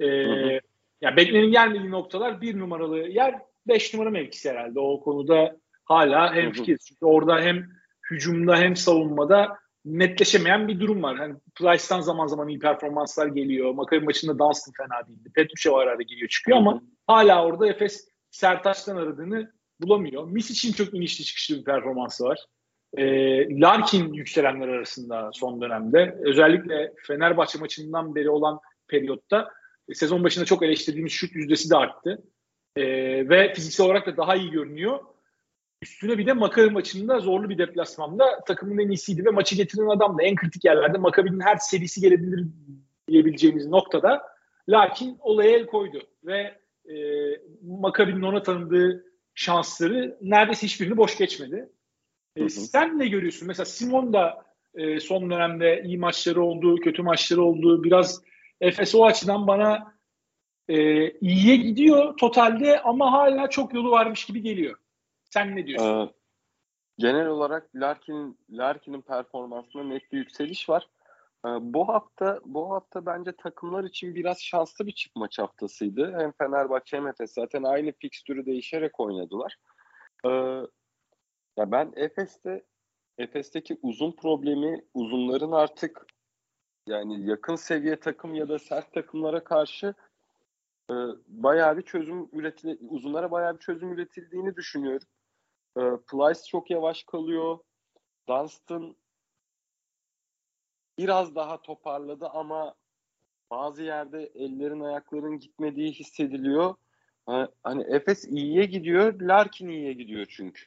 E, 0.00 0.06
hı 0.06 0.60
Yani 1.00 1.16
beklenenin 1.16 1.52
gelmediği 1.52 1.90
noktalar 1.90 2.40
bir 2.40 2.58
numaralı 2.58 2.98
yer, 2.98 3.34
beş 3.66 3.94
numara 3.94 4.10
mevkisi 4.10 4.50
herhalde. 4.50 4.80
O 4.80 5.00
konuda 5.00 5.56
hala 5.84 6.34
hem 6.34 6.52
fikir. 6.52 6.78
Çünkü 6.88 7.04
orada 7.06 7.40
hem 7.40 7.66
hücumda 8.10 8.56
hem 8.56 8.76
savunmada 8.76 9.58
netleşemeyen 9.84 10.68
bir 10.68 10.80
durum 10.80 11.02
var. 11.02 11.16
Hani 11.16 11.34
Price'tan 11.54 12.00
zaman 12.00 12.26
zaman 12.26 12.48
iyi 12.48 12.58
performanslar 12.58 13.26
geliyor. 13.26 13.74
Makabi 13.74 14.04
maçında 14.04 14.38
Dunstan 14.38 14.72
fena 14.76 15.08
değildi. 15.08 15.30
Petrushev 15.34 15.72
ara 15.72 15.90
ara 15.90 16.02
geliyor 16.02 16.28
çıkıyor 16.28 16.58
ama 16.58 16.82
hala 17.06 17.46
orada 17.46 17.66
Efes 17.66 18.08
Sertaç'tan 18.30 18.96
aradığını 18.96 19.52
bulamıyor. 19.80 20.28
Mis 20.28 20.50
için 20.50 20.72
çok 20.72 20.94
inişli 20.94 21.24
çıkışlı 21.24 21.58
bir 21.58 21.64
performansı 21.64 22.24
var. 22.24 22.44
E, 22.96 23.04
Larkin 23.60 24.12
yükselenler 24.12 24.68
arasında 24.68 25.30
son 25.32 25.60
dönemde. 25.60 26.18
Özellikle 26.20 26.92
Fenerbahçe 27.06 27.58
maçından 27.58 28.14
beri 28.14 28.30
olan 28.30 28.60
periyotta 28.88 29.48
e, 29.88 29.94
sezon 29.94 30.24
başında 30.24 30.44
çok 30.44 30.62
eleştirdiğimiz 30.62 31.12
şut 31.12 31.34
yüzdesi 31.34 31.70
de 31.70 31.76
arttı. 31.76 32.22
E, 32.76 32.84
ve 33.28 33.54
fiziksel 33.54 33.86
olarak 33.86 34.06
da 34.06 34.16
daha 34.16 34.36
iyi 34.36 34.50
görünüyor. 34.50 34.98
Üstüne 35.82 36.18
bir 36.18 36.26
de 36.26 36.32
Makabi 36.32 36.70
maçında 36.70 37.18
zorlu 37.18 37.48
bir 37.48 37.58
deplasmanda 37.58 38.40
takımın 38.46 38.78
en 38.78 38.88
iyisiydi 38.88 39.24
ve 39.24 39.30
maçı 39.30 39.56
getiren 39.56 39.86
adam 39.86 40.18
da 40.18 40.22
en 40.22 40.34
kritik 40.34 40.64
yerlerde 40.64 40.98
Makabi'nin 40.98 41.40
her 41.40 41.56
serisi 41.56 42.00
gelebilir 42.00 42.46
diyebileceğimiz 43.08 43.66
noktada 43.66 44.22
lakin 44.68 45.16
olaya 45.20 45.50
el 45.50 45.66
koydu 45.66 46.02
ve 46.24 46.54
e, 46.88 46.94
Makabi'nin 47.62 48.22
ona 48.22 48.42
tanıdığı 48.42 49.04
şansları 49.34 50.18
neredeyse 50.20 50.66
hiçbirini 50.66 50.96
boş 50.96 51.18
geçmedi. 51.18 51.68
E, 52.36 52.48
sen 52.48 52.98
ne 52.98 53.08
görüyorsun? 53.08 53.48
Mesela 53.48 53.66
Simon 53.66 54.12
da 54.12 54.44
e, 54.74 55.00
son 55.00 55.30
dönemde 55.30 55.82
iyi 55.84 55.98
maçları 55.98 56.42
oldu, 56.42 56.76
kötü 56.76 57.02
maçları 57.02 57.42
oldu. 57.42 57.84
Biraz 57.84 58.22
Efes 58.60 58.94
o 58.94 59.04
açıdan 59.04 59.46
bana 59.46 59.94
e, 60.68 61.10
iyiye 61.10 61.56
gidiyor 61.56 62.16
totalde 62.16 62.80
ama 62.80 63.12
hala 63.12 63.50
çok 63.50 63.74
yolu 63.74 63.90
varmış 63.90 64.24
gibi 64.24 64.42
geliyor. 64.42 64.78
Sen 65.30 65.56
ne 65.56 65.66
diyorsun? 65.66 66.08
Ee, 66.08 66.12
genel 66.98 67.26
olarak 67.26 67.70
Larkin 67.74 68.38
Larkin'in 68.50 69.00
performansında 69.00 69.84
net 69.84 70.12
bir 70.12 70.18
yükseliş 70.18 70.68
var. 70.68 70.88
Ee, 71.44 71.48
bu 71.60 71.88
hafta 71.88 72.40
bu 72.44 72.70
hafta 72.70 73.06
bence 73.06 73.32
takımlar 73.32 73.84
için 73.84 74.14
biraz 74.14 74.38
şanslı 74.40 74.86
bir 74.86 74.94
çift 74.94 75.16
maç 75.16 75.38
haftasıydı. 75.38 76.14
Hem 76.18 76.32
Fenerbahçe 76.32 76.96
hem 76.96 77.06
Efes 77.06 77.34
zaten 77.34 77.62
aynı 77.62 77.92
fikstürü 77.92 78.46
değişerek 78.46 79.00
oynadılar. 79.00 79.56
Ee, 80.26 80.30
ya 81.56 81.70
ben 81.72 81.92
Efes'te 81.96 82.64
Efes'teki 83.18 83.78
uzun 83.82 84.12
problemi 84.12 84.84
uzunların 84.94 85.52
artık 85.52 86.06
yani 86.86 87.26
yakın 87.26 87.56
seviye 87.56 88.00
takım 88.00 88.34
ya 88.34 88.48
da 88.48 88.58
sert 88.58 88.92
takımlara 88.92 89.44
karşı 89.44 89.94
e, 90.90 90.94
bayağı 91.26 91.76
bir 91.76 91.82
çözüm 91.82 92.28
üretil 92.32 92.76
uzunlara 92.88 93.30
bayağı 93.30 93.54
bir 93.54 93.60
çözüm 93.60 93.92
üretildiğini 93.92 94.56
düşünüyorum. 94.56 95.08
E, 95.76 95.82
Plyce 96.10 96.40
çok 96.48 96.70
yavaş 96.70 97.04
kalıyor. 97.04 97.58
Dunstan 98.28 98.96
biraz 100.98 101.34
daha 101.34 101.62
toparladı 101.62 102.26
ama 102.26 102.74
bazı 103.50 103.82
yerde 103.82 104.30
ellerin 104.34 104.80
ayakların 104.80 105.38
gitmediği 105.38 105.92
hissediliyor. 105.92 106.74
Hani 107.62 107.82
Efes 107.88 108.24
iyiye 108.24 108.64
gidiyor, 108.64 109.20
Larkin 109.20 109.68
iyiye 109.68 109.92
gidiyor 109.92 110.26
çünkü. 110.30 110.64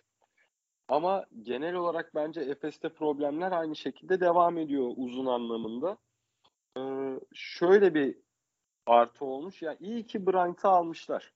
Ama 0.90 1.26
genel 1.42 1.76
olarak 1.76 2.16
bence 2.16 2.42
Efes'te 2.42 2.90
problemler 2.90 3.52
aynı 3.52 3.76
şekilde 3.76 4.20
devam 4.20 4.58
ediyor 4.58 4.94
uzun 4.96 5.26
anlamında. 5.26 5.98
Ee, 6.78 6.82
şöyle 7.34 7.94
bir 7.94 8.18
artı 8.86 9.26
olmuş. 9.26 9.62
Ya 9.62 9.72
yani 9.72 9.92
iyi 9.92 10.06
ki 10.06 10.28
Bryant'ı 10.28 10.68
almışlar. 10.68 11.34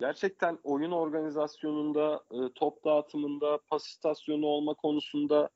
Gerçekten 0.00 0.58
oyun 0.64 0.90
organizasyonunda, 0.90 2.24
e, 2.30 2.52
top 2.54 2.84
dağıtımında, 2.84 3.58
pas 3.70 3.86
istasyonu 3.86 4.46
olma 4.46 4.74
konusunda 4.74 5.50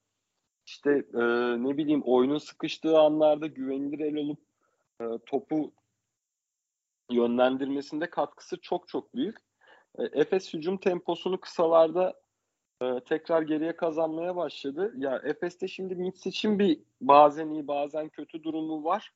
işte 0.66 0.90
e, 1.14 1.22
ne 1.62 1.76
bileyim 1.76 2.02
oyunun 2.04 2.38
sıkıştığı 2.38 2.98
anlarda 2.98 3.46
güvenilir 3.46 4.00
el 4.00 4.16
olup 4.16 4.38
e, 5.00 5.04
topu 5.26 5.72
yönlendirmesinde 7.10 8.10
katkısı 8.10 8.60
çok 8.60 8.88
çok 8.88 9.14
büyük. 9.14 9.36
E, 9.98 10.02
Efes 10.04 10.54
hücum 10.54 10.76
temposunu 10.76 11.40
kısalarda 11.40 12.20
e, 12.82 13.00
tekrar 13.08 13.42
geriye 13.42 13.76
kazanmaya 13.76 14.36
başladı. 14.36 14.94
Ya 14.96 15.20
Efes'te 15.24 15.68
şimdi 15.68 15.94
Mitsic'in 15.94 16.58
bir 16.58 16.80
bazen 17.00 17.50
iyi 17.50 17.68
bazen 17.68 18.08
kötü 18.08 18.42
durumu 18.42 18.84
var. 18.84 19.12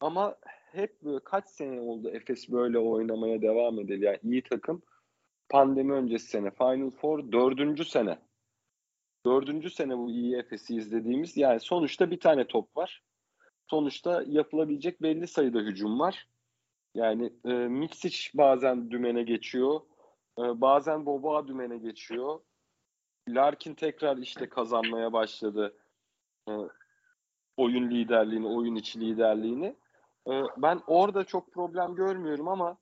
Ama 0.00 0.36
hep 0.72 1.02
böyle 1.02 1.24
kaç 1.24 1.48
sene 1.48 1.80
oldu 1.80 2.10
Efes 2.10 2.48
böyle 2.48 2.78
oynamaya 2.78 3.42
devam 3.42 3.80
edeli. 3.80 4.04
Yani 4.04 4.18
iyi 4.22 4.42
takım. 4.42 4.82
Pandemi 5.48 5.92
öncesi 5.92 6.26
sene 6.26 6.50
Final 6.50 6.90
Four 6.90 7.32
dördüncü 7.32 7.84
sene. 7.84 8.18
Dördüncü 9.26 9.70
sene 9.70 9.98
bu 9.98 10.10
iyi 10.10 10.36
Efes'i 10.36 10.76
izlediğimiz. 10.76 11.36
Yani 11.36 11.60
sonuçta 11.60 12.10
bir 12.10 12.20
tane 12.20 12.46
top 12.46 12.76
var. 12.76 13.02
Sonuçta 13.70 14.24
yapılabilecek 14.26 15.02
belli 15.02 15.26
sayıda 15.26 15.58
hücum 15.58 16.00
var. 16.00 16.28
Yani 16.94 17.32
e, 17.44 17.52
Mitsic 17.52 18.30
bazen 18.34 18.90
dümene 18.90 19.22
geçiyor. 19.22 19.80
E, 20.38 20.60
bazen 20.60 21.06
Boba 21.06 21.48
dümene 21.48 21.78
geçiyor. 21.78 22.40
Larkin 23.28 23.74
tekrar 23.74 24.16
işte 24.16 24.48
kazanmaya 24.48 25.12
başladı. 25.12 25.76
E, 26.48 26.52
oyun 27.56 27.90
liderliğini, 27.90 28.46
oyun 28.46 28.74
içi 28.74 29.00
liderliğini. 29.00 29.76
E, 30.28 30.42
ben 30.56 30.80
orada 30.86 31.24
çok 31.24 31.52
problem 31.52 31.94
görmüyorum 31.94 32.48
ama 32.48 32.78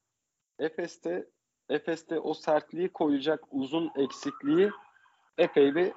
Efes'te 0.59 1.27
Efes'te 1.69 2.21
o 2.21 2.35
sertliği 2.35 2.89
koyacak 2.89 3.45
uzun 3.51 3.91
eksikliği 3.97 4.71
epey 5.39 5.75
bir 5.75 5.93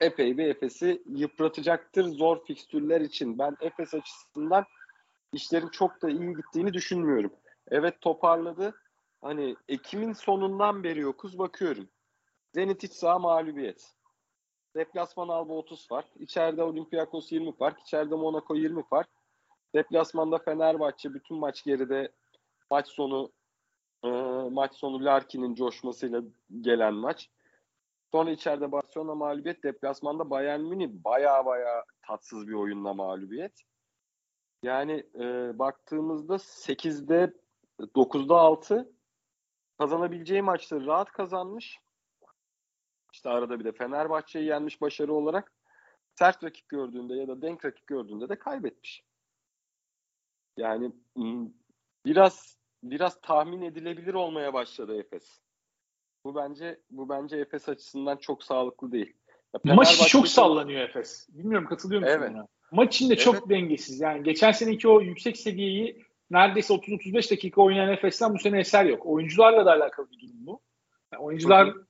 epey 0.00 0.38
bir 0.38 0.46
Efes'i 0.46 1.02
yıpratacaktır 1.06 2.04
zor 2.04 2.44
fikstürler 2.44 3.00
için. 3.00 3.38
Ben 3.38 3.56
Efes 3.60 3.94
açısından 3.94 4.64
işlerin 5.32 5.68
çok 5.68 6.02
da 6.02 6.10
iyi 6.10 6.34
gittiğini 6.34 6.72
düşünmüyorum. 6.72 7.32
Evet 7.68 8.00
toparladı. 8.00 8.74
Hani 9.22 9.56
Ekim'in 9.68 10.12
sonundan 10.12 10.84
beri 10.84 11.00
yokuz 11.00 11.38
bakıyorum. 11.38 11.88
Zenit 12.54 12.84
iç 12.84 12.92
saha 12.92 13.18
mağlubiyet. 13.18 13.92
Deplasman 14.76 15.28
Alba 15.28 15.52
30 15.52 15.88
fark. 15.88 16.06
İçeride 16.16 16.62
Olympiakos 16.62 17.32
20 17.32 17.56
fark. 17.56 17.80
İçeride 17.80 18.14
Monaco 18.14 18.54
20 18.54 18.82
fark. 18.82 19.08
Deplasmanda 19.74 20.38
Fenerbahçe 20.38 21.14
bütün 21.14 21.36
maç 21.36 21.64
geride 21.64 22.12
maç 22.70 22.88
sonu 22.88 23.32
e, 24.04 24.08
maç 24.50 24.74
sonu 24.74 25.04
Larkin'in 25.04 25.54
coşmasıyla 25.54 26.22
gelen 26.60 26.94
maç. 26.94 27.30
Sonra 28.12 28.30
içeride 28.30 28.72
Barcelona 28.72 29.14
mağlubiyet. 29.14 29.64
Deplasmanda 29.64 30.30
Bayern 30.30 30.60
Münih 30.60 30.88
baya 31.04 31.46
baya 31.46 31.84
tatsız 32.06 32.48
bir 32.48 32.52
oyunla 32.52 32.94
mağlubiyet. 32.94 33.62
Yani 34.62 35.06
e, 35.14 35.58
baktığımızda 35.58 36.34
8'de 36.34 37.34
9'da 37.80 38.36
6 38.36 38.92
kazanabileceği 39.78 40.42
maçları 40.42 40.86
rahat 40.86 41.12
kazanmış. 41.12 41.78
İşte 43.12 43.28
arada 43.28 43.60
bir 43.60 43.64
de 43.64 43.72
Fenerbahçe'yi 43.72 44.46
yenmiş 44.46 44.80
başarı 44.80 45.14
olarak 45.14 45.52
sert 46.18 46.44
rakip 46.44 46.68
gördüğünde 46.68 47.14
ya 47.14 47.28
da 47.28 47.42
denk 47.42 47.64
rakip 47.64 47.86
gördüğünde 47.86 48.28
de 48.28 48.38
kaybetmiş. 48.38 49.04
Yani 50.56 50.92
biraz 52.06 52.56
biraz 52.82 53.20
tahmin 53.20 53.62
edilebilir 53.62 54.14
olmaya 54.14 54.54
başladı 54.54 54.98
Efes. 54.98 55.40
Bu 56.24 56.34
bence 56.34 56.80
bu 56.90 57.08
bence 57.08 57.36
Efes 57.36 57.68
açısından 57.68 58.16
çok 58.16 58.44
sağlıklı 58.44 58.92
değil. 58.92 59.12
Ya 59.64 59.74
Maç 59.74 59.98
çok 59.98 60.08
çok 60.08 60.28
sallanıyor 60.28 60.80
Efes. 60.80 61.28
Bilmiyorum 61.30 61.68
katılıyor 61.68 62.00
musun 62.00 62.16
evet. 62.18 62.30
buna? 62.30 62.46
Maç 62.72 62.94
içinde 62.94 63.14
evet. 63.14 63.24
çok 63.24 63.50
dengesiz. 63.50 64.00
Yani 64.00 64.22
geçen 64.22 64.52
seneki 64.52 64.88
o 64.88 65.00
yüksek 65.00 65.36
seviyeyi 65.36 66.04
neredeyse 66.30 66.74
30-35 66.74 67.30
dakika 67.30 67.62
oynayan 67.62 67.92
Efes'ten 67.92 68.34
bu 68.34 68.38
sene 68.38 68.60
eser 68.60 68.84
yok. 68.84 69.06
Oyuncularla 69.06 69.66
da 69.66 69.72
alakalı 69.72 70.10
bir 70.10 70.20
durum 70.20 70.46
bu. 70.46 70.60
Yani 71.12 71.22
oyuncular 71.22 71.68
Hı-hı. 71.68 71.86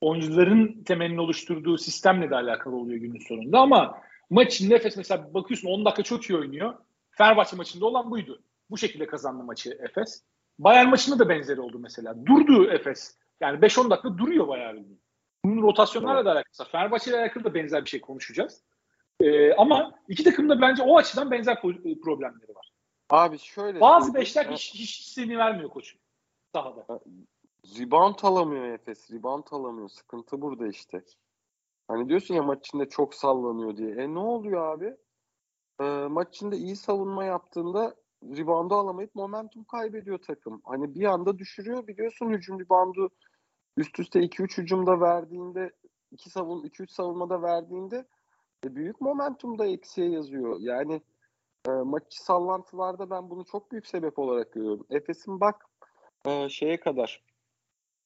oyuncuların 0.00 0.84
temelini 0.84 1.20
oluşturduğu 1.20 1.78
sistemle 1.78 2.30
de 2.30 2.34
alakalı 2.34 2.76
oluyor 2.76 3.00
günün 3.00 3.24
sonunda 3.28 3.58
ama 3.58 3.98
maç 4.30 4.54
içinde 4.54 4.74
Efes 4.74 4.96
mesela 4.96 5.34
bakıyorsun 5.34 5.68
10 5.68 5.84
dakika 5.84 6.02
çok 6.02 6.30
iyi 6.30 6.38
oynuyor. 6.38 6.74
Fenerbahçe 7.10 7.56
maçında 7.56 7.86
olan 7.86 8.10
buydu. 8.10 8.42
Bu 8.70 8.78
şekilde 8.78 9.06
kazandı 9.06 9.44
maçı 9.44 9.78
Efes. 9.80 10.22
Bayern 10.58 10.88
maçında 10.88 11.18
da 11.18 11.28
benzeri 11.28 11.60
oldu 11.60 11.78
mesela. 11.78 12.26
Durdu 12.26 12.70
Efes. 12.70 13.16
Yani 13.42 13.58
5-10 13.58 13.90
dakika 13.90 14.18
duruyor 14.18 14.48
bayağı 14.48 14.74
bildiğin. 14.74 15.02
Bunun 15.44 15.62
rotasyonlarla 15.62 16.16
evet. 16.16 16.26
da 16.26 16.32
alakası 16.32 16.62
var. 16.62 16.68
Fenerbahçe 16.72 17.10
ile 17.10 17.20
alakalı 17.20 17.44
da 17.44 17.54
benzer 17.54 17.84
bir 17.84 17.90
şey 17.90 18.00
konuşacağız. 18.00 18.64
Ee, 19.20 19.54
ama 19.54 19.94
iki 20.08 20.24
takım 20.24 20.48
da 20.48 20.60
bence 20.60 20.82
o 20.82 20.96
açıdan 20.96 21.30
benzer 21.30 21.60
problemleri 22.02 22.54
var. 22.54 22.72
Abi 23.10 23.38
şöyle. 23.38 23.80
Bazı 23.80 24.14
beşler 24.14 24.46
hiç, 24.46 24.74
hiç 24.74 25.00
istediğini 25.00 25.38
vermiyor 25.38 25.70
koçun 25.70 26.00
sahada. 26.54 27.00
Rebound 27.78 28.18
alamıyor 28.22 28.64
Efes. 28.64 29.10
Rebound 29.12 29.44
alamıyor. 29.50 29.88
Sıkıntı 29.88 30.42
burada 30.42 30.68
işte. 30.68 31.02
Hani 31.88 32.08
diyorsun 32.08 32.34
ya 32.34 32.42
maç 32.42 32.66
içinde 32.66 32.88
çok 32.88 33.14
sallanıyor 33.14 33.76
diye. 33.76 33.90
E 33.90 34.14
ne 34.14 34.18
oluyor 34.18 34.74
abi? 34.74 34.96
E, 35.80 35.84
maç 36.08 36.28
içinde 36.28 36.56
iyi 36.56 36.76
savunma 36.76 37.24
yaptığında 37.24 37.94
reboundu 38.22 38.74
alamayıp 38.74 39.14
momentum 39.14 39.64
kaybediyor 39.64 40.18
takım. 40.18 40.60
Hani 40.64 40.94
bir 40.94 41.04
anda 41.04 41.38
düşürüyor 41.38 41.86
biliyorsun 41.86 42.30
hücum 42.30 42.60
reboundu 42.60 43.10
üst 43.76 43.98
üste 43.98 44.20
2-3 44.20 44.58
hücumda 44.58 45.00
verdiğinde 45.00 45.72
2 46.10 46.30
savun 46.30 46.64
2-3 46.64 46.92
savunmada 46.92 47.42
verdiğinde 47.42 48.06
E, 48.64 48.74
büyük 48.74 49.00
momentum 49.00 49.58
da 49.58 49.66
eksiye 49.66 50.10
yazıyor. 50.10 50.56
Yani 50.60 51.02
e, 51.68 51.70
maç 51.70 52.02
sallantılarda 52.08 53.10
ben 53.10 53.30
bunu 53.30 53.44
çok 53.44 53.72
büyük 53.72 53.86
sebep 53.86 54.18
olarak 54.18 54.52
görüyorum. 54.52 54.86
Efes'in 54.90 55.40
bak 55.40 55.66
e, 56.26 56.48
şeye 56.48 56.80
kadar 56.80 57.22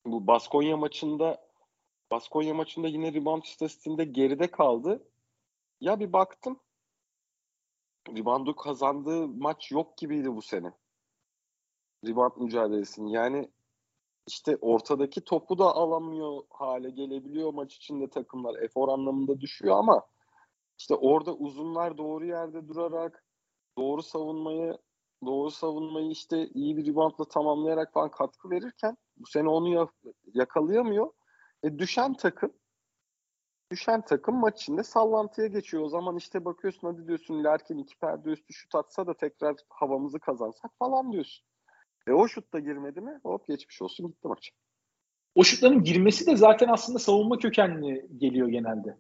bu 0.06 0.26
Baskonya 0.26 0.76
maçında 0.76 1.46
Baskonya 2.10 2.54
maçında 2.54 2.88
yine 2.88 3.14
rebound 3.14 3.42
istatistiğinde 3.42 4.04
geride 4.04 4.50
kaldı. 4.50 5.08
Ya 5.80 6.00
bir 6.00 6.12
baktım 6.12 6.60
reboundu 8.08 8.56
kazandığı 8.56 9.28
maç 9.28 9.72
yok 9.72 9.98
gibiydi 9.98 10.36
bu 10.36 10.42
sene. 10.42 10.72
Rebound 12.06 12.32
mücadelesini. 12.36 13.12
Yani 13.12 13.50
işte 14.26 14.56
ortadaki 14.60 15.24
topu 15.24 15.58
da 15.58 15.64
alamıyor 15.64 16.42
hale 16.50 16.90
gelebiliyor 16.90 17.54
maç 17.54 17.76
içinde 17.76 18.10
takımlar. 18.10 18.62
Efor 18.62 18.88
anlamında 18.88 19.40
düşüyor 19.40 19.76
ama 19.76 20.06
işte 20.78 20.94
orada 20.94 21.34
uzunlar 21.34 21.98
doğru 21.98 22.26
yerde 22.26 22.68
durarak 22.68 23.24
doğru 23.78 24.02
savunmayı 24.02 24.78
doğru 25.24 25.50
savunmayı 25.50 26.10
işte 26.10 26.48
iyi 26.48 26.76
bir 26.76 26.86
reboundla 26.86 27.24
tamamlayarak 27.24 27.92
falan 27.92 28.10
katkı 28.10 28.50
verirken 28.50 28.96
bu 29.16 29.26
sene 29.26 29.48
onu 29.48 29.88
yakalayamıyor. 30.34 31.10
E, 31.62 31.78
düşen 31.78 32.14
takım 32.14 32.52
düşen 33.70 34.00
takım 34.04 34.36
maç 34.36 34.62
içinde 34.62 34.82
sallantıya 34.82 35.46
geçiyor. 35.46 35.82
O 35.82 35.88
zaman 35.88 36.16
işte 36.16 36.44
bakıyorsun 36.44 36.88
hadi 36.88 37.06
diyorsun 37.06 37.44
Larkin 37.44 37.78
iki 37.78 37.98
perde 37.98 38.30
üstü 38.30 38.52
şut 38.52 38.74
atsa 38.74 39.06
da 39.06 39.14
tekrar 39.14 39.56
havamızı 39.68 40.20
kazansak 40.20 40.70
falan 40.78 41.12
diyorsun. 41.12 41.46
E 42.08 42.12
o 42.12 42.28
şut 42.28 42.52
da 42.52 42.58
girmedi 42.58 43.00
mi 43.00 43.20
hop 43.22 43.46
geçmiş 43.46 43.82
olsun 43.82 44.06
gitti 44.06 44.28
maç. 44.28 44.50
O 45.34 45.44
şutların 45.44 45.84
girmesi 45.84 46.26
de 46.26 46.36
zaten 46.36 46.68
aslında 46.68 46.98
savunma 46.98 47.38
kökenli 47.38 48.08
geliyor 48.18 48.48
genelde. 48.48 48.98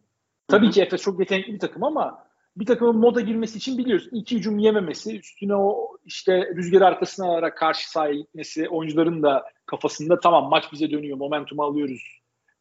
Tabii 0.48 0.66
Hı-hı. 0.66 0.72
ki 0.72 0.82
Efes 0.82 1.02
çok 1.02 1.20
yetenekli 1.20 1.54
bir 1.54 1.58
takım 1.58 1.84
ama 1.84 2.26
bir 2.56 2.66
takımın 2.66 2.96
moda 2.96 3.20
girmesi 3.20 3.58
için 3.58 3.78
biliyorsun 3.78 4.16
iki 4.16 4.36
hücum 4.36 4.58
yememesi, 4.58 5.18
üstüne 5.18 5.56
o 5.56 5.96
işte 6.04 6.54
rüzgar 6.56 6.80
arkasına 6.80 7.26
alarak 7.26 7.58
karşı 7.58 7.90
sahaya 7.90 8.14
gitmesi, 8.14 8.68
oyuncuların 8.68 9.22
da 9.22 9.44
kafasında 9.66 10.20
tamam 10.20 10.48
maç 10.50 10.72
bize 10.72 10.90
dönüyor, 10.90 11.16
momentumu 11.16 11.62
alıyoruz 11.62 12.20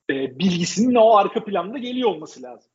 e, 0.10 0.40
bilgisinin 0.40 0.96
o 0.96 1.16
arka 1.16 1.44
planda 1.44 1.78
geliyor 1.78 2.10
olması 2.10 2.42
lazım. 2.42 2.72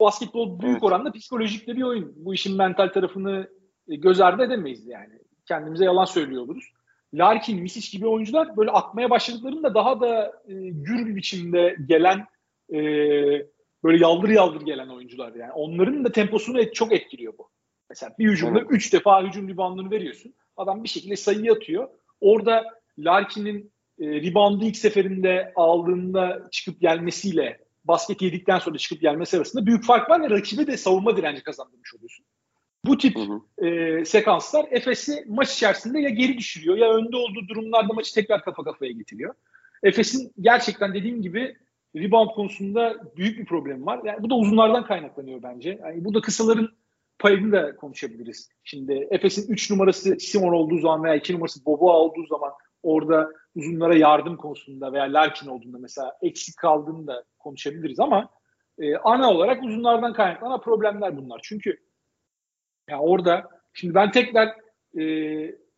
Basketbol 0.00 0.60
büyük 0.60 0.72
evet. 0.72 0.82
oranda 0.82 1.12
psikolojik 1.12 1.66
de 1.66 1.76
bir 1.76 1.82
oyun. 1.82 2.12
Bu 2.16 2.34
işin 2.34 2.56
mental 2.56 2.88
tarafını 2.88 3.50
e, 3.88 3.96
göz 3.96 4.20
ardı 4.20 4.42
edemeyiz 4.42 4.86
yani. 4.86 5.20
Kendimize 5.50 5.84
yalan 5.84 6.04
söylüyor 6.04 6.42
oluruz. 6.42 6.64
Larkin, 7.14 7.62
Misic 7.62 7.98
gibi 7.98 8.06
oyuncular 8.06 8.56
böyle 8.56 8.70
atmaya 8.70 9.10
başladıklarında 9.10 9.74
daha 9.74 10.00
da 10.00 10.42
e, 10.48 10.54
gür 10.54 11.06
bir 11.06 11.16
biçimde 11.16 11.76
gelen 11.86 12.26
e, 12.72 12.78
böyle 13.84 14.02
yaldır 14.02 14.28
yaldır 14.28 14.60
gelen 14.60 14.88
oyuncular 14.88 15.34
yani. 15.34 15.52
Onların 15.52 16.04
da 16.04 16.12
temposunu 16.12 16.60
et, 16.60 16.74
çok 16.74 16.92
etkiliyor 16.92 17.38
bu. 17.38 17.50
Mesela 17.88 18.14
bir 18.18 18.30
hücumda 18.30 18.60
3 18.60 18.84
evet. 18.84 18.92
defa 18.92 19.22
hücum 19.22 19.48
reboundunu 19.48 19.90
veriyorsun. 19.90 20.34
Adam 20.56 20.84
bir 20.84 20.88
şekilde 20.88 21.16
sayı 21.16 21.52
atıyor. 21.52 21.88
Orada 22.20 22.64
Larkin'in 22.98 23.72
e, 24.00 24.06
reboundu 24.06 24.64
ilk 24.64 24.76
seferinde 24.76 25.52
aldığında 25.56 26.48
çıkıp 26.50 26.80
gelmesiyle 26.80 27.60
basket 27.84 28.22
yedikten 28.22 28.58
sonra 28.58 28.78
çıkıp 28.78 29.00
gelmesi 29.00 29.36
arasında 29.36 29.66
büyük 29.66 29.84
fark 29.84 30.10
var 30.10 30.22
ve 30.22 30.30
rakibe 30.30 30.66
de 30.66 30.76
savunma 30.76 31.16
direnci 31.16 31.42
kazandırmış 31.42 31.94
oluyorsun. 31.94 32.26
Bu 32.84 32.98
tip 32.98 33.16
hı 33.16 33.20
hı. 33.20 33.66
E, 33.66 34.04
sekanslar 34.04 34.66
Efes'i 34.70 35.24
maç 35.28 35.54
içerisinde 35.54 36.00
ya 36.00 36.08
geri 36.08 36.38
düşürüyor 36.38 36.76
ya 36.76 36.92
önde 36.94 37.16
olduğu 37.16 37.48
durumlarda 37.48 37.92
maçı 37.92 38.14
tekrar 38.14 38.44
kafa 38.44 38.64
kafaya 38.64 38.92
getiriyor. 38.92 39.34
Efes'in 39.82 40.32
gerçekten 40.40 40.94
dediğim 40.94 41.22
gibi 41.22 41.56
rebound 41.96 42.30
konusunda 42.30 42.96
büyük 43.16 43.38
bir 43.38 43.44
problem 43.44 43.86
var. 43.86 44.00
Yani 44.04 44.22
bu 44.22 44.30
da 44.30 44.34
uzunlardan 44.34 44.86
kaynaklanıyor 44.86 45.42
bence. 45.42 45.78
Yani 45.82 46.04
burada 46.04 46.20
kısaların 46.20 46.68
payını 47.18 47.52
da 47.52 47.76
konuşabiliriz. 47.76 48.48
Şimdi 48.64 49.08
Efes'in 49.10 49.52
3 49.52 49.70
numarası 49.70 50.16
Simon 50.20 50.52
olduğu 50.52 50.78
zaman 50.78 51.04
veya 51.04 51.14
2 51.14 51.34
numarası 51.34 51.64
Bobo 51.64 51.92
olduğu 51.92 52.26
zaman 52.26 52.52
orada 52.82 53.30
uzunlara 53.54 53.96
yardım 53.96 54.36
konusunda 54.36 54.92
veya 54.92 55.04
Larkin 55.04 55.48
olduğunda 55.48 55.78
mesela 55.78 56.12
eksik 56.22 56.56
kaldığını 56.56 57.06
da 57.06 57.24
konuşabiliriz 57.38 58.00
ama 58.00 58.28
e, 58.78 58.96
ana 58.96 59.30
olarak 59.30 59.62
uzunlardan 59.64 60.12
kaynaklanan 60.12 60.60
problemler 60.60 61.16
bunlar. 61.16 61.40
Çünkü 61.42 61.76
yani 62.90 63.02
orada 63.02 63.48
şimdi 63.72 63.94
ben 63.94 64.10
tekrar 64.10 64.56
e, 64.98 65.04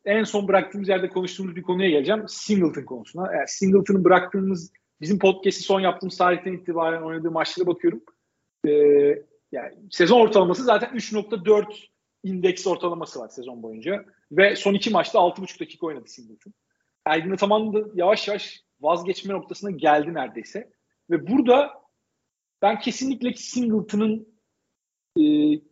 en 0.05 0.25
son 0.25 0.48
bıraktığımız 0.48 0.88
yerde 0.88 1.09
konuştuğumuz 1.09 1.57
bir 1.57 1.62
konuya 1.62 1.90
geleceğim. 1.90 2.25
Singleton 2.29 2.85
konusuna. 2.85 3.33
Yani 3.33 3.48
Singleton'ı 3.48 4.05
bıraktığımız 4.05 4.72
bizim 5.01 5.18
podcast'i 5.18 5.62
son 5.62 5.81
yaptığımız 5.81 6.16
tarihten 6.16 6.53
itibaren 6.53 7.03
oynadığı 7.03 7.31
maçlara 7.31 7.66
bakıyorum. 7.66 8.03
E, 8.66 8.70
yani 9.53 9.75
sezon 9.90 10.20
ortalaması 10.20 10.64
zaten 10.64 10.90
3.4 10.90 11.64
indeks 12.25 12.66
ortalaması 12.66 13.20
var 13.20 13.29
sezon 13.29 13.62
boyunca. 13.62 14.05
Ve 14.33 14.57
son 14.57 14.75
iki 14.75 14.90
maçta 14.90 15.18
6.5 15.18 15.61
dakika 15.61 15.87
oynadı 15.87 16.09
Singleton. 16.09 16.53
Ergin 17.07 17.31
Ataman 17.31 17.75
da 17.75 17.79
yavaş 17.94 18.29
yavaş 18.29 18.61
vazgeçme 18.81 19.35
noktasına 19.35 19.70
geldi 19.70 20.14
neredeyse. 20.14 20.70
Ve 21.11 21.27
burada 21.27 21.70
ben 22.62 22.79
kesinlikle 22.79 23.33
Singleton'ın 23.33 24.32
e, 25.16 25.22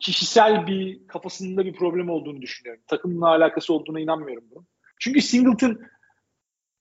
kişisel 0.00 0.66
bir 0.66 1.07
kafasında 1.07 1.64
bir 1.64 1.72
problem 1.72 2.11
olduğunu 2.11 2.42
düşünüyorum. 2.42 2.83
Takımla 2.87 3.29
alakası 3.29 3.74
olduğuna 3.74 4.00
inanmıyorum 4.00 4.44
bunun. 4.50 4.66
Çünkü 5.00 5.20
Singleton 5.20 5.81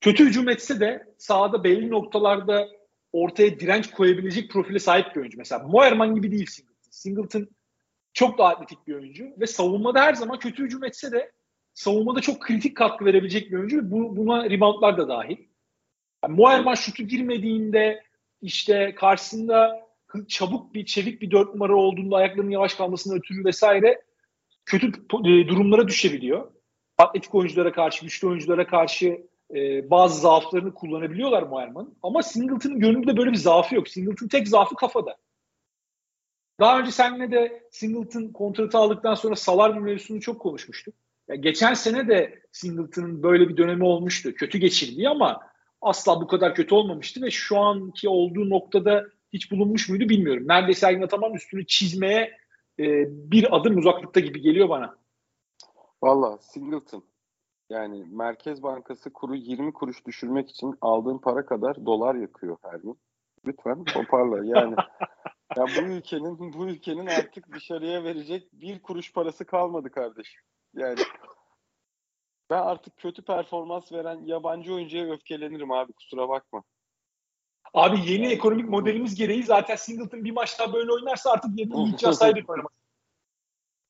kötü 0.02 0.26
hücum 0.26 0.50
etse 0.50 0.80
de 0.80 1.14
sahada 1.18 1.64
belli 1.64 1.90
noktalarda 1.90 2.68
ortaya 3.14 3.60
direnç 3.60 3.92
koyabilecek 3.92 4.52
profile 4.52 4.80
sahip 4.80 5.16
bir 5.16 5.22
oyuncu. 5.22 5.38
Mesela 5.38 5.68
Moerman 5.68 6.16
gibi 6.16 6.32
değil 6.32 6.46
Singleton. 6.46 6.92
Singleton 6.92 7.48
çok 8.14 8.38
daha 8.38 8.48
atletik 8.48 8.88
bir 8.88 8.96
oyuncu 8.96 9.26
ve 9.40 9.48
savunmada 9.48 10.02
her 10.02 10.14
zaman 10.14 10.40
kötü 10.40 10.64
hücum 10.64 10.84
etse 10.84 11.12
de 11.12 11.32
savunmada 11.74 12.22
çok 12.22 12.42
kritik 12.42 12.78
katkı 12.78 13.06
verebilecek 13.06 13.52
bir 13.52 13.58
oyuncu. 13.58 13.92
Bu, 13.92 14.18
buna 14.18 14.50
reboundlar 14.50 14.98
da 14.98 15.08
dahil. 15.08 15.38
Yani 16.24 16.36
Moerman 16.36 16.76
şutu 16.76 17.04
girmediğinde 17.04 18.04
işte 18.42 18.96
karşısında 18.96 19.89
çabuk 20.28 20.74
bir 20.74 20.86
çevik 20.86 21.22
bir 21.22 21.32
dört 21.32 21.54
numara 21.54 21.76
olduğunda 21.76 22.16
ayaklarının 22.16 22.52
yavaş 22.52 22.74
kalmasına 22.74 23.16
ötürü 23.16 23.46
vesaire 23.46 24.02
kötü 24.66 24.88
e, 24.88 25.48
durumlara 25.48 25.88
düşebiliyor. 25.88 26.52
Atletik 26.98 27.36
oyunculara 27.36 27.72
karşı, 27.72 28.06
güçlü 28.06 28.28
oyunculara 28.28 28.68
karşı 28.68 29.26
e, 29.56 29.90
bazı 29.90 30.22
zaaflarını 30.22 30.74
kullanabiliyorlar 30.74 31.44
Moerman'ın. 31.44 31.98
Ama 32.04 32.24
Singleton'ın 32.24 32.80
gönlünde 32.80 33.18
böyle 33.18 33.32
bir 33.32 33.38
zaafı 33.38 33.76
yok. 33.76 33.88
Singleton 33.88 34.28
tek 34.28 34.48
zaafı 34.48 34.76
kafada. 34.76 35.18
Daha 36.60 36.80
önce 36.80 36.92
seninle 36.92 37.32
de 37.32 37.64
Singleton 37.72 38.28
kontratı 38.28 38.78
aldıktan 38.78 39.16
sonra 39.16 39.36
salar 39.36 39.76
bir 39.76 39.80
mevzusunu 39.80 40.22
çok 40.22 40.42
konuşmuştuk. 40.42 40.96
Ya 41.28 41.36
geçen 41.36 41.74
sene 41.74 42.08
de 42.08 42.42
Singleton'ın 42.52 43.24
böyle 43.24 43.50
bir 43.50 43.58
dönemi 43.58 43.84
olmuştu. 43.84 44.34
Kötü 44.34 44.58
geçirdi 44.58 45.10
ama 45.10 45.40
asla 45.82 46.22
bu 46.22 46.28
kadar 46.28 46.56
kötü 46.56 46.76
olmamıştı 46.76 47.22
ve 47.22 47.32
şu 47.32 47.58
anki 47.58 48.10
olduğu 48.10 48.50
noktada 48.50 49.06
hiç 49.34 49.52
bulunmuş 49.52 49.90
muydu 49.90 50.10
bilmiyorum. 50.10 50.44
Neredeyse 50.48 50.88
Ergin 50.88 51.02
Ataman 51.02 51.34
üstünü 51.34 51.68
çizmeye 51.68 52.38
e, 52.80 52.86
bir 53.32 53.56
adım 53.56 53.78
uzaklıkta 53.78 54.20
gibi 54.20 54.42
geliyor 54.42 54.70
bana. 54.70 54.98
Valla 56.02 56.38
Singleton 56.38 57.04
yani 57.70 58.06
Merkez 58.12 58.64
Bankası 58.64 59.14
kuru 59.14 59.36
20 59.36 59.74
kuruş 59.74 60.06
düşürmek 60.06 60.50
için 60.50 60.76
aldığın 60.82 61.18
para 61.18 61.46
kadar 61.46 61.86
dolar 61.86 62.16
yakıyor 62.16 62.58
her 62.62 62.80
gün. 62.80 63.00
Lütfen 63.46 63.84
toparla 63.84 64.46
yani. 64.46 64.76
ya 65.58 65.66
bu 65.78 65.82
ülkenin 65.82 66.54
bu 66.54 66.68
ülkenin 66.68 67.06
artık 67.06 67.54
dışarıya 67.54 68.04
verecek 68.04 68.54
bir 68.54 68.82
kuruş 68.82 69.14
parası 69.14 69.46
kalmadı 69.46 69.92
kardeşim. 69.92 70.42
Yani 70.74 71.00
ben 72.50 72.62
artık 72.62 72.98
kötü 72.98 73.22
performans 73.22 73.92
veren 73.92 74.20
yabancı 74.26 74.74
oyuncuya 74.74 75.14
öfkelenirim 75.14 75.72
abi 75.72 75.94
kusura 75.94 76.30
bakma. 76.30 76.64
Abi 77.74 78.12
yeni 78.12 78.28
ekonomik 78.28 78.70
modelimiz 78.70 79.16
gereği 79.16 79.44
zaten 79.44 79.76
Singleton 79.76 80.24
bir 80.24 80.32
maçta 80.32 80.74
böyle 80.74 80.92
oynarsa 80.92 81.32
artık 81.32 81.60
yerine 81.60 81.82
Yiğitcan 81.82 82.12
sahibi 82.12 82.46
oynamak. 82.48 82.72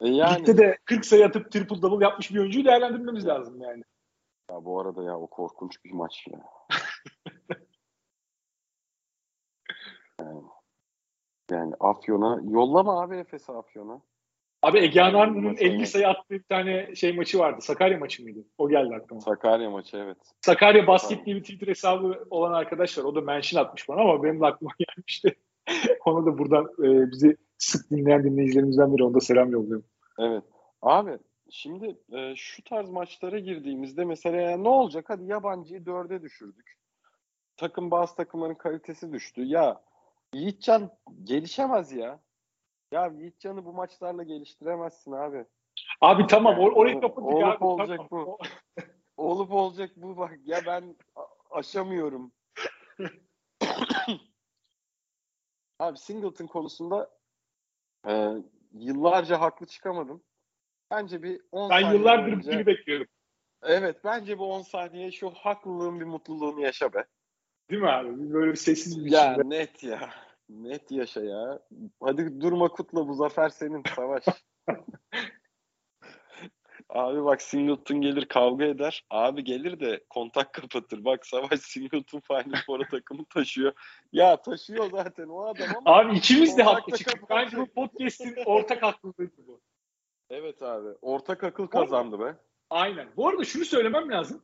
E 0.01 0.09
yani. 0.09 0.39
Ligde 0.39 0.57
de 0.57 0.77
40 0.85 1.05
sayı 1.05 1.25
atıp 1.25 1.51
triple 1.51 1.81
double 1.81 2.05
yapmış 2.05 2.33
bir 2.33 2.39
oyuncuyu 2.39 2.65
değerlendirmemiz 2.65 3.27
lazım 3.27 3.61
yani. 3.61 3.83
Ya 4.51 4.65
bu 4.65 4.79
arada 4.79 5.03
ya 5.03 5.19
o 5.19 5.27
korkunç 5.27 5.85
bir 5.85 5.91
maç 5.91 6.27
ya. 6.27 6.39
yani, 10.21 10.41
yani 11.51 11.73
Afyon'a 11.79 12.41
yollama 12.43 13.01
abi 13.01 13.17
Efes 13.17 13.49
Afyon'a. 13.49 14.01
Abi 14.61 14.79
Ege 14.79 15.01
Anar'ın 15.01 15.55
50 15.57 15.87
sayı 15.87 16.07
attığı 16.07 16.33
bir 16.33 16.43
tane 16.43 16.95
şey 16.95 17.13
maçı 17.13 17.39
vardı. 17.39 17.61
Sakarya 17.61 17.97
maçı 17.97 18.23
mıydı? 18.23 18.39
O 18.57 18.69
geldi 18.69 18.95
aklıma. 18.95 19.21
Sakarya 19.21 19.69
maçı 19.69 19.97
evet. 19.97 20.17
Sakarya 20.41 20.87
Basket 20.87 21.25
diye 21.25 21.35
bir 21.35 21.41
Twitter 21.41 21.67
hesabı 21.67 22.25
olan 22.29 22.53
arkadaş 22.53 22.97
var. 22.97 23.03
O 23.03 23.15
da 23.15 23.21
mention 23.21 23.63
atmış 23.63 23.89
bana 23.89 24.01
ama 24.01 24.23
benim 24.23 24.41
de 24.41 24.45
aklıma 24.45 24.71
gelmişti. 24.79 25.35
Ona 26.05 26.25
da 26.25 26.37
buradan 26.37 26.63
e, 26.63 27.11
bizi 27.11 27.37
sık 27.57 27.91
dinleyen 27.91 28.23
dinleyicilerimizden 28.23 28.93
biri. 28.93 29.03
Onda 29.03 29.19
selam 29.19 29.51
yolluyorum. 29.51 29.85
Evet. 30.19 30.43
Abi 30.81 31.17
şimdi 31.49 31.95
e, 32.11 32.35
şu 32.35 32.63
tarz 32.63 32.89
maçlara 32.89 33.39
girdiğimizde 33.39 34.05
mesela 34.05 34.57
ne 34.57 34.69
olacak? 34.69 35.05
Hadi 35.07 35.25
yabancıyı 35.25 35.85
dörde 35.85 36.21
düşürdük. 36.21 36.79
Takım 37.57 37.91
bazı 37.91 38.15
takımların 38.15 38.55
kalitesi 38.55 39.13
düştü. 39.13 39.43
Ya 39.43 39.81
Yiğitcan 40.33 40.89
gelişemez 41.23 41.91
ya. 41.91 42.19
Ya 42.91 43.07
Yiğitcan'ı 43.07 43.65
bu 43.65 43.73
maçlarla 43.73 44.23
geliştiremezsin 44.23 45.11
abi. 45.11 45.45
Abi 46.01 46.27
tamam 46.27 46.55
or- 46.55 46.73
orayı 46.73 47.01
kapattık 47.01 47.23
olup 47.23 47.43
abi. 47.43 47.63
olacak 47.65 47.99
tamam. 48.09 48.25
bu. 48.25 48.37
Olup 49.17 49.51
olacak 49.51 49.91
bu 49.95 50.17
bak. 50.17 50.37
Ya 50.45 50.61
ben 50.65 50.95
aşamıyorum. 51.51 52.31
Abi 55.79 55.97
Singleton 55.97 56.47
konusunda 56.47 57.09
e, 58.07 58.29
yıllarca 58.73 59.41
haklı 59.41 59.65
çıkamadım. 59.65 60.23
Bence 60.91 61.23
bir 61.23 61.41
10 61.51 61.69
Ben 61.69 61.81
saniye 61.81 61.97
yıllardır 61.99 62.31
boyunca- 62.31 62.53
bunu 62.53 62.65
bekliyorum. 62.65 63.07
Evet 63.63 63.97
bence 64.03 64.39
bu 64.39 64.53
10 64.53 64.61
saniye 64.61 65.11
şu 65.11 65.29
haklılığın 65.29 65.99
bir 65.99 66.05
mutluluğunu 66.05 66.61
yaşa 66.61 66.93
be. 66.93 67.05
Değil 67.69 67.81
mi 67.81 67.89
abi? 67.89 68.33
Böyle 68.33 68.51
bir 68.51 68.55
sessiz 68.57 69.05
bir 69.05 69.11
Ya 69.11 69.31
biçimde. 69.37 69.55
net 69.55 69.83
ya. 69.83 70.09
Net 70.49 70.91
yaşa 70.91 71.21
ya. 71.21 71.59
Hadi 72.01 72.41
durma 72.41 72.67
kutla 72.67 73.07
bu 73.07 73.13
zafer 73.13 73.49
senin 73.49 73.83
savaş. 73.95 74.23
Abi 76.89 77.23
bak 77.23 77.41
Singleton 77.41 78.01
gelir 78.01 78.25
kavga 78.25 78.65
eder. 78.65 79.05
Abi 79.09 79.43
gelir 79.43 79.79
de 79.79 80.03
kontak 80.09 80.53
kapatır. 80.53 81.05
Bak 81.05 81.25
Savaş 81.25 81.59
Singleton 81.59 82.19
Final 82.19 82.61
Four'a 82.65 82.87
takımı 82.87 83.25
taşıyor. 83.25 83.73
Ya 84.13 84.41
taşıyor 84.41 84.91
zaten 84.91 85.27
o 85.27 85.45
adam 85.45 85.67
ama. 85.77 85.97
Abi 85.97 86.17
ikimiz 86.17 86.57
de 86.57 86.63
haklı 86.63 86.97
çıktık. 86.97 87.29
Bence 87.29 87.57
bu 87.57 87.65
podcast'in 87.65 88.35
ortak 88.45 88.83
haklılığıydı 88.83 89.47
bu. 89.47 89.61
Evet 90.29 90.61
abi. 90.61 90.89
Ortak 91.01 91.43
akıl 91.43 91.67
kazandı 91.67 92.19
be. 92.19 92.35
Aynen. 92.69 93.07
Bu 93.17 93.27
arada 93.27 93.43
şunu 93.43 93.65
söylemem 93.65 94.11
lazım. 94.11 94.43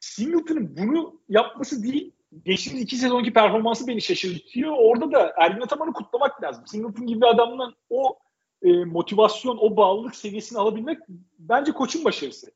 Singleton'ın 0.00 0.76
bunu 0.76 1.20
yapması 1.28 1.82
değil, 1.82 2.12
geçtiğimiz 2.44 2.82
iki 2.82 2.96
sezonki 2.96 3.32
performansı 3.32 3.86
beni 3.86 4.02
şaşırtıyor. 4.02 4.72
Orada 4.78 5.12
da 5.12 5.34
Ergin 5.36 5.60
Ataman'ı 5.60 5.92
kutlamak 5.92 6.42
lazım. 6.42 6.66
Singleton 6.66 7.06
gibi 7.06 7.26
adamdan 7.26 7.74
o 7.90 8.18
e, 8.62 8.84
motivasyon, 8.84 9.58
o 9.60 9.76
bağlılık 9.76 10.16
seviyesini 10.16 10.58
alabilmek 10.58 10.98
bence 11.38 11.72
koçun 11.72 12.04
başarısı. 12.04 12.50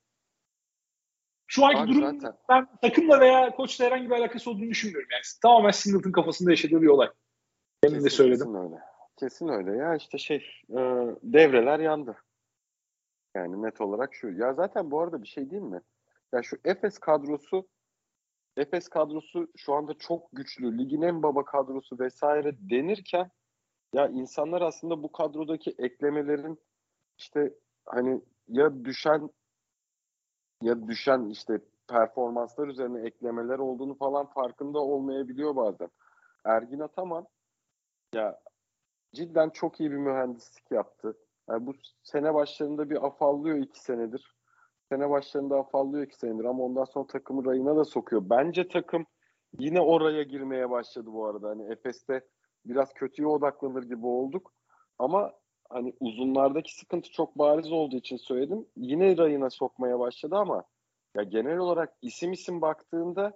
Şu 1.46 1.64
anki 1.64 1.78
Abi 1.78 1.94
durum 1.94 2.20
zaten. 2.20 2.38
ben 2.48 2.68
takımla 2.82 3.20
veya 3.20 3.56
koçla 3.56 3.84
herhangi 3.84 4.10
bir 4.10 4.14
alakası 4.14 4.50
olduğunu 4.50 4.70
düşünmüyorum. 4.70 5.08
Yani 5.12 5.22
tamamen 5.42 5.70
Singleton 5.70 6.12
kafasında 6.12 6.50
yaşadığı 6.50 6.82
bir 6.82 6.86
olay. 6.86 7.08
Demin 7.84 8.04
de 8.04 8.10
söyledim. 8.10 8.46
Kesin 8.46 8.54
öyle. 8.54 8.78
Kesin 9.16 9.48
öyle 9.48 9.76
ya 9.76 9.96
işte 9.96 10.18
şey 10.18 10.46
e, 10.70 10.78
devreler 11.22 11.78
yandı. 11.78 12.16
Yani 13.34 13.62
net 13.62 13.80
olarak 13.80 14.14
şu. 14.14 14.28
Ya 14.28 14.54
zaten 14.54 14.90
bu 14.90 15.00
arada 15.00 15.22
bir 15.22 15.28
şey 15.28 15.50
değil 15.50 15.62
mi? 15.62 15.80
Ya 16.32 16.42
şu 16.42 16.56
Efes 16.64 16.98
kadrosu 16.98 17.68
Efes 18.56 18.88
kadrosu 18.88 19.48
şu 19.56 19.74
anda 19.74 19.94
çok 19.94 20.28
güçlü. 20.32 20.78
Ligin 20.78 21.02
en 21.02 21.22
baba 21.22 21.44
kadrosu 21.44 21.98
vesaire 21.98 22.56
denirken 22.58 23.30
ya 23.92 24.08
insanlar 24.08 24.62
aslında 24.62 25.02
bu 25.02 25.12
kadrodaki 25.12 25.74
eklemelerin 25.78 26.58
işte 27.18 27.54
hani 27.86 28.22
ya 28.48 28.84
düşen 28.84 29.30
ya 30.62 30.88
düşen 30.88 31.28
işte 31.28 31.60
performanslar 31.88 32.68
üzerine 32.68 33.06
eklemeler 33.06 33.58
olduğunu 33.58 33.94
falan 33.94 34.26
farkında 34.26 34.78
olmayabiliyor 34.78 35.56
bazen. 35.56 35.90
Ergin 36.44 36.80
Ataman 36.80 37.26
ya 38.14 38.40
cidden 39.14 39.50
çok 39.50 39.80
iyi 39.80 39.90
bir 39.90 39.96
mühendislik 39.96 40.70
yaptı. 40.70 41.18
Yani 41.48 41.66
bu 41.66 41.74
sene 42.02 42.34
başlarında 42.34 42.90
bir 42.90 43.06
afallıyor 43.06 43.58
iki 43.58 43.80
senedir. 43.80 44.34
Sene 44.88 45.10
başlarında 45.10 45.58
afallıyor 45.58 46.06
iki 46.06 46.16
senedir 46.16 46.44
ama 46.44 46.64
ondan 46.64 46.84
sonra 46.84 47.06
takımı 47.06 47.44
rayına 47.44 47.76
da 47.76 47.84
sokuyor. 47.84 48.22
Bence 48.30 48.68
takım 48.68 49.06
yine 49.58 49.80
oraya 49.80 50.22
girmeye 50.22 50.70
başladı 50.70 51.06
bu 51.12 51.26
arada. 51.26 51.48
Hani 51.48 51.72
Efes'te 51.72 52.26
biraz 52.66 52.94
kötüye 52.94 53.28
odaklanır 53.28 53.82
gibi 53.82 54.06
olduk. 54.06 54.52
Ama 54.98 55.32
hani 55.70 55.94
uzunlardaki 56.00 56.74
sıkıntı 56.74 57.10
çok 57.10 57.38
bariz 57.38 57.72
olduğu 57.72 57.96
için 57.96 58.16
söyledim. 58.16 58.66
Yine 58.76 59.16
rayına 59.16 59.50
sokmaya 59.50 59.98
başladı 59.98 60.36
ama 60.36 60.64
ya 61.16 61.22
genel 61.22 61.58
olarak 61.58 61.94
isim 62.02 62.32
isim 62.32 62.60
baktığında 62.60 63.32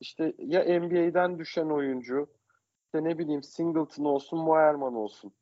işte 0.00 0.34
ya 0.38 0.80
NBA'den 0.80 1.38
düşen 1.38 1.70
oyuncu 1.70 2.28
işte 2.84 3.04
ne 3.04 3.18
bileyim 3.18 3.42
Singleton 3.42 4.04
olsun, 4.04 4.38
Moerman 4.38 4.94
olsun. 4.94 5.32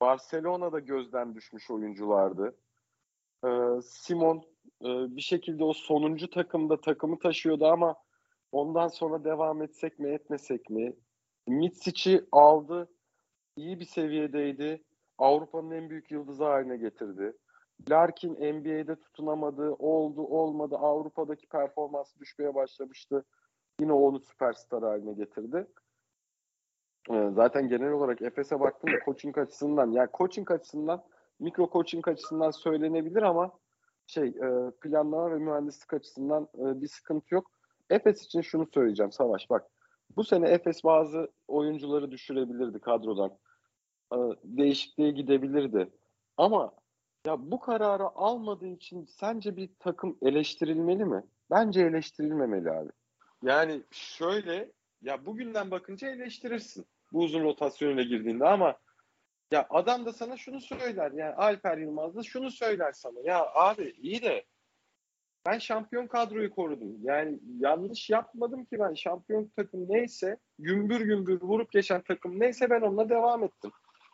Barcelona'da 0.00 0.78
gözden 0.78 1.34
düşmüş 1.34 1.70
oyunculardı. 1.70 2.56
Ee, 3.44 3.48
Simon 3.82 4.42
e, 4.82 5.16
bir 5.16 5.20
şekilde 5.20 5.64
o 5.64 5.72
sonuncu 5.72 6.30
takımda 6.30 6.80
takımı 6.80 7.18
taşıyordu 7.18 7.66
ama 7.66 7.96
ondan 8.52 8.88
sonra 8.88 9.24
devam 9.24 9.62
etsek 9.62 9.98
mi 9.98 10.10
etmesek 10.10 10.70
mi? 10.70 10.96
Mitsic'i 11.48 12.24
aldı. 12.32 12.88
iyi 13.56 13.80
bir 13.80 13.84
seviyedeydi. 13.84 14.82
Avrupa'nın 15.18 15.70
en 15.70 15.90
büyük 15.90 16.10
yıldızı 16.10 16.44
haline 16.44 16.76
getirdi. 16.76 17.32
Larkin 17.90 18.32
NBA'de 18.32 18.96
tutunamadı. 18.96 19.70
Oldu 19.78 20.22
olmadı. 20.22 20.76
Avrupa'daki 20.76 21.46
performansı 21.46 22.18
düşmeye 22.18 22.54
başlamıştı. 22.54 23.24
Yine 23.80 23.92
onu 23.92 24.20
süperstar 24.20 24.82
haline 24.82 25.12
getirdi. 25.12 25.66
Ee, 27.10 27.30
Zaten 27.34 27.68
genel 27.68 27.90
olarak 27.90 28.22
Efes'e 28.22 28.60
baktığımda 28.60 28.98
coaching 29.04 29.38
açısından 29.38 29.90
yani 29.90 30.08
coaching 30.18 30.50
açısından 30.50 31.04
mikro 31.40 31.68
coaching 31.72 32.08
açısından 32.08 32.50
söylenebilir 32.50 33.22
ama 33.22 33.52
şey 34.06 34.28
e, 34.28 34.70
planlama 34.82 35.30
ve 35.30 35.38
mühendislik 35.38 35.94
açısından 35.94 36.48
e, 36.54 36.80
bir 36.82 36.88
sıkıntı 36.88 37.34
yok. 37.34 37.50
Efes 37.90 38.24
için 38.24 38.40
şunu 38.40 38.66
söyleyeceğim 38.74 39.12
Savaş 39.12 39.50
bak. 39.50 39.66
Bu 40.16 40.24
sene 40.24 40.48
Efes 40.48 40.84
bazı 40.84 41.32
oyuncuları 41.48 42.10
düşürebilirdi 42.10 42.80
kadrodan. 42.80 43.38
E, 44.12 44.16
Değişikliğe 44.44 45.10
gidebilirdi. 45.10 45.90
Ama 46.36 46.72
ya 47.26 47.50
bu 47.50 47.60
kararı 47.60 48.04
almadığı 48.04 48.66
için 48.66 49.04
sence 49.04 49.56
bir 49.56 49.70
takım 49.78 50.18
eleştirilmeli 50.22 51.04
mi? 51.04 51.24
Bence 51.50 51.80
eleştirilmemeli 51.80 52.70
abi. 52.70 52.90
Yani 53.42 53.82
şöyle 53.90 54.72
ya 55.02 55.26
bugünden 55.26 55.70
bakınca 55.70 56.08
eleştirirsin 56.08 56.86
bu 57.12 57.18
uzun 57.20 57.44
rotasyonuyla 57.44 58.02
girdiğinde 58.02 58.46
ama 58.46 58.76
ya 59.50 59.66
adam 59.70 60.06
da 60.06 60.12
sana 60.12 60.36
şunu 60.36 60.60
söyler 60.60 61.12
yani 61.12 61.34
Alper 61.34 61.78
Yılmaz 61.78 62.16
da 62.16 62.22
şunu 62.22 62.50
söyler 62.50 62.92
sana 62.92 63.20
ya 63.24 63.46
abi 63.54 63.94
iyi 63.98 64.22
de 64.22 64.44
ben 65.46 65.58
şampiyon 65.58 66.06
kadroyu 66.06 66.50
korudum. 66.50 66.96
Yani 67.02 67.38
yanlış 67.58 68.10
yapmadım 68.10 68.64
ki 68.64 68.78
ben 68.78 68.94
şampiyon 68.94 69.52
takım 69.56 69.88
neyse 69.88 70.38
gümbür 70.58 71.00
gümbür 71.00 71.40
vurup 71.40 71.72
geçen 71.72 72.02
takım 72.02 72.40
neyse 72.40 72.70
ben 72.70 72.80
onunla 72.80 73.08
devam 73.08 73.44
ettim. 73.44 73.70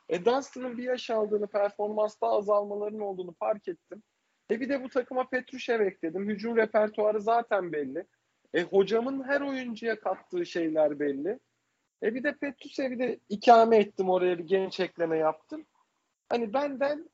E 0.08 0.24
Dunstan'ın 0.24 0.78
bir 0.78 0.82
yaş 0.82 1.10
aldığını 1.10 1.46
performansta 1.46 2.26
azalmaların 2.26 3.00
olduğunu 3.00 3.32
fark 3.32 3.68
ettim. 3.68 4.02
E 4.50 4.60
bir 4.60 4.68
de 4.68 4.84
bu 4.84 4.88
takıma 4.88 5.28
Petrushev 5.28 5.80
ekledim. 5.80 6.28
Hücum 6.28 6.56
repertuarı 6.56 7.20
zaten 7.20 7.72
belli. 7.72 8.06
E 8.54 8.62
hocamın 8.62 9.24
her 9.24 9.40
oyuncuya 9.40 10.00
kattığı 10.00 10.46
şeyler 10.46 11.00
belli. 11.00 11.38
E 12.02 12.14
bir 12.14 12.22
de 12.24 12.32
Petrusev'i 12.34 12.98
de 12.98 13.18
ikame 13.28 13.76
ettim 13.76 14.10
oraya 14.10 14.38
bir 14.38 14.44
genç 14.44 14.80
ekleme 14.80 15.18
yaptım. 15.18 15.66
Hani 16.28 16.52
benden 16.54 17.10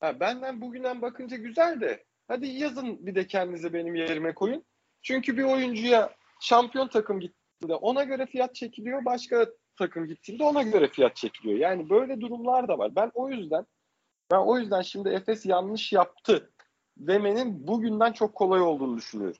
ha, 0.00 0.20
benden 0.20 0.60
bugünden 0.60 1.02
bakınca 1.02 1.36
güzel 1.36 1.80
de 1.80 2.04
hadi 2.28 2.46
yazın 2.46 3.06
bir 3.06 3.14
de 3.14 3.26
kendinize 3.26 3.72
benim 3.72 3.94
yerime 3.94 4.34
koyun. 4.34 4.64
Çünkü 5.02 5.36
bir 5.36 5.42
oyuncuya 5.44 6.14
şampiyon 6.40 6.88
takım 6.88 7.20
gittiğinde 7.20 7.74
ona 7.74 8.04
göre 8.04 8.26
fiyat 8.26 8.54
çekiliyor. 8.54 9.04
Başka 9.04 9.46
takım 9.76 10.06
gittiğinde 10.06 10.44
ona 10.44 10.62
göre 10.62 10.88
fiyat 10.88 11.16
çekiliyor. 11.16 11.58
Yani 11.58 11.90
böyle 11.90 12.20
durumlar 12.20 12.68
da 12.68 12.78
var. 12.78 12.96
Ben 12.96 13.10
o 13.14 13.28
yüzden 13.30 13.66
ben 14.30 14.38
o 14.38 14.58
yüzden 14.58 14.82
şimdi 14.82 15.08
Efes 15.08 15.46
yanlış 15.46 15.92
yaptı 15.92 16.50
demenin 16.96 17.66
bugünden 17.66 18.12
çok 18.12 18.34
kolay 18.34 18.60
olduğunu 18.60 18.96
düşünüyorum. 18.96 19.36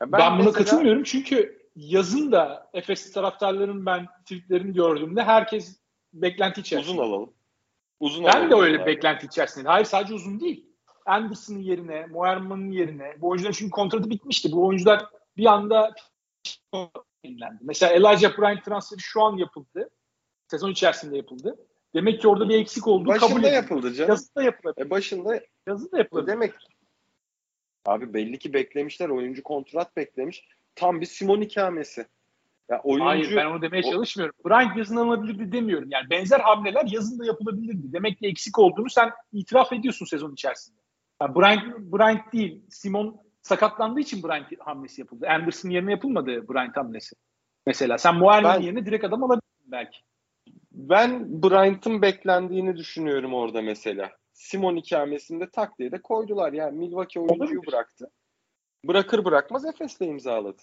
Ya 0.00 0.12
Ben, 0.12 0.20
buna 0.20 0.36
mesela- 0.36 0.52
katılmıyorum 0.52 1.02
çünkü 1.02 1.63
yazın 1.76 2.32
da 2.32 2.70
Efes 2.74 3.12
taraftarların 3.12 3.86
ben 3.86 4.06
tweetlerini 4.22 4.74
gördüğümde 4.74 5.22
herkes 5.22 5.80
beklenti 6.12 6.60
içerisinde. 6.60 6.92
Uzun 6.92 7.02
alalım. 7.02 7.32
Uzun 8.00 8.24
Ben 8.24 8.32
de 8.50 8.54
alalım 8.54 8.64
öyle 8.64 8.78
abi. 8.82 8.86
beklenti 8.86 9.26
içerisinde. 9.26 9.68
Hayır 9.68 9.84
sadece 9.86 10.14
uzun 10.14 10.40
değil. 10.40 10.66
Anderson'ın 11.06 11.58
yerine, 11.58 12.06
Moerman'ın 12.06 12.70
yerine. 12.70 13.14
Bu 13.20 13.28
oyuncuların 13.28 13.52
çünkü 13.52 13.70
kontratı 13.70 14.10
bitmişti. 14.10 14.52
Bu 14.52 14.66
oyuncular 14.66 15.06
bir 15.36 15.46
anda 15.46 15.94
yenilendi. 17.24 17.58
Mesela 17.60 17.92
Elijah 17.92 18.38
Bryant 18.38 18.64
transferi 18.64 19.00
şu 19.00 19.22
an 19.22 19.36
yapıldı. 19.36 19.90
Sezon 20.50 20.70
içerisinde 20.70 21.16
yapıldı. 21.16 21.56
Demek 21.94 22.20
ki 22.20 22.28
orada 22.28 22.48
bir 22.48 22.58
eksik 22.58 22.84
kabul 22.84 23.06
Başında 23.06 23.32
edildi. 23.38 23.54
yapıldı 23.54 23.92
canım. 23.94 24.10
Yazın 24.10 24.34
da 24.36 24.42
yapılabilir. 24.42 24.86
E 24.86 24.90
başında 24.90 25.40
Yazın 25.66 25.92
da 25.92 25.98
yapılabilir. 25.98 26.32
demek 26.32 26.52
abi 27.86 28.14
belli 28.14 28.38
ki 28.38 28.52
beklemişler. 28.52 29.08
Oyuncu 29.08 29.42
kontrat 29.42 29.96
beklemiş. 29.96 30.48
Tam 30.74 31.00
bir 31.00 31.06
Simon 31.06 31.40
ikamesi. 31.40 32.06
Ya 32.70 32.80
oyuncu 32.84 33.04
Hayır 33.06 33.36
ben 33.36 33.46
onu 33.46 33.62
demeye 33.62 33.82
o- 33.86 33.90
çalışmıyorum. 33.90 34.36
Bryant 34.46 34.76
yazın 34.76 34.96
alınabilirdi 34.96 35.52
demiyorum. 35.52 35.88
Yani 35.90 36.10
benzer 36.10 36.40
hamleler 36.40 36.86
yazın 36.90 37.18
da 37.18 37.26
yapılabilirdi. 37.26 37.92
Demek 37.92 38.18
ki 38.18 38.26
eksik 38.26 38.58
olduğunu 38.58 38.90
sen 38.90 39.10
itiraf 39.32 39.72
ediyorsun 39.72 40.06
sezon 40.06 40.32
içerisinde. 40.32 40.80
Yani 41.22 41.34
Bryant, 41.34 41.78
Bryant 41.78 42.32
değil. 42.32 42.62
Simon 42.70 43.20
sakatlandığı 43.42 44.00
için 44.00 44.22
Bryant 44.22 44.46
hamlesi 44.60 45.00
yapıldı. 45.00 45.26
Anderson 45.28 45.70
yerine 45.70 45.90
yapılmadı 45.90 46.48
Bryant 46.48 46.76
hamlesi. 46.76 47.16
Mesela 47.66 47.98
sen 47.98 48.20
Ben- 48.20 48.60
yerine 48.60 48.86
direkt 48.86 49.04
adam 49.04 49.22
alabilirdin 49.24 49.70
belki. 49.72 49.98
ben 50.72 51.42
Bryant'ın 51.42 52.02
beklendiğini 52.02 52.76
düşünüyorum 52.76 53.34
orada 53.34 53.62
mesela. 53.62 54.10
Simon 54.32 54.76
ikamesinde 54.76 55.50
tak 55.50 55.78
diye 55.78 55.92
de 55.92 56.02
koydular. 56.02 56.52
Yani 56.52 56.78
Milwaukee 56.78 57.20
oyuncuyu 57.20 57.66
bıraktı. 57.66 58.10
Bırakır 58.88 59.24
bırakmaz 59.24 59.64
Efes'le 59.64 60.00
imzaladı. 60.00 60.62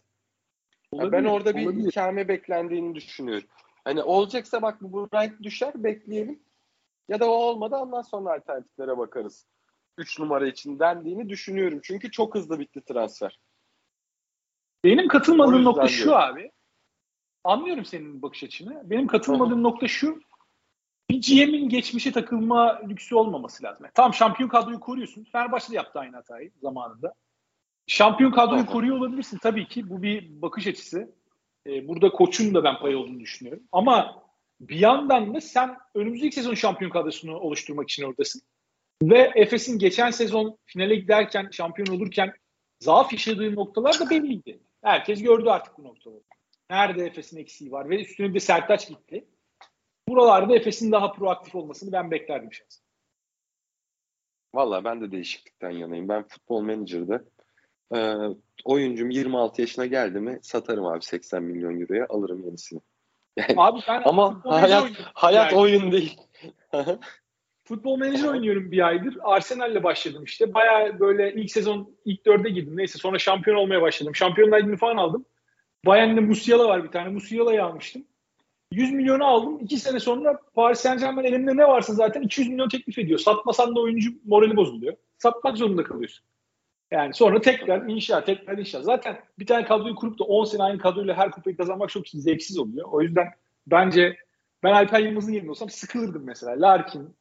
Yani 0.93 1.11
ben 1.11 1.23
orada 1.25 1.55
bir 1.55 1.65
olabilir. 1.65 1.89
ikame 1.89 2.27
beklendiğini 2.27 2.95
düşünüyorum. 2.95 3.47
Hani 3.83 4.03
olacaksa 4.03 4.61
bak 4.61 4.81
bu 4.81 5.09
Bryant 5.11 5.43
düşer 5.43 5.83
bekleyelim. 5.83 6.43
Ya 7.07 7.19
da 7.19 7.31
o 7.31 7.33
olmadı 7.33 7.75
ondan 7.75 8.01
sonra 8.01 8.33
alternatiflere 8.33 8.97
bakarız. 8.97 9.47
3 9.97 10.19
numara 10.19 10.47
için 10.47 10.79
dendiğini 10.79 11.29
düşünüyorum. 11.29 11.79
Çünkü 11.83 12.11
çok 12.11 12.35
hızlı 12.35 12.59
bitti 12.59 12.81
transfer. 12.81 13.39
Benim 14.83 15.07
katılmadığım 15.07 15.63
nokta 15.63 15.87
şu 15.87 16.03
diyorum. 16.03 16.21
abi. 16.21 16.51
Anlıyorum 17.43 17.85
senin 17.85 18.21
bakış 18.21 18.43
açını. 18.43 18.81
Benim 18.89 19.07
katılmadığım 19.07 19.59
Hı. 19.59 19.63
nokta 19.63 19.87
şu. 19.87 20.19
Bir 21.09 21.21
GM'in 21.21 21.69
geçmişe 21.69 22.11
takılma 22.11 22.81
lüksü 22.87 23.15
olmaması 23.15 23.63
lazım. 23.63 23.83
Yani 23.83 23.91
tamam 23.95 24.13
şampiyon 24.13 24.49
kadroyu 24.49 24.79
koruyorsun. 24.79 25.23
Fenerbahçe 25.23 25.71
de 25.71 25.75
yaptı 25.75 25.99
aynı 25.99 26.15
hatayı 26.15 26.51
zamanında. 26.61 27.13
Şampiyon 27.91 28.31
kadroyu 28.31 28.65
koruyor 28.65 28.97
olabilirsin 28.97 29.37
tabii 29.37 29.67
ki. 29.67 29.89
Bu 29.89 30.01
bir 30.01 30.41
bakış 30.41 30.67
açısı. 30.67 31.15
Ee, 31.67 31.87
burada 31.87 32.09
koçun 32.09 32.53
da 32.53 32.63
ben 32.63 32.79
pay 32.79 32.95
olduğunu 32.95 33.19
düşünüyorum. 33.19 33.63
Ama 33.71 34.23
bir 34.59 34.79
yandan 34.79 35.35
da 35.35 35.41
sen 35.41 35.77
önümüzdeki 35.95 36.35
sezon 36.35 36.53
şampiyon 36.53 36.91
kadrosunu 36.91 37.37
oluşturmak 37.37 37.89
için 37.89 38.03
oradasın. 38.03 38.41
Ve 39.03 39.31
Efes'in 39.35 39.79
geçen 39.79 40.11
sezon 40.11 40.57
finale 40.65 40.95
giderken, 40.95 41.49
şampiyon 41.51 41.97
olurken 41.97 42.33
zaaf 42.79 43.13
yaşadığı 43.13 43.55
noktalar 43.55 43.99
da 43.99 44.09
belliydi. 44.09 44.59
Herkes 44.83 45.21
gördü 45.21 45.49
artık 45.49 45.77
bu 45.77 45.83
noktaları. 45.83 46.23
Nerede 46.69 47.05
Efes'in 47.05 47.37
eksiği 47.37 47.71
var 47.71 47.89
ve 47.89 48.01
üstüne 48.01 48.33
bir 48.33 48.39
Sertaç 48.39 48.89
gitti. 48.89 49.25
Buralarda 50.07 50.55
Efes'in 50.55 50.91
daha 50.91 51.11
proaktif 51.11 51.55
olmasını 51.55 51.91
ben 51.91 52.11
beklerdim 52.11 52.53
şahsen. 52.53 52.85
Valla 54.53 54.83
ben 54.83 55.01
de 55.01 55.11
değişiklikten 55.11 55.71
yanayım. 55.71 56.09
Ben 56.09 56.23
futbol 56.27 56.61
menajerde 56.61 57.21
e, 57.95 58.17
oyuncum 58.65 59.09
26 59.09 59.61
yaşına 59.61 59.85
geldi 59.85 60.19
mi 60.19 60.39
satarım 60.41 60.85
abi 60.85 61.01
80 61.01 61.43
milyon 61.43 61.81
euroya 61.81 62.05
alırım 62.09 62.43
yenisini. 62.45 62.79
Yani, 63.37 63.53
abi 63.57 63.79
ben 63.87 64.01
ama 64.05 64.41
hayat, 64.45 64.91
hayat 65.13 65.53
oyun 65.53 65.91
değil. 65.91 66.17
futbol 67.63 67.97
menajer 67.97 68.27
oynuyorum 68.27 68.71
bir 68.71 68.87
aydır. 68.87 69.17
Arsenal'le 69.23 69.83
başladım 69.83 70.23
işte. 70.23 70.53
Baya 70.53 70.99
böyle 70.99 71.33
ilk 71.33 71.51
sezon 71.51 71.95
ilk 72.05 72.25
dörde 72.25 72.49
girdim. 72.49 72.77
Neyse 72.77 72.97
sonra 72.97 73.19
şampiyon 73.19 73.57
olmaya 73.57 73.81
başladım. 73.81 74.15
Şampiyonlar 74.15 74.59
Ligi'ni 74.59 74.77
falan 74.77 74.97
aldım. 74.97 75.25
Bayern'de 75.85 76.21
Musiala 76.21 76.67
var 76.67 76.83
bir 76.83 76.91
tane. 76.91 77.09
Musiala'yı 77.09 77.63
almıştım. 77.63 78.03
100 78.71 78.91
milyonu 78.91 79.25
aldım. 79.25 79.59
2 79.59 79.77
sene 79.77 79.99
sonra 79.99 80.39
Paris 80.55 80.79
Saint 80.79 80.99
Germain 80.99 81.25
elimde 81.25 81.57
ne 81.57 81.67
varsa 81.67 81.93
zaten 81.93 82.21
200 82.21 82.49
milyon 82.49 82.69
teklif 82.69 82.99
ediyor. 82.99 83.19
Satmasan 83.19 83.75
da 83.75 83.79
oyuncu 83.79 84.11
morali 84.25 84.55
bozuluyor. 84.55 84.93
Satmak 85.17 85.57
zorunda 85.57 85.83
kalıyorsun. 85.83 86.25
Yani 86.91 87.13
sonra 87.13 87.41
tekrar 87.41 87.87
inşa, 87.87 88.23
tekrar 88.23 88.57
inşa. 88.57 88.81
Zaten 88.81 89.19
bir 89.39 89.45
tane 89.45 89.65
kadroyu 89.65 89.95
kurup 89.95 90.19
da 90.19 90.23
10 90.23 90.45
sene 90.45 90.63
aynı 90.63 90.79
kadroyla 90.79 91.17
her 91.17 91.31
kupayı 91.31 91.57
kazanmak 91.57 91.89
çok 91.89 92.07
zevksiz 92.07 92.57
oluyor. 92.57 92.87
O 92.91 93.01
yüzden 93.01 93.27
bence 93.67 94.17
ben 94.63 94.73
Alper 94.73 94.99
Yılmaz'ın 94.99 95.33
yerinde 95.33 95.49
olsam 95.49 95.69
sıkılırdım 95.69 96.23
mesela. 96.25 96.61
Larkin, 96.61 97.15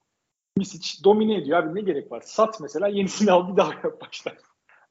Misic 0.56 1.04
domine 1.04 1.36
ediyor 1.36 1.58
abi 1.58 1.74
ne 1.74 1.80
gerek 1.80 2.12
var? 2.12 2.20
Sat 2.20 2.60
mesela 2.60 2.88
yenisini 2.88 3.32
al 3.32 3.52
bir 3.52 3.56
daha 3.56 3.72
yap 3.72 4.00
başlar. 4.00 4.36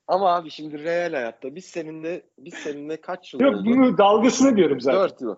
Ama 0.08 0.36
abi 0.36 0.50
şimdi 0.50 0.84
real 0.84 1.14
hayatta 1.14 1.56
biz 1.56 1.66
seninle 1.66 2.22
biz 2.38 2.54
seninle 2.54 3.02
kaç 3.02 3.34
yıl 3.34 3.40
Yok, 3.40 3.56
oldu? 3.56 3.66
Bunu 3.66 3.98
dalgasını 3.98 4.58
diyorum 4.58 4.82
zaten. 4.82 5.00
4 5.00 5.22
yıl. 5.22 5.36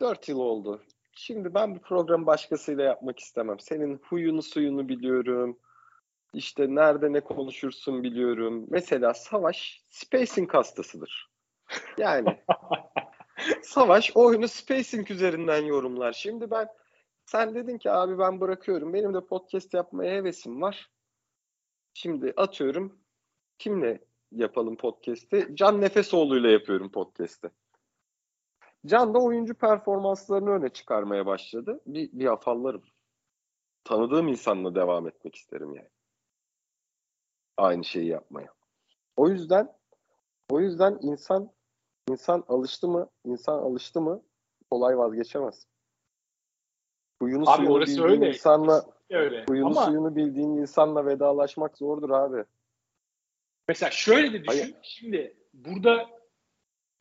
4 0.00 0.28
yıl 0.28 0.38
oldu. 0.38 0.82
Şimdi 1.12 1.54
ben 1.54 1.74
bu 1.74 1.78
programı 1.78 2.26
başkasıyla 2.26 2.84
yapmak 2.84 3.18
istemem. 3.18 3.60
Senin 3.60 4.00
huyunu 4.08 4.42
suyunu 4.42 4.88
biliyorum. 4.88 5.58
İşte 6.32 6.74
nerede 6.74 7.12
ne 7.12 7.20
konuşursun 7.20 8.02
biliyorum. 8.02 8.66
Mesela 8.70 9.14
Savaş 9.14 9.84
spacing 9.90 10.54
hastasıdır. 10.54 11.30
Yani 11.98 12.38
Savaş 13.62 14.16
oyunu 14.16 14.48
spacing 14.48 15.10
üzerinden 15.10 15.64
yorumlar. 15.64 16.12
Şimdi 16.12 16.50
ben 16.50 16.68
sen 17.26 17.54
dedin 17.54 17.78
ki 17.78 17.90
abi 17.90 18.18
ben 18.18 18.40
bırakıyorum. 18.40 18.92
Benim 18.92 19.14
de 19.14 19.20
podcast 19.20 19.74
yapmaya 19.74 20.14
hevesim 20.14 20.62
var. 20.62 20.90
Şimdi 21.94 22.32
atıyorum 22.36 22.98
kimle 23.58 24.04
yapalım 24.32 24.76
podcast'i? 24.76 25.48
Can 25.54 25.80
Nefesoğlu 25.80 26.38
ile 26.38 26.50
yapıyorum 26.50 26.92
podcast'i. 26.92 27.50
Can 28.86 29.14
da 29.14 29.18
oyuncu 29.18 29.54
performanslarını 29.54 30.50
öne 30.50 30.68
çıkarmaya 30.68 31.26
başladı. 31.26 31.80
Bir, 31.86 32.12
bir 32.12 32.32
afallarım. 32.32 32.82
Tanıdığım 33.84 34.28
insanla 34.28 34.74
devam 34.74 35.08
etmek 35.08 35.34
isterim 35.34 35.74
yani. 35.74 35.88
Aynı 37.58 37.84
şeyi 37.84 38.06
yapmaya. 38.06 38.48
O 39.16 39.28
yüzden 39.28 39.72
o 40.50 40.60
yüzden 40.60 40.98
insan 41.02 41.50
insan 42.08 42.44
alıştı 42.48 42.88
mı? 42.88 43.10
İnsan 43.24 43.58
alıştı 43.58 44.00
mı? 44.00 44.22
Kolay 44.70 44.98
vazgeçemez. 44.98 45.66
Huyunu 47.22 47.50
abi 47.50 47.56
suyunu 47.56 47.80
bildiğin 47.80 48.02
öyle. 48.02 48.28
insanla 48.28 48.84
öyle. 49.10 49.44
huyunu 49.48 49.66
Ama... 49.66 49.84
suyunu 49.84 50.16
bildiğin 50.16 50.56
insanla 50.56 51.06
vedalaşmak 51.06 51.78
zordur 51.78 52.10
abi. 52.10 52.44
Mesela 53.68 53.90
şöyle 53.90 54.32
de 54.32 54.44
düşün. 54.44 54.46
Hayır. 54.46 54.74
Şimdi 54.82 55.36
burada 55.54 56.06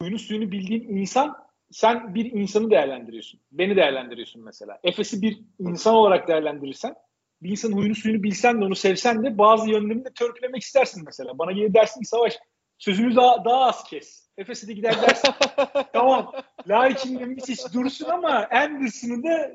huyunu 0.02 0.20
suyunu 0.20 0.52
bildiğin 0.52 0.98
insan 0.98 1.48
sen 1.72 2.16
bir 2.16 2.32
insanı 2.32 2.72
değerlendiriyorsun. 2.72 3.40
Beni 3.52 3.76
değerlendiriyorsun 3.76 4.44
mesela. 4.44 4.80
Efes'i 4.84 5.22
bir 5.22 5.40
insan 5.60 5.96
olarak 5.96 6.28
değerlendirirsen 6.28 6.96
bir 7.42 7.50
insanın 7.50 7.74
huyunu 7.74 7.96
suyunu 7.96 8.24
bilsen 8.24 8.62
de 8.62 8.66
onu 8.66 8.76
sevsen 8.76 9.24
de 9.24 9.38
bazı 9.38 9.70
yönlerini 9.70 10.06
de 10.06 10.14
törpülemek 10.14 10.62
istersin 10.62 11.04
mesela. 11.06 11.38
Bana 11.38 11.52
gelir 11.52 11.74
dersin 11.74 12.02
ki 12.02 12.08
Savaş 12.08 12.40
sözünü 12.78 13.16
daha, 13.16 13.46
daha 13.46 13.66
az 13.66 13.84
kes. 13.84 14.28
Efes'e 14.38 14.68
de 14.68 14.74
gider 14.74 15.02
dersin. 15.02 15.34
tamam. 15.94 16.32
Larkin'le 16.68 17.28
Misic 17.28 17.74
dursun 17.74 18.10
ama 18.10 18.48
Anderson'ı 18.52 19.24
da 19.24 19.52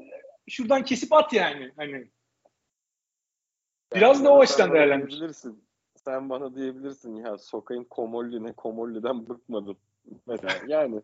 şuradan 0.48 0.84
kesip 0.84 1.12
at 1.12 1.32
yani. 1.32 1.72
Hani 1.76 2.10
Biraz 3.94 4.24
da 4.24 4.32
o 4.32 4.40
açıdan 4.40 4.72
değerlendirirsin. 4.72 5.64
Sen 6.04 6.30
bana 6.30 6.54
diyebilirsin 6.54 7.16
ya 7.16 7.38
sokayım 7.38 7.84
Komolli 7.84 8.44
ne 8.44 8.52
Komolli'den 8.52 9.28
bıkmadım. 9.28 9.76
Mesela 10.26 10.52
yani 10.66 11.02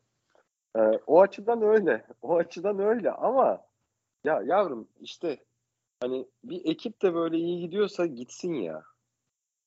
e, 0.77 0.81
o 1.07 1.21
açıdan 1.21 1.63
öyle. 1.63 2.07
O 2.23 2.37
açıdan 2.37 2.79
öyle 2.79 3.11
ama 3.11 3.65
ya 4.25 4.43
yavrum 4.45 4.89
işte 5.01 5.39
hani 6.01 6.29
bir 6.45 6.65
ekip 6.65 7.03
de 7.03 7.15
böyle 7.15 7.39
iyi 7.39 7.61
gidiyorsa 7.61 8.07
gitsin 8.07 8.53
ya. 8.55 8.83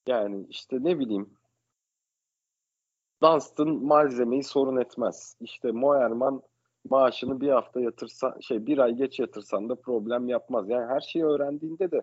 Yani 0.07 0.45
işte 0.49 0.84
ne 0.84 0.99
bileyim 0.99 1.38
Dunstan 3.23 3.69
malzemeyi 3.69 4.43
sorun 4.43 4.77
etmez. 4.77 5.36
İşte 5.39 5.71
Moerman 5.71 6.41
maaşını 6.89 7.41
bir 7.41 7.49
hafta 7.49 7.82
yatırsa 7.82 8.38
şey 8.41 8.65
bir 8.65 8.77
ay 8.77 8.93
geç 8.93 9.19
yatırsan 9.19 9.69
da 9.69 9.75
problem 9.75 10.29
yapmaz. 10.29 10.69
Yani 10.69 10.86
her 10.86 10.99
şeyi 11.01 11.25
öğrendiğinde 11.25 11.91
de 11.91 12.01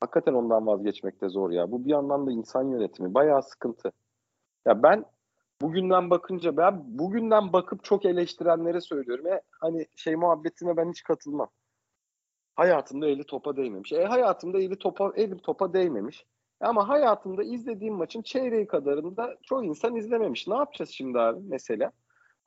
hakikaten 0.00 0.34
ondan 0.34 0.66
vazgeçmek 0.66 1.20
de 1.20 1.28
zor 1.28 1.50
ya. 1.50 1.70
Bu 1.72 1.84
bir 1.84 1.90
yandan 1.90 2.26
da 2.26 2.32
insan 2.32 2.64
yönetimi 2.64 3.14
bayağı 3.14 3.42
sıkıntı. 3.42 3.92
Ya 4.66 4.82
ben 4.82 5.04
bugünden 5.62 6.10
bakınca 6.10 6.56
ben 6.56 6.98
bugünden 6.98 7.52
bakıp 7.52 7.84
çok 7.84 8.04
eleştirenlere 8.04 8.80
söylüyorum. 8.80 9.26
E, 9.26 9.40
hani 9.50 9.86
şey 9.96 10.16
muhabbetine 10.16 10.76
ben 10.76 10.90
hiç 10.90 11.02
katılmam. 11.02 11.48
Hayatımda 12.56 13.08
eli 13.08 13.24
topa 13.24 13.56
değmemiş. 13.56 13.92
E 13.92 14.04
hayatımda 14.04 14.60
eli 14.60 14.76
topa 14.76 15.12
elim 15.16 15.38
topa 15.38 15.72
değmemiş. 15.72 16.26
Ama 16.60 16.88
hayatımda 16.88 17.42
izlediğim 17.42 17.94
maçın 17.94 18.22
çeyreği 18.22 18.66
kadarında 18.66 19.36
çoğu 19.42 19.64
insan 19.64 19.96
izlememiş. 19.96 20.46
Ne 20.48 20.54
yapacağız 20.54 20.90
şimdi 20.90 21.18
abi 21.18 21.40
mesela? 21.48 21.92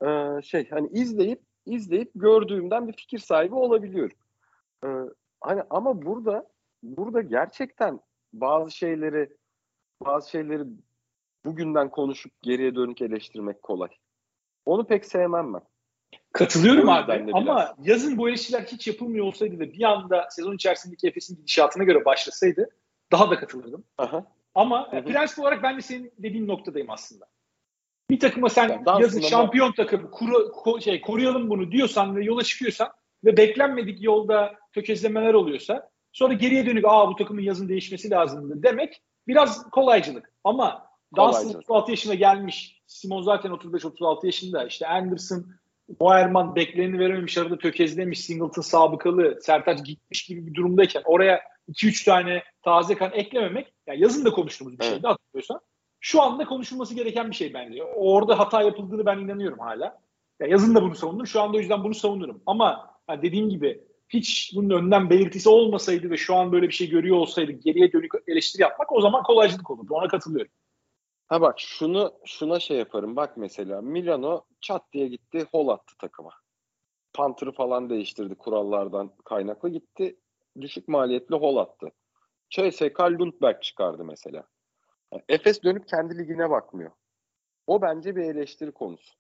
Ee, 0.06 0.42
şey 0.44 0.70
hani 0.70 0.88
izleyip 0.88 1.42
izleyip 1.66 2.12
gördüğümden 2.16 2.88
bir 2.88 2.94
fikir 2.94 3.20
sahibi 3.20 3.56
olabiliyorum. 3.56 4.18
Ee, 4.84 4.88
hani 5.42 5.64
ama 5.70 6.02
burada 6.02 6.48
burada 6.84 7.22
gerçekten 7.22 8.00
bazı 8.34 8.72
şeyleri 8.72 9.30
bazı 10.06 10.30
şeyleri 10.30 10.64
bugünden 11.46 11.90
konuşup 11.90 12.42
geriye 12.42 12.76
dönük 12.76 13.02
eleştirmek 13.02 13.64
kolay. 13.64 13.90
Onu 14.66 14.88
pek 14.88 15.06
sevmem 15.06 15.54
ben. 15.54 15.62
Katılıyorum 16.34 16.90
abi 16.90 17.26
ama 17.34 17.56
biraz. 17.56 17.88
yazın 17.88 18.18
bu 18.18 18.30
eleştiriler 18.30 18.62
hiç 18.62 18.88
yapılmıyor 18.88 19.26
olsaydı 19.26 19.60
da 19.60 19.74
bir 19.74 19.84
anda 19.84 20.28
sezon 20.30 20.56
içerisindeki 20.56 21.08
Efes'in 21.08 21.36
gidişatına 21.36 21.84
göre 21.84 22.06
başlasaydı 22.06 22.70
daha 23.12 23.30
da 23.30 23.40
katılırdım. 23.40 23.84
Aha. 23.98 24.26
Ama 24.56 24.92
Hı-hı. 24.92 25.06
prensip 25.06 25.40
olarak 25.40 25.64
ben 25.64 25.78
de 25.78 25.82
senin 25.82 26.12
dediğin 26.18 26.48
noktadayım 26.48 26.90
aslında. 26.90 27.26
Bir 28.10 28.20
takıma 28.20 28.50
sen 28.50 28.70
yani 28.70 29.02
yazın 29.02 29.22
şampiyon 29.22 29.72
takım 29.72 30.12
kuru, 30.12 30.52
ko, 30.52 30.82
şey, 30.82 31.02
koruyalım 31.02 31.50
bunu 31.50 31.72
diyorsan 31.72 32.16
ve 32.16 32.24
yola 32.24 32.44
çıkıyorsan 32.44 32.90
ve 33.26 33.38
beklenmedik 33.38 34.04
yolda 34.04 34.56
tökezlemeler 34.74 35.34
oluyorsa 35.34 35.90
sonra 36.12 36.34
geriye 36.34 36.66
dönük 36.66 36.86
aa 36.88 37.08
bu 37.08 37.16
takımın 37.16 37.42
yazın 37.42 37.70
değişmesi 37.70 38.10
lazımdı 38.10 38.64
demek 38.64 39.02
biraz 39.28 39.70
kolaycılık. 39.70 40.32
Ama 40.44 40.86
Dunstan 41.16 41.50
36 41.50 41.92
yaşına 41.92 42.14
gelmiş. 42.14 42.82
Simon 42.88 43.22
zaten 43.22 43.52
35-36 43.52 44.26
yaşında. 44.26 44.66
İşte 44.66 44.88
Anderson 44.88 45.46
Moerman 46.00 46.56
beklerini 46.56 47.00
verememiş, 47.00 47.38
arada 47.38 47.58
tökezlemiş, 47.58 48.26
Singleton 48.26 48.62
sabıkalı, 48.62 49.40
Sertaç 49.42 49.86
gitmiş 49.86 50.26
gibi 50.26 50.48
bir 50.48 50.54
durumdayken 50.54 51.02
oraya 51.06 51.42
2-3 51.70 52.06
tane 52.06 52.44
taze 52.62 52.96
kan 52.96 53.12
eklememek, 53.14 53.74
yani 53.88 54.02
yazın 54.02 54.26
da 54.26 54.32
konuştuğumuz 54.32 54.80
bir 54.80 54.84
evet. 54.84 54.94
şeydi 54.94 55.08
hatırlıyorsan. 55.08 55.60
Şu 56.00 56.22
anda 56.22 56.46
konuşulması 56.46 56.96
gereken 56.96 57.30
bir 57.30 57.36
şey 57.36 57.54
bence. 57.54 57.84
Orada 57.84 58.40
hata 58.40 58.62
yapıldığını 58.62 59.06
ben 59.06 59.18
inanıyorum 59.18 59.60
hala. 59.60 60.00
Ya 60.40 60.48
yazın 60.48 60.76
da 60.76 60.82
bunu 60.82 60.96
savundum. 60.96 61.28
Şu 61.28 61.42
anda 61.42 61.58
o 61.58 61.60
yüzden 61.60 61.84
bunu 61.84 61.94
savunurum. 61.94 62.42
Ama 62.46 62.96
yani 63.10 63.22
dediğim 63.22 63.50
gibi 63.50 63.82
hiç 64.10 64.52
bunun 64.56 64.70
önden 64.70 65.10
belirtisi 65.10 65.50
olmasaydı 65.50 66.10
ve 66.10 66.18
şu 66.18 66.36
an 66.36 66.52
böyle 66.52 66.68
bir 66.68 66.74
şey 66.74 66.90
görüyor 66.90 67.18
olsaydı 67.18 67.52
geriye 67.52 67.94
dönük 67.94 68.12
eleştiri 68.28 68.62
yapmak 68.62 68.92
o 68.92 69.02
zaman 69.02 69.24
kolaycılık 69.24 69.72
olurdu. 69.72 69.94
Ona 69.94 70.08
katılıyorum. 70.08 70.52
Ha 71.28 71.42
bak 71.42 71.60
şunu 71.60 72.14
şuna 72.26 72.60
şey 72.60 72.78
yaparım. 72.78 73.16
Bak 73.16 73.38
mesela 73.38 73.82
Milano 73.82 74.46
çat 74.62 74.94
diye 74.94 75.08
gitti 75.08 75.46
hol 75.52 75.68
attı 75.68 75.96
takıma. 76.00 76.32
Panther'ı 77.14 77.52
falan 77.52 77.90
değiştirdi 77.90 78.36
kurallardan 78.36 79.12
kaynaklı 79.26 79.70
gitti. 79.70 80.20
Düşük 80.62 80.88
maliyetli 80.88 81.36
hol 81.36 81.58
attı. 81.58 81.92
CSK 82.50 83.00
Lundberg 83.00 83.62
çıkardı 83.62 84.06
mesela. 84.06 84.44
Yani 85.12 85.24
Efes 85.30 85.64
dönüp 85.64 85.88
kendi 85.88 86.18
ligine 86.18 86.50
bakmıyor. 86.50 86.92
O 87.68 87.82
bence 87.82 88.16
bir 88.16 88.24
eleştiri 88.24 88.72
konusu. 88.72 89.16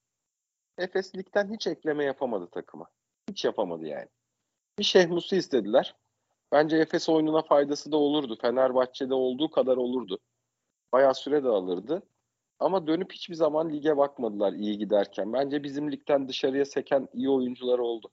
Efes 0.77 1.15
ligden 1.15 1.53
hiç 1.53 1.67
ekleme 1.67 2.03
yapamadı 2.03 2.47
takıma. 2.51 2.87
Hiç 3.29 3.45
yapamadı 3.45 3.85
yani. 3.85 4.07
Bir 4.79 4.83
Şehmus'u 4.83 5.35
istediler. 5.35 5.95
Bence 6.51 6.77
Efes 6.77 7.09
oyununa 7.09 7.41
faydası 7.41 7.91
da 7.91 7.97
olurdu. 7.97 8.37
Fenerbahçe'de 8.41 9.13
olduğu 9.13 9.51
kadar 9.51 9.77
olurdu. 9.77 10.19
Bayağı 10.93 11.15
süre 11.15 11.43
de 11.43 11.47
alırdı. 11.47 12.03
Ama 12.59 12.87
dönüp 12.87 13.13
hiçbir 13.13 13.35
zaman 13.35 13.73
lige 13.73 13.97
bakmadılar 13.97 14.53
iyi 14.53 14.77
giderken. 14.77 15.33
Bence 15.33 15.63
bizim 15.63 15.91
ligden 15.91 16.27
dışarıya 16.27 16.65
seken 16.65 17.07
iyi 17.13 17.29
oyuncular 17.29 17.79
oldu. 17.79 18.11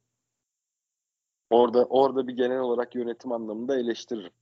Orada 1.50 1.84
orada 1.84 2.28
bir 2.28 2.32
genel 2.36 2.58
olarak 2.58 2.94
yönetim 2.94 3.32
anlamında 3.32 3.78
eleştiririm. 3.78 4.32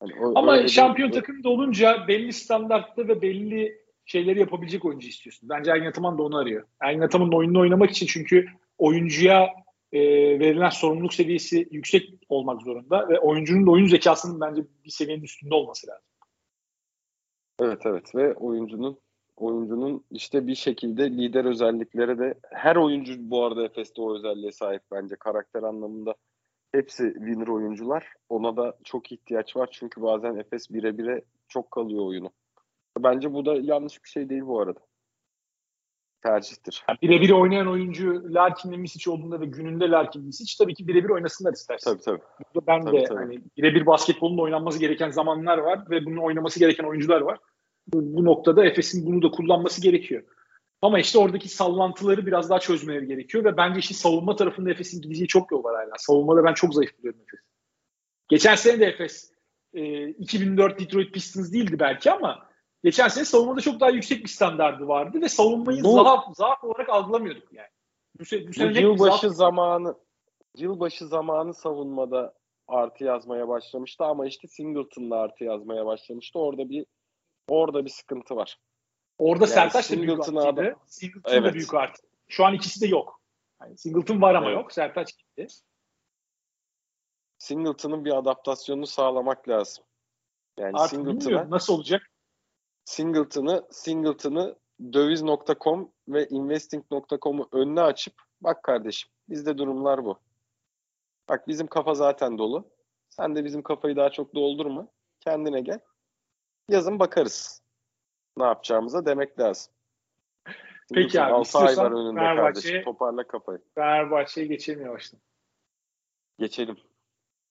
Hani 0.00 0.12
o, 0.20 0.38
Ama 0.38 0.68
şampiyon 0.68 1.10
bir... 1.10 1.14
takımda 1.14 1.48
olunca 1.48 2.08
belli 2.08 2.32
standartta 2.32 3.08
ve 3.08 3.22
belli 3.22 3.86
şeyleri 4.04 4.40
yapabilecek 4.40 4.84
oyuncu 4.84 5.08
istiyorsun. 5.08 5.48
Bence 5.48 5.70
Ergin 5.70 5.86
Ataman 5.86 6.18
da 6.18 6.22
onu 6.22 6.36
arıyor. 6.36 6.66
Ergin 6.80 7.00
Ataman'ın 7.00 7.32
oyununu 7.32 7.60
oynamak 7.60 7.90
için 7.90 8.06
çünkü 8.06 8.46
oyuncuya 8.78 9.48
e, 9.92 10.00
verilen 10.40 10.68
sorumluluk 10.68 11.14
seviyesi 11.14 11.68
yüksek 11.70 12.14
olmak 12.28 12.62
zorunda 12.62 13.08
ve 13.08 13.20
oyuncunun 13.20 13.66
da 13.66 13.70
oyun 13.70 13.86
zekasının 13.86 14.40
bence 14.40 14.62
bir 14.84 14.90
seviyenin 14.90 15.22
üstünde 15.22 15.54
olması 15.54 15.86
lazım. 15.86 16.04
Evet 17.60 17.86
evet 17.86 18.14
ve 18.14 18.34
oyuncunun 18.34 18.98
oyuncunun 19.36 20.04
işte 20.10 20.46
bir 20.46 20.54
şekilde 20.54 21.10
lider 21.10 21.44
özellikleri 21.44 22.18
de 22.18 22.34
her 22.50 22.76
oyuncu 22.76 23.30
bu 23.30 23.44
arada 23.44 23.64
Efes'te 23.64 24.02
o 24.02 24.14
özelliğe 24.14 24.52
sahip 24.52 24.82
bence 24.92 25.16
karakter 25.16 25.62
anlamında. 25.62 26.14
Hepsi 26.72 27.14
winner 27.14 27.46
oyuncular. 27.46 28.12
Ona 28.28 28.56
da 28.56 28.76
çok 28.84 29.12
ihtiyaç 29.12 29.56
var 29.56 29.68
çünkü 29.72 30.02
bazen 30.02 30.36
Efes 30.36 30.70
bire 30.70 30.98
bire 30.98 31.22
çok 31.48 31.70
kalıyor 31.70 32.06
oyunu. 32.06 32.30
Bence 32.98 33.34
bu 33.34 33.46
da 33.46 33.54
yanlış 33.54 34.04
bir 34.04 34.08
şey 34.08 34.28
değil 34.28 34.42
bu 34.46 34.60
arada. 34.60 34.80
Tercihtir. 36.22 36.84
Yani 36.88 36.98
birebir 37.02 37.30
oynayan 37.30 37.66
oyuncu 37.66 38.34
Larkin'le 38.34 38.78
Misic 38.78 39.10
olduğunda 39.10 39.40
ve 39.40 39.46
gününde 39.46 39.90
Larkin 39.90 40.24
Misic 40.24 40.54
tabii 40.58 40.74
ki 40.74 40.88
birebir 40.88 41.08
oynasınlar 41.08 41.52
istersin. 41.52 41.90
Tabii 41.90 42.02
tabii. 42.02 42.20
Burada 42.54 42.66
ben 42.66 42.84
tabii, 42.84 42.96
de 42.96 43.04
tabii. 43.04 43.18
hani 43.18 43.40
birebir 43.56 43.86
basketbolun 43.86 44.38
oynanması 44.38 44.78
gereken 44.78 45.10
zamanlar 45.10 45.58
var 45.58 45.90
ve 45.90 46.04
bunun 46.04 46.16
oynaması 46.16 46.58
gereken 46.58 46.84
oyuncular 46.84 47.20
var. 47.20 47.38
Bu, 47.86 48.16
bu 48.16 48.24
noktada 48.24 48.64
Efes'in 48.66 49.06
bunu 49.06 49.22
da 49.22 49.30
kullanması 49.30 49.82
gerekiyor. 49.82 50.22
Ama 50.82 50.98
işte 50.98 51.18
oradaki 51.18 51.48
sallantıları 51.48 52.26
biraz 52.26 52.50
daha 52.50 52.58
çözmeleri 52.58 53.06
gerekiyor 53.06 53.44
ve 53.44 53.56
bence 53.56 53.78
işte 53.78 53.94
savunma 53.94 54.36
tarafında 54.36 54.70
Efes'in 54.70 55.02
gideceği 55.02 55.28
çok 55.28 55.52
yol 55.52 55.64
var 55.64 55.76
hala. 55.76 55.92
Savunmada 55.98 56.44
ben 56.44 56.54
çok 56.54 56.74
zayıf 56.74 56.98
buluyorum 56.98 57.20
Efes. 57.20 57.40
Geçen 58.28 58.54
sene 58.54 58.80
de 58.80 58.86
Efes 58.86 59.32
e, 59.74 60.08
2004 60.08 60.80
Detroit 60.80 61.14
Pistons 61.14 61.52
değildi 61.52 61.78
belki 61.78 62.10
ama 62.10 62.45
geçen 62.86 63.08
sene 63.08 63.24
savunmada 63.24 63.60
çok 63.60 63.80
daha 63.80 63.90
yüksek 63.90 64.24
bir 64.24 64.28
standardı 64.28 64.88
vardı 64.88 65.20
ve 65.20 65.28
savunmayı 65.28 65.84
bu, 65.84 65.92
zaaf, 65.92 66.36
zaaf 66.36 66.64
olarak 66.64 66.88
algılamıyorduk 66.88 67.52
yani. 67.52 67.68
Bu, 68.18 68.24
bu, 68.24 68.48
bu 68.48 68.52
sene 68.52 68.80
yılbaşı 68.80 69.30
zamanı 69.30 69.94
yılbaşı 70.56 71.06
zamanı 71.06 71.54
savunmada 71.54 72.34
artı 72.68 73.04
yazmaya 73.04 73.48
başlamıştı 73.48 74.04
ama 74.04 74.26
işte 74.26 74.48
Singleton'la 74.48 75.16
artı 75.16 75.44
yazmaya 75.44 75.86
başlamıştı. 75.86 76.38
Orada 76.38 76.68
bir 76.68 76.86
orada 77.48 77.84
bir 77.84 77.90
sıkıntı 77.90 78.36
var. 78.36 78.58
Orada 79.18 79.44
yani 79.44 79.54
Sertaç 79.54 79.90
da 79.90 79.96
büyük 79.96 80.20
artıydı. 80.20 80.76
Singleton 80.86 81.32
evet. 81.32 81.44
da 81.44 81.54
büyük 81.54 81.74
artı. 81.74 82.02
Şu 82.28 82.44
an 82.44 82.54
ikisi 82.54 82.80
de 82.80 82.86
yok. 82.86 83.20
Yani 83.62 83.78
Singleton 83.78 84.22
var 84.22 84.34
ama 84.34 84.46
evet. 84.46 84.58
yok. 84.58 84.72
Sertaç 84.72 85.16
gitti. 85.16 85.46
Singleton'ın 87.38 88.04
bir 88.04 88.16
adaptasyonunu 88.16 88.86
sağlamak 88.86 89.48
lazım. 89.48 89.84
Yani 90.58 90.72
Artık 90.74 90.90
Singleton'a 90.90 91.50
nasıl 91.50 91.74
olacak? 91.74 92.10
Singleton'ı 92.86 93.66
Singleton'ı 93.70 94.56
döviz.com 94.92 95.92
ve 96.08 96.28
investing.com'u 96.28 97.48
önüne 97.52 97.80
açıp 97.80 98.14
bak 98.40 98.62
kardeşim 98.62 99.10
bizde 99.28 99.58
durumlar 99.58 100.04
bu. 100.04 100.18
Bak 101.28 101.48
bizim 101.48 101.66
kafa 101.66 101.94
zaten 101.94 102.38
dolu. 102.38 102.70
Sen 103.08 103.36
de 103.36 103.44
bizim 103.44 103.62
kafayı 103.62 103.96
daha 103.96 104.10
çok 104.10 104.34
doldurma. 104.34 104.88
Kendine 105.20 105.60
gel. 105.60 105.78
Yazın 106.68 106.98
bakarız. 106.98 107.62
Ne 108.36 108.44
yapacağımıza 108.44 109.06
demek 109.06 109.38
lazım. 109.38 109.72
Peki 110.94 111.22
abi 111.22 111.42
istiyorsan 111.42 111.92
önünde 111.92 112.20
Fenerbahçe'ye 112.20 112.84
toparla 112.84 113.26
kafayı. 113.26 113.58
Fenerbahçe'ye 113.74 114.46
geçelim 114.46 114.84
yavaştan. 114.84 115.20
Geçelim. 116.38 116.76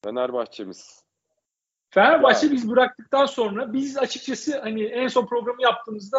Fenerbahçe'miz. 0.04 1.05
Fenerbahçe 1.96 2.52
biz 2.52 2.70
bıraktıktan 2.70 3.26
sonra 3.26 3.74
biz 3.74 3.98
açıkçası 3.98 4.60
hani 4.60 4.84
en 4.84 5.08
son 5.08 5.26
programı 5.26 5.62
yaptığımızda 5.62 6.18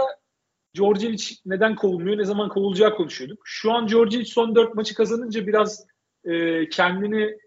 Djordjevic 0.77 1.35
neden 1.47 1.77
kovulmuyor, 1.77 2.19
ne 2.19 2.25
zaman 2.25 2.49
kovulacağı 2.49 2.97
konuşuyorduk. 2.97 3.43
Şu 3.45 3.73
an 3.73 3.89
Djordjevic 3.89 4.25
son 4.25 4.55
dört 4.55 4.75
maçı 4.75 4.95
kazanınca 4.95 5.47
biraz 5.47 5.87
e, 6.25 6.69
kendini 6.69 7.39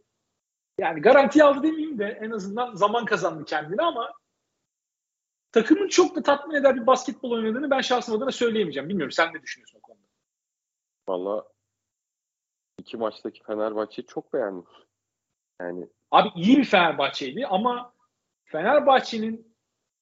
yani 0.79 1.01
garanti 1.01 1.43
aldı 1.43 1.63
demeyeyim 1.63 1.99
de 1.99 2.19
en 2.21 2.31
azından 2.31 2.75
zaman 2.75 3.05
kazandı 3.05 3.45
kendini 3.45 3.81
ama 3.81 4.13
takımın 5.51 5.87
çok 5.87 6.15
da 6.15 6.23
tatmin 6.23 6.55
eder 6.55 6.75
bir 6.75 6.87
basketbol 6.87 7.31
oynadığını 7.31 7.71
ben 7.71 7.81
şahsım 7.81 8.15
adına 8.15 8.31
söyleyemeyeceğim. 8.31 8.89
Bilmiyorum 8.89 9.11
sen 9.11 9.33
ne 9.33 9.41
düşünüyorsun 9.41 9.77
o 9.77 9.81
konuda? 9.81 10.07
Valla 11.07 11.47
iki 12.79 12.97
maçtaki 12.97 13.43
Fenerbahçe'yi 13.43 14.05
çok 14.05 14.33
beğendim. 14.33 14.65
Yani 15.61 15.89
Abi 16.11 16.29
iyi 16.35 16.57
bir 16.57 16.65
Fenerbahçe'ydi 16.65 17.47
ama 17.47 17.98
Fenerbahçe'nin 18.51 19.55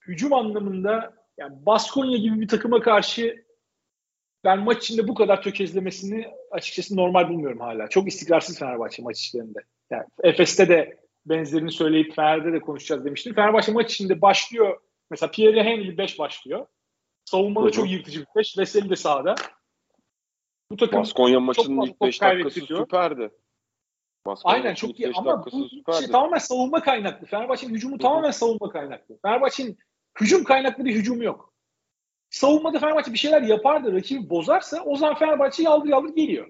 hücum 0.08 0.34
anlamında 0.34 1.14
yani 1.38 1.66
Baskonya 1.66 2.18
gibi 2.18 2.42
bir 2.42 2.48
takıma 2.48 2.82
karşı 2.82 3.46
ben 4.44 4.60
maç 4.60 4.84
içinde 4.84 5.08
bu 5.08 5.14
kadar 5.14 5.42
tökezlemesini 5.42 6.28
açıkçası 6.52 6.96
normal 6.96 7.30
bulmuyorum 7.30 7.60
hala. 7.60 7.88
Çok 7.88 8.08
istikrarsız 8.08 8.60
Fenerbahçe 8.60 9.04
maç 9.04 9.20
içlerinde. 9.20 9.60
Yani 9.90 10.04
Efes'te 10.24 10.70
de 10.70 11.00
benzerini 11.26 11.72
söyleyip 11.72 12.16
Fener'de 12.16 12.54
de 12.54 12.60
konuşacağız 12.60 13.06
demiştim. 13.06 13.34
Fenerbahçe 13.34 13.72
maç 13.72 13.94
içinde 13.94 14.22
başlıyor. 14.22 14.82
Mesela 15.10 15.32
Pierre 15.32 15.64
Henry 15.64 15.98
5 15.98 16.20
başlıyor. 16.20 16.66
Savunmada 17.26 17.72
çok 17.72 17.92
yırtıcı 17.92 18.20
bir 18.22 18.28
5. 18.36 18.58
Veseli 18.58 18.90
de 18.90 18.96
sahada. 18.96 19.36
Bu 20.72 20.78
takım 20.78 21.00
Baskonya 21.00 21.40
maçının 21.40 21.82
ilk 21.82 22.02
5 22.02 22.22
dakikası 22.22 22.60
süperdi. 22.62 23.30
Baskı 24.28 24.50
Aynen 24.50 24.74
çok 24.74 25.00
iyi 25.00 25.12
ama 25.16 25.46
bu 25.46 25.70
şey 26.00 26.08
tamamen 26.12 26.38
savunma 26.38 26.82
kaynaklı. 26.82 27.28
Fenerbahçe'nin 27.28 27.74
hücumu 27.74 27.94
Hı-hı. 27.94 28.02
tamamen 28.02 28.32
savunma 28.32 28.70
kaynaklı. 28.70 29.18
Fenerbahçe'nin 29.22 29.78
hücum 30.22 30.44
kaynaklı 30.44 30.86
bir 30.86 30.96
hücumu 30.96 31.24
yok. 31.24 31.54
Savunmada 32.30 32.80
Fenerbahçe 32.80 33.14
bir 33.14 33.18
şeyler 33.18 33.42
yapardı, 33.42 33.94
rakibi 33.94 34.30
bozarsa 34.30 34.84
o 34.86 34.96
zaman 34.96 35.16
Fenerbahçe 35.16 35.64
yaldır 35.64 35.90
yaldır 35.90 36.16
geliyor. 36.16 36.48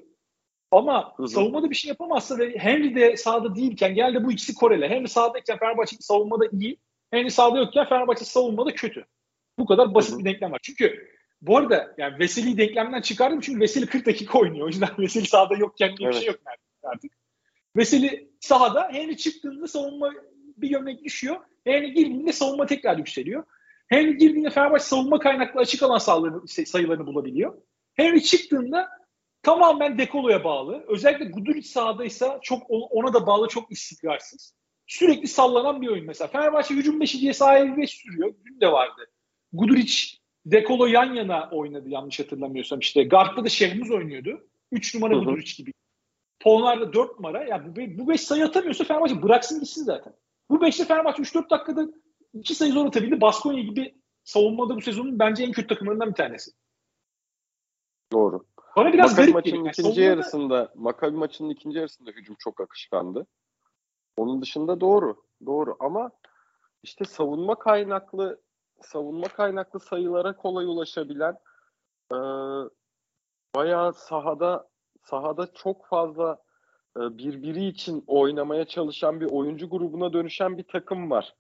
Ama 0.72 1.14
Hı-hı. 1.18 1.28
savunmada 1.28 1.70
bir 1.70 1.76
şey 1.76 1.90
yapamazsa 1.90 2.38
ve 2.38 2.58
Henry 2.58 2.96
de 2.96 3.18
sahada 3.18 3.56
değilken 3.56 3.96
geldi 3.96 4.24
bu 4.24 4.32
ikisi 4.32 4.56
Koreli. 4.56 4.90
Henry 4.90 5.08
sahadayken 5.08 5.58
Fenerbahçe 5.58 5.96
savunmada 6.00 6.46
iyi. 6.52 6.78
Henry 7.12 7.32
sahada 7.32 7.58
yokken 7.58 7.90
Fenerbahçe 7.90 8.26
savunmada 8.26 8.74
kötü. 8.74 9.06
Bu 9.60 9.66
kadar 9.66 9.94
basit 9.94 10.12
Hı-hı. 10.12 10.20
bir 10.20 10.26
denklem 10.26 10.52
var. 10.52 10.60
Çünkü 10.64 11.08
bu 11.42 11.58
arada 11.58 11.96
yani 11.98 12.20
Veseli'yi 12.20 12.58
denklemden 12.58 13.02
çıkardım 13.02 13.40
çünkü 13.40 13.60
Veseli 13.60 13.86
40 13.86 14.06
dakika 14.06 14.40
oynuyor. 14.40 14.66
O 14.66 14.68
yüzden 14.68 14.90
Veseli 15.00 15.26
sahada 15.26 15.56
yokken 15.56 15.98
diye 15.98 16.10
evet. 16.10 16.16
bir 16.16 16.22
şey 16.22 16.28
yok 16.28 16.40
artık. 16.84 17.12
Veseli 17.78 18.30
sahada. 18.40 18.90
Henry 18.92 19.18
çıktığında 19.18 19.68
savunma 19.68 20.14
bir 20.58 20.70
gömlek 20.70 21.04
düşüyor. 21.04 21.36
Henry 21.64 21.94
girdiğinde 21.94 22.34
savunma 22.34 22.66
tekrar 22.66 22.98
yükseliyor. 22.98 23.44
Henry 23.88 24.18
girdiğinde 24.18 24.50
Fenerbahçe 24.50 24.84
savunma 24.84 25.20
kaynaklı 25.20 25.60
açık 25.60 25.84
alan 25.84 25.98
sayılarını, 26.48 27.08
bulabiliyor. 27.08 27.54
Henry 27.94 28.24
çıktığında 28.24 28.90
tamamen 29.44 29.98
Dekolo'ya 29.98 30.44
bağlı. 30.44 30.86
Özellikle 30.88 31.26
Guduric 31.26 31.68
sahadaysa 31.68 32.40
çok 32.42 32.64
ona 32.70 33.14
da 33.14 33.28
bağlı 33.28 33.48
çok 33.48 33.72
istikrarsız. 33.72 34.56
Sürekli 34.88 35.28
sallanan 35.28 35.82
bir 35.82 35.88
oyun 35.88 36.06
mesela. 36.06 36.28
Fenerbahçe 36.28 36.74
hücum 36.74 37.00
beşi 37.00 37.22
diye 37.22 37.34
sahaya 37.34 37.78
5 37.78 37.90
sürüyor. 37.90 38.34
Dün 38.46 38.62
de 38.62 38.72
vardı. 38.72 39.02
Guduric 39.54 39.94
Dekolo 40.46 40.86
yan 40.86 41.14
yana 41.14 41.50
oynadı 41.52 41.90
yanlış 41.90 42.20
hatırlamıyorsam. 42.20 42.80
İşte 42.80 43.04
Guard'da 43.04 43.46
da 43.46 43.50
Şehmuz 43.50 43.92
oynuyordu. 43.92 44.48
3 44.72 44.96
numara 44.96 45.14
Guduric 45.14 45.54
gibi. 45.58 45.74
Polnar'la 46.48 46.94
4 46.94 47.20
numara. 47.20 47.44
Ya 47.44 47.66
bu, 47.66 47.76
bu 47.76 48.10
5 48.10 48.22
sayı 48.22 48.46
atamıyorsa 48.46 48.84
Fenerbahçe 48.84 49.24
bıraksın 49.24 49.60
gitsin 49.60 49.84
zaten. 49.84 50.14
Bu 50.50 50.56
5'te 50.56 50.86
Fenerbahçe 50.86 51.22
3-4 51.22 51.50
dakikada 51.50 51.88
2 52.34 52.56
sayı 52.56 52.72
zor 52.74 52.86
atabildi. 52.86 53.22
Baskonya 53.22 53.62
gibi 53.62 54.02
savunmada 54.24 54.76
bu 54.76 54.82
sezonun 54.82 55.20
bence 55.20 55.44
en 55.44 55.52
kötü 55.52 55.68
takımlarından 55.68 56.10
bir 56.10 56.14
tanesi. 56.16 56.52
Doğru. 58.12 58.46
Bana 58.76 58.94
biraz 58.94 59.12
Makabi 59.12 59.22
garip 59.22 59.36
maçının. 59.36 59.58
Yani 59.58 59.70
ikinci 59.70 59.88
savunmada- 59.90 60.02
yarısında 60.02 60.72
Makabi 60.76 61.18
maçının 61.18 61.50
ikinci 61.50 61.78
yarısında 61.78 62.12
hücum 62.12 62.36
çok 62.40 62.62
akışkandı. 62.62 63.28
Onun 64.18 64.42
dışında 64.42 64.82
doğru. 64.82 65.24
Doğru 65.46 65.76
ama 65.80 66.12
işte 66.84 67.06
savunma 67.06 67.60
kaynaklı 67.60 68.42
savunma 68.82 69.28
kaynaklı 69.28 69.80
sayılara 69.80 70.36
kolay 70.36 70.66
ulaşabilen 70.66 71.38
e, 72.12 72.18
bayağı 73.56 73.94
sahada 73.94 74.70
sahada 75.10 75.48
çok 75.54 75.86
fazla 75.86 76.38
e, 76.98 77.18
birbiri 77.18 77.66
için 77.66 78.04
oynamaya 78.08 78.66
çalışan 78.66 79.22
bir 79.22 79.26
oyuncu 79.26 79.70
grubuna 79.70 80.14
dönüşen 80.14 80.58
bir 80.58 80.64
takım 80.64 81.12
var. 81.12 81.36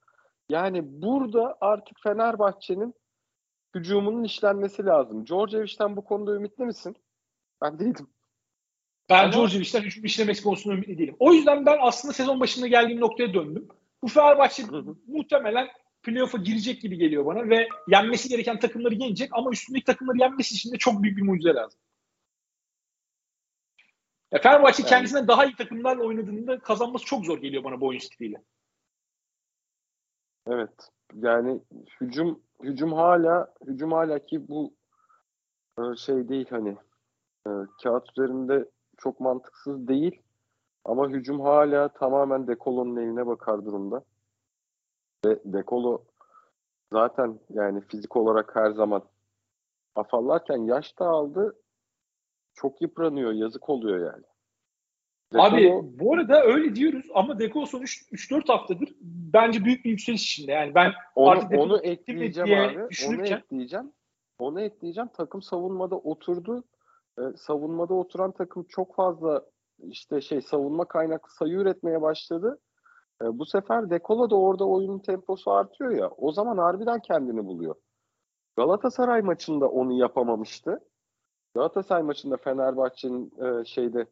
Yani 0.49 1.01
burada 1.01 1.57
artık 1.61 1.99
Fenerbahçe'nin 2.03 2.93
hücumunun 3.75 4.23
işlenmesi 4.23 4.85
lazım. 4.85 5.27
Djordjevic'den 5.27 5.95
bu 5.97 6.03
konuda 6.03 6.35
ümitli 6.35 6.65
misin? 6.65 6.95
Ben 7.61 7.79
değilim. 7.79 8.07
Ben 9.09 9.23
Ama- 9.23 9.33
Djordjevic'den 9.33 9.81
hücum 9.81 10.05
işlemesi 10.05 10.43
konusunda 10.43 10.75
ümitli 10.75 10.97
değilim. 10.97 11.15
O 11.19 11.33
yüzden 11.33 11.65
ben 11.65 11.77
aslında 11.81 12.13
sezon 12.13 12.39
başında 12.39 12.67
geldiğim 12.67 13.01
noktaya 13.01 13.33
döndüm. 13.33 13.67
Bu 14.03 14.07
Fenerbahçe 14.07 14.63
muhtemelen 15.07 15.67
playoff'a 16.03 16.37
girecek 16.37 16.81
gibi 16.81 16.97
geliyor 16.97 17.25
bana 17.25 17.49
ve 17.49 17.67
yenmesi 17.87 18.29
gereken 18.29 18.59
takımları 18.59 18.95
yenecek 18.95 19.29
ama 19.31 19.51
üstündeki 19.51 19.85
takımları 19.85 20.17
yenmesi 20.17 20.55
için 20.55 20.71
de 20.71 20.77
çok 20.77 21.03
büyük 21.03 21.17
bir 21.17 21.23
mucize 21.23 21.53
lazım. 21.53 21.79
Ya 24.31 24.39
Fenerbahçe 24.41 24.83
Yani- 24.83 24.89
kendisine 24.89 25.27
daha 25.27 25.45
iyi 25.45 25.55
takımlarla 25.55 26.03
oynadığında 26.03 26.59
kazanması 26.59 27.05
çok 27.05 27.25
zor 27.25 27.37
geliyor 27.37 27.63
bana 27.63 27.81
bu 27.81 27.87
oyun 27.87 27.99
stiliyle. 27.99 28.43
Evet. 30.47 30.89
Yani 31.15 31.61
hücum 32.01 32.39
hücum 32.63 32.93
hala 32.93 33.53
hücum 33.67 33.91
hala 33.91 34.19
ki 34.19 34.47
bu 34.47 34.73
e, 35.79 35.95
şey 35.95 36.29
değil 36.29 36.47
hani 36.49 36.77
e, 37.47 37.49
kağıt 37.83 38.09
üzerinde 38.11 38.69
çok 38.97 39.19
mantıksız 39.19 39.87
değil 39.87 40.21
ama 40.85 41.09
hücum 41.09 41.41
hala 41.41 41.87
tamamen 41.87 42.47
Dekolo'nun 42.47 42.95
eline 42.95 43.27
bakar 43.27 43.65
durumda. 43.65 44.03
Ve 45.25 45.39
Dekolo 45.45 46.03
zaten 46.93 47.39
yani 47.49 47.81
fizik 47.81 48.15
olarak 48.15 48.55
her 48.55 48.71
zaman 48.71 49.03
afallarken 49.95 50.57
yaş 50.57 50.99
da 50.99 51.05
aldı. 51.05 51.55
Çok 52.57 52.81
yıpranıyor. 52.81 53.31
Yazık 53.31 53.69
oluyor 53.69 54.13
yani. 54.13 54.23
Abi 55.35 55.55
Dekolo- 55.55 55.99
bu 55.99 56.13
arada 56.13 56.43
öyle 56.43 56.75
diyoruz 56.75 57.05
ama 57.13 57.39
Dekolo 57.39 57.65
son 57.65 57.81
3-4 57.81 58.49
haftadır 58.49 58.89
bence 59.33 59.65
büyük 59.65 59.85
bir 59.85 59.89
yükseliş 59.89 60.33
içinde. 60.33 60.51
Yani 60.51 60.75
ben 60.75 60.91
Onu, 61.15 61.29
Artık 61.29 61.51
Dekolo 61.51 61.63
onu 61.63 61.77
ekleyeceğim 61.77 62.47
diye 62.47 62.61
abi. 62.61 62.79
Onu 62.79 62.89
düşünürken- 62.89 63.37
ekleyeceğim. 63.37 63.91
Onu 64.39 64.61
ekleyeceğim. 64.61 65.09
Takım 65.13 65.41
savunmada 65.41 65.95
oturdu. 65.95 66.63
Ee, 67.19 67.21
savunmada 67.37 67.93
oturan 67.93 68.31
takım 68.31 68.63
çok 68.63 68.95
fazla 68.95 69.45
işte 69.83 70.21
şey 70.21 70.41
savunma 70.41 70.85
kaynaklı 70.85 71.31
sayı 71.31 71.53
üretmeye 71.53 72.01
başladı. 72.01 72.59
Ee, 73.21 73.39
bu 73.39 73.45
sefer 73.45 73.89
Dekola 73.89 74.29
da 74.29 74.35
orada 74.35 74.65
oyunun 74.67 74.99
temposu 74.99 75.51
artıyor 75.51 75.91
ya. 75.91 76.09
O 76.09 76.31
zaman 76.31 76.57
harbiden 76.57 76.99
kendini 76.99 77.45
buluyor. 77.45 77.75
Galatasaray 78.57 79.21
maçında 79.21 79.69
onu 79.69 79.93
yapamamıştı. 79.93 80.79
Galatasaray 81.57 82.03
maçında 82.03 82.37
Fenerbahçe'nin 82.37 83.31
e, 83.43 83.65
şeyde 83.65 84.05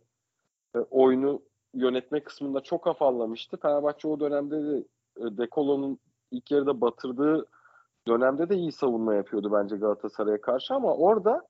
e, 0.76 0.80
oyunu 0.80 1.42
yönetme 1.74 2.24
kısmında 2.24 2.62
çok 2.62 2.88
afallamıştı. 2.88 3.58
Fenerbahçe 3.58 4.08
o 4.08 4.20
dönemde 4.20 4.64
de 4.64 4.78
e, 5.18 5.38
Dekolo'nun 5.38 6.00
ilk 6.32 6.52
yarıda 6.52 6.82
batırdığı 6.82 7.46
dönemde 8.08 8.50
de 8.50 8.56
iyi 8.56 8.72
savunma 8.72 9.16
yapıyordu 9.16 9.52
bence 9.54 9.78
Galatasaray'a 9.78 10.42
karşı 10.42 10.74
ama 10.74 10.96
orada 10.96 11.48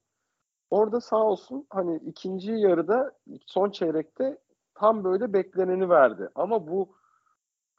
orada 0.69 1.01
sağ 1.01 1.23
olsun 1.23 1.67
hani 1.69 1.95
ikinci 2.05 2.51
yarıda 2.51 3.11
son 3.45 3.69
çeyrekte 3.69 4.37
tam 4.73 5.03
böyle 5.03 5.33
bekleneni 5.33 5.89
verdi. 5.89 6.29
Ama 6.35 6.67
bu 6.67 6.95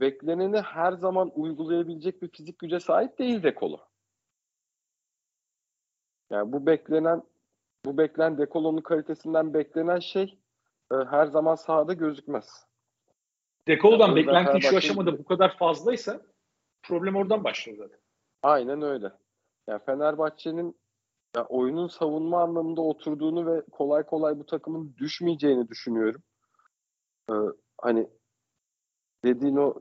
bekleneni 0.00 0.60
her 0.60 0.92
zaman 0.92 1.32
uygulayabilecek 1.34 2.22
bir 2.22 2.28
fizik 2.28 2.58
güce 2.58 2.80
sahip 2.80 3.18
değil 3.18 3.42
Dekolo. 3.42 3.78
Yani 6.30 6.52
bu 6.52 6.66
beklenen 6.66 7.22
bu 7.86 7.98
beklenen 7.98 8.38
Dekolo'nun 8.38 8.80
kalitesinden 8.80 9.54
beklenen 9.54 9.98
şey 9.98 10.38
e, 10.92 10.94
her 10.94 11.26
zaman 11.26 11.54
sahada 11.54 11.92
gözükmez. 11.92 12.66
Dekolo'dan 13.66 14.08
Ya, 14.08 14.14
o 14.14 14.16
yüzden 14.16 14.34
beklentin 14.34 14.68
şu 14.68 14.76
aşamada 14.76 15.18
bu 15.18 15.24
kadar 15.24 15.56
fazlaysa 15.56 16.20
problem 16.82 17.16
oradan 17.16 17.44
başlıyor 17.44 17.78
zaten. 17.78 17.98
Aynen 18.42 18.82
öyle. 18.82 19.12
Yani 19.66 19.80
Fenerbahçe'nin 19.86 20.76
ya 21.36 21.44
oyunun 21.44 21.88
savunma 21.88 22.42
anlamında 22.42 22.80
oturduğunu 22.80 23.46
ve 23.46 23.62
kolay 23.70 24.02
kolay 24.02 24.38
bu 24.38 24.46
takımın 24.46 24.94
düşmeyeceğini 24.98 25.68
düşünüyorum. 25.68 26.22
Ee, 27.30 27.34
hani 27.80 28.10
dediğin 29.24 29.56
o 29.56 29.74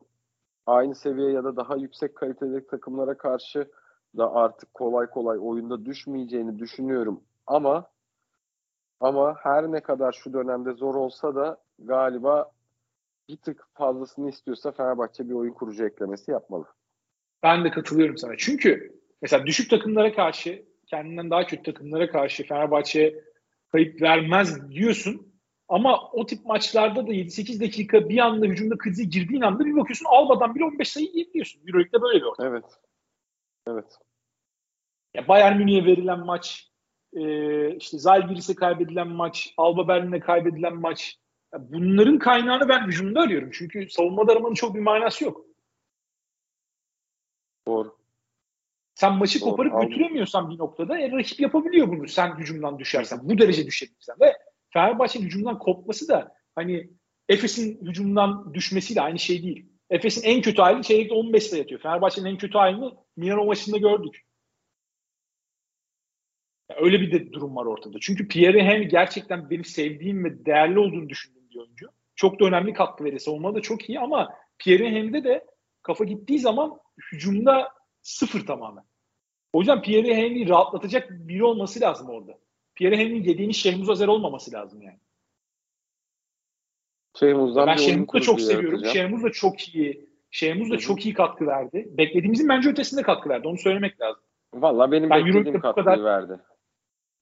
aynı 0.66 0.95
seviye 0.95 1.32
ya 1.32 1.43
da 1.43 1.56
daha 1.56 1.76
yüksek 1.76 2.16
kalitedeki 2.16 2.68
takımlara 2.68 3.18
karşı 3.18 3.72
da 4.18 4.34
artık 4.34 4.74
kolay 4.74 5.10
kolay 5.10 5.38
oyunda 5.41 5.86
düşmeyeceğini 5.86 6.60
düşünüyorum. 6.60 7.24
Ama 7.47 7.95
ama 9.00 9.36
her 9.43 9.72
ne 9.72 9.80
kadar 9.80 10.12
şu 10.12 10.34
dönemde 10.34 10.74
zor 10.74 10.96
olsa 10.96 11.36
da 11.36 11.58
galiba 11.80 12.52
bir 13.30 13.38
tık 13.38 13.68
fazlasını 13.74 14.30
istiyorsa 14.30 14.72
Fenerbahçe 14.72 15.30
bir 15.30 15.34
oyun 15.34 15.54
kurucu 15.54 15.86
eklemesi 15.86 16.32
yapmalı. 16.32 16.66
Ben 17.43 17.64
de 17.64 17.72
katılıyorum 17.72 18.18
sana. 18.18 18.34
Çünkü 18.38 19.00
mesela 19.22 19.46
düşük 19.46 19.70
takımlara 19.70 20.14
karşı, 20.16 20.66
kendinden 20.88 21.30
daha 21.30 21.46
kötü 21.46 21.64
takımlara 21.64 22.10
karşı 22.10 22.43
Fenerbahçe 22.43 23.24
kayıp 23.72 24.02
vermez 24.02 24.70
diyorsun. 24.70 25.36
Ama 25.68 26.12
o 26.12 26.26
tip 26.26 26.46
maçlarda 26.46 27.08
da 27.08 27.14
7-8 27.14 27.62
dakika 27.62 28.10
bir 28.10 28.18
anda 28.18 28.46
hücumda 28.46 28.78
krize 28.78 29.04
girdiğin 29.04 29.41
anda 29.41 29.66
bir 29.66 29.76
bakıyorsun 29.76 30.06
Alba'dan 30.10 30.56
bile 30.56 30.66
15 30.66 30.89
sayı 30.89 31.06
yiyebiliyorsun. 31.06 31.62
Euroleague'de 31.68 32.02
böyle 32.02 32.20
bir 32.20 32.26
ortam. 32.26 32.48
Evet. 32.48 32.66
Evet. 33.68 34.00
Ya 35.14 35.28
Bayern 35.28 35.58
Münih'e 35.58 35.86
verilen 35.86 36.20
maç, 36.20 36.72
e, 37.16 37.76
işte 37.76 37.97
Zalgiris'e 37.97 38.55
kaybedilen 38.55 39.07
maç, 39.07 39.53
Alba 39.57 39.88
Berlin'e 39.88 40.20
kaybedilen 40.20 40.76
maç. 40.76 41.18
Ya 41.53 41.72
bunların 41.72 42.20
kaynağını 42.20 42.70
ben 42.70 42.88
hücumda 42.88 43.22
arıyorum. 43.22 43.49
Çünkü 43.53 43.89
savunmada 43.89 44.32
aramanın 44.32 44.53
çok 44.53 44.76
bir 44.76 44.80
manası 44.80 45.24
yok. 45.24 45.45
Doğru. 47.68 47.97
Sen 48.95 49.13
maçı 49.13 49.41
Doğru, 49.41 49.49
koparıp 49.49 49.74
aldım. 49.74 49.89
götüremiyorsan 49.89 50.49
bir 50.49 50.57
noktada 50.57 50.99
e, 50.99 51.11
rakip 51.11 51.39
yapabiliyor 51.39 51.88
bunu 51.88 52.07
sen 52.07 52.38
hücumdan 52.38 52.80
düşersen. 52.80 53.20
Bu 53.24 53.38
derece 53.38 53.66
düşebilirsen. 53.66 54.16
Ve 54.22 54.34
Fenerbahçe'nin 54.70 55.26
hücumdan 55.26 55.59
kopması 55.59 56.07
da 56.07 56.36
hani 56.55 56.89
Efes'in 57.30 57.86
hücumdan 57.86 58.53
düşmesiyle 58.53 59.01
aynı 59.01 59.20
şey 59.20 59.43
değil. 59.43 59.66
Efes'in 59.89 60.24
en 60.24 60.41
kötü 60.41 60.61
hali 60.61 60.84
çeyrekte 60.84 61.13
15 61.13 61.43
sayı 61.43 61.63
atıyor. 61.63 61.82
Fenerbahçe'nin 61.82 62.30
en 62.30 62.38
kötü 62.38 62.57
halini 62.57 62.91
Milano 63.18 63.45
maçında 63.45 63.78
gördük. 63.78 64.22
Öyle 66.70 67.01
bir 67.01 67.11
de 67.11 67.34
durum 67.34 67.55
var 67.55 67.66
ortada. 67.66 67.97
Çünkü 68.01 68.28
Pierre 68.28 68.63
hem 68.63 68.88
gerçekten 68.89 69.49
benim 69.49 69.66
sevdiğim 69.66 70.24
ve 70.26 70.45
değerli 70.45 70.80
olduğunu 70.80 71.09
düşündüğüm 71.09 71.49
bir 71.49 71.59
oyuncu. 71.59 71.88
Çok 72.16 72.39
da 72.39 72.45
önemli 72.45 72.74
katkı 72.74 73.03
veriyor. 73.03 73.20
Savunmada 73.20 73.55
da 73.55 73.61
çok 73.61 73.89
iyi 73.89 73.99
ama 73.99 74.34
Pierre 74.59 74.89
Henry'de 74.89 75.24
de 75.24 75.45
kafa 75.82 76.03
gittiği 76.03 76.39
zaman 76.39 76.80
hücumda 77.11 77.70
sıfır 78.01 78.45
tamamen. 78.45 78.84
O 79.53 79.59
yüzden 79.59 79.82
Pierre 79.82 80.16
Henry'i 80.16 80.49
rahatlatacak 80.49 81.09
biri 81.11 81.43
olması 81.43 81.82
lazım 81.82 82.09
orada. 82.09 82.38
Pierre 82.76 82.97
Henry'nin 82.97 83.24
yediğiniz 83.24 83.55
Şehmuz 83.55 83.89
Azer 83.89 84.07
olmaması 84.07 84.51
lazım 84.51 84.82
yani. 84.82 84.99
Şeyhmuz'dan 87.20 87.68
ben 87.68 87.76
Şehmuz'u 87.76 88.13
da 88.13 88.20
çok 88.20 88.41
seviyorum. 88.41 88.86
Şehmuz 88.86 89.24
da 89.24 89.32
çok 89.32 89.76
iyi. 89.76 90.09
Şehmuz 90.32 90.72
da 90.72 90.78
çok 90.78 91.05
iyi 91.05 91.13
katkı 91.13 91.47
verdi. 91.47 91.88
Beklediğimizin 91.91 92.49
bence 92.49 92.70
ötesinde 92.70 93.01
katkı 93.01 93.30
verdi. 93.30 93.47
Onu 93.47 93.57
söylemek 93.57 94.01
lazım. 94.01 94.24
Valla 94.53 94.91
benim 94.91 95.09
Ben 95.09 95.26
beklediğim 95.26 95.59
katkıyı 95.59 95.86
kadar- 95.86 96.03
verdi. 96.03 96.39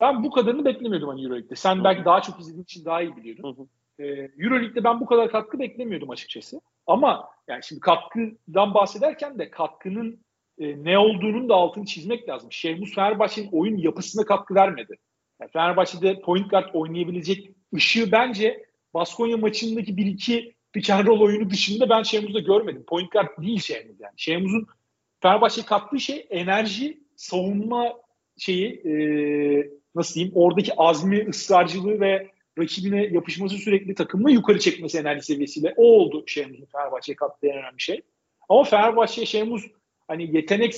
Ben 0.04 0.24
bu 0.24 0.32
kadarını 0.32 0.66
beklemiyordum 0.66 1.10
hani 1.10 1.24
Euroleague'de. 1.24 1.56
Sen 1.56 1.76
Hı. 1.76 1.84
belki 1.84 2.06
daha 2.06 2.22
çok 2.22 2.40
izlediğin 2.40 2.64
için 2.64 2.86
daha 2.86 3.02
iyi 3.02 3.16
biliyordun. 3.16 3.58
Hı 3.58 3.62
hı. 3.62 3.68
Ee, 4.00 4.32
Euroleague'de 4.40 4.84
ben 4.84 5.00
bu 5.00 5.06
kadar 5.06 5.32
katkı 5.32 5.60
beklemiyordum 5.60 6.10
açıkçası. 6.10 6.62
Ama 6.88 7.30
yani 7.48 7.64
şimdi 7.64 7.80
katkıdan 7.82 8.74
bahsederken 8.74 9.40
de 9.40 9.50
katkının 9.50 10.20
e, 10.60 10.84
ne 10.84 10.98
olduğunun 10.98 11.50
da 11.50 11.56
altını 11.56 11.86
çizmek 11.86 12.30
lazım. 12.30 12.52
Şehmus 12.52 12.96
Fenerbahçe'nin 12.96 13.50
oyun 13.52 13.78
yapısına 13.78 14.26
katkı 14.26 14.56
vermedi. 14.56 14.96
Yani 15.42 15.52
Fenerbahçe'de 15.52 16.22
point 16.22 16.50
guard 16.50 16.74
oynayabilecek 16.74 17.52
ışığı 17.76 18.12
bence 18.12 18.66
Baskonya 18.94 19.38
maçındaki 19.38 19.98
bir 19.98 20.06
iki 20.06 20.56
pick 20.74 20.90
and 20.90 21.08
roll 21.08 21.22
oyunu 21.22 21.50
dışında 21.50 21.90
ben 21.90 22.04
Şehmuz'da 22.04 22.40
görmedim. 22.40 22.84
Point 22.88 23.12
guard 23.12 23.42
değil 23.42 23.60
Şehmuz 23.60 24.00
yani. 24.00 24.14
Şehmuz'un 24.18 24.68
Fenerbahçe'ye 25.22 25.66
kattığı 25.66 26.00
şey 26.00 26.28
enerji, 26.30 27.04
savunma 27.16 27.94
şeyi 28.38 28.68
e, 28.86 28.94
nasıl 29.96 30.16
diyeyim 30.16 30.36
oradaki 30.36 30.76
azmi, 30.76 31.28
ısrarcılığı 31.30 32.00
ve 32.00 32.32
rakibine 32.60 33.06
yapışması 33.06 33.58
sürekli 33.58 33.96
takımını 33.96 34.32
yukarı 34.32 34.60
çekmesi 34.60 34.98
enerji 34.98 35.22
seviyesiyle. 35.22 35.74
O 35.78 35.84
oldu 35.84 36.24
Şehmuz'un 36.28 36.66
Fenerbahçe'ye 36.66 37.16
kattığı 37.16 37.48
en 37.48 37.58
önemli 37.58 37.82
şey. 37.82 38.02
Ama 38.50 38.64
Fenerbahçe 38.64 39.26
Şehmuz 39.26 39.64
hani 40.08 40.36
yetenek 40.36 40.76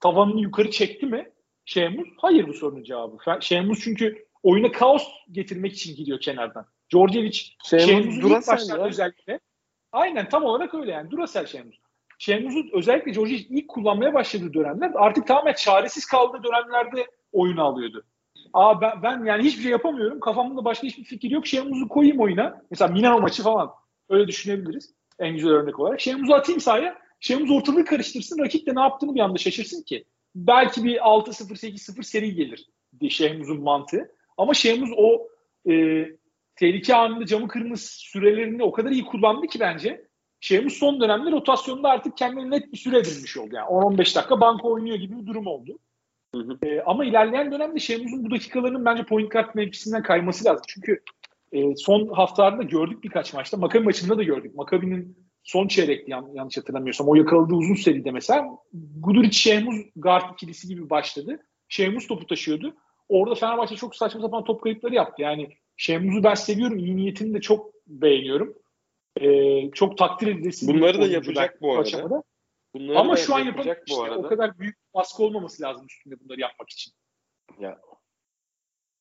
tavanını 0.00 0.40
yukarı 0.40 0.70
çekti 0.70 1.06
mi 1.06 1.30
Şehmuz? 1.64 2.08
Hayır 2.16 2.48
bu 2.48 2.54
sorunun 2.54 2.82
cevabı. 2.82 3.16
Şehmuz 3.40 3.80
çünkü 3.82 4.26
oyuna 4.42 4.72
kaos 4.72 5.08
getirmek 5.32 5.72
için 5.72 5.96
gidiyor 5.96 6.20
kenardan. 6.20 6.66
Djordjevic 6.92 7.40
Şehmuz'un 7.64 8.30
ilk 8.30 8.46
başlarda 8.46 8.88
özellikle 8.88 9.40
aynen 9.92 10.28
tam 10.28 10.44
olarak 10.44 10.74
öyle 10.74 10.92
yani. 10.92 11.10
Duracell 11.10 11.46
Şehmuz. 11.46 11.80
Şehmuz'un 12.18 12.70
özellikle 12.72 13.14
Djordjevic 13.14 13.46
ilk 13.50 13.68
kullanmaya 13.68 14.14
başladığı 14.14 14.54
dönemler 14.54 14.92
artık 14.94 15.26
tamamen 15.26 15.52
çaresiz 15.52 16.06
kaldığı 16.06 16.42
dönemlerde 16.42 17.06
oyunu 17.32 17.64
alıyordu. 17.64 18.04
Aa 18.52 18.80
ben, 18.80 19.02
ben 19.02 19.24
yani 19.24 19.42
hiçbir 19.42 19.62
şey 19.62 19.70
yapamıyorum. 19.70 20.20
Kafamda 20.20 20.64
başka 20.64 20.86
hiçbir 20.86 21.04
fikir 21.04 21.30
yok. 21.30 21.46
Şehmuz'u 21.46 21.88
koyayım 21.88 22.20
oyuna. 22.20 22.62
Mesela 22.70 22.92
Milano 22.92 23.20
maçı 23.20 23.42
falan. 23.42 23.70
Öyle 24.08 24.28
düşünebiliriz. 24.28 24.94
En 25.18 25.34
güzel 25.34 25.50
örnek 25.50 25.80
olarak. 25.80 26.00
Şehmuz'u 26.00 26.34
atayım 26.34 26.60
sahaya. 26.60 26.98
Şehmuz 27.20 27.50
ortalığı 27.50 27.84
karıştırsın. 27.84 28.38
Rakip 28.38 28.66
de 28.66 28.74
ne 28.74 28.80
yaptığını 28.80 29.14
bir 29.14 29.20
anda 29.20 29.38
şaşırsın 29.38 29.82
ki. 29.82 30.04
Belki 30.34 30.84
bir 30.84 30.96
6-0, 30.96 31.56
8-0 31.56 32.02
seri 32.02 32.34
gelir 32.34 32.66
diye 33.00 33.10
Şehmuz'un 33.10 33.62
mantığı. 33.62 34.10
Ama 34.36 34.54
Şehmuz 34.54 34.90
o 34.96 35.28
e, 35.70 36.06
tehlike 36.56 36.94
anında 36.94 37.26
camı 37.26 37.48
kırmızı 37.48 37.86
sürelerini 37.86 38.62
o 38.62 38.72
kadar 38.72 38.90
iyi 38.90 39.04
kullandı 39.04 39.46
ki 39.46 39.60
bence. 39.60 40.06
Şehmuz 40.40 40.72
son 40.72 41.00
dönemde 41.00 41.30
rotasyonda 41.30 41.88
artık 41.88 42.16
kendine 42.16 42.50
net 42.50 42.72
bir 42.72 42.78
süre 42.78 42.98
edinmiş 42.98 43.36
oldu. 43.36 43.54
Yani 43.54 43.66
10-15 43.66 43.98
dakika 43.98 44.40
banka 44.40 44.68
oynuyor 44.68 44.96
gibi 44.96 45.18
bir 45.18 45.26
durum 45.26 45.46
oldu. 45.46 45.78
Hı 46.36 46.52
hı. 46.52 46.68
E, 46.68 46.82
ama 46.82 47.04
ilerleyen 47.04 47.52
dönemde 47.52 47.78
Şehmuz'un 47.78 48.24
bu 48.24 48.30
dakikalarının 48.30 48.84
bence 48.84 49.04
point 49.04 49.30
guard 49.30 49.54
mevkisinden 49.54 50.02
kayması 50.02 50.44
lazım. 50.44 50.64
Çünkü 50.68 51.00
e, 51.52 51.76
son 51.76 52.08
haftalarda 52.08 52.62
gördük 52.62 53.04
birkaç 53.04 53.34
maçta. 53.34 53.56
Makabi 53.56 53.84
maçında 53.84 54.18
da 54.18 54.22
gördük. 54.22 54.54
Makabi'nin 54.54 55.26
son 55.44 55.68
çeyrekti 55.68 56.10
yan, 56.10 56.28
yanlış 56.34 56.56
hatırlamıyorsam. 56.56 57.08
O 57.08 57.14
yakaladığı 57.14 57.54
uzun 57.54 57.74
seride 57.74 58.10
mesela 58.10 58.46
Guduric 59.00 59.38
Şehmuz 59.38 59.76
guard 59.96 60.32
ikilisi 60.32 60.68
gibi 60.68 60.90
başladı. 60.90 61.38
Şehmuz 61.68 62.06
topu 62.06 62.26
taşıyordu. 62.26 62.74
Orada 63.08 63.34
Fenerbahçe 63.34 63.76
çok 63.76 63.96
saçma 63.96 64.20
sapan 64.20 64.44
top 64.44 64.62
kayıpları 64.62 64.94
yaptı. 64.94 65.22
Yani 65.22 65.48
Şehmuz'u 65.76 66.24
ben 66.24 66.34
seviyorum. 66.34 66.78
iyi 66.78 66.96
niyetini 66.96 67.34
de 67.34 67.40
çok 67.40 67.72
beğeniyorum. 67.86 68.54
Ee, 69.20 69.70
çok 69.70 69.98
takdir 69.98 70.26
edilesi. 70.26 70.68
Bunları 70.68 71.00
da 71.00 71.06
yapacak 71.06 71.62
bu 71.62 71.72
arada. 71.72 71.82
Aşamada. 71.82 72.22
Bunları 72.76 72.98
Ama 72.98 73.16
şu 73.16 73.34
an 73.34 73.40
yapacak 73.40 73.84
bu 73.90 74.02
arada. 74.02 74.18
O 74.18 74.22
kadar 74.22 74.58
büyük 74.58 74.76
baskı 74.94 75.22
olmaması 75.22 75.62
lazım 75.62 75.86
üstünde 75.86 76.20
bunları 76.20 76.40
yapmak 76.40 76.70
için. 76.70 76.92
Ya 77.58 77.80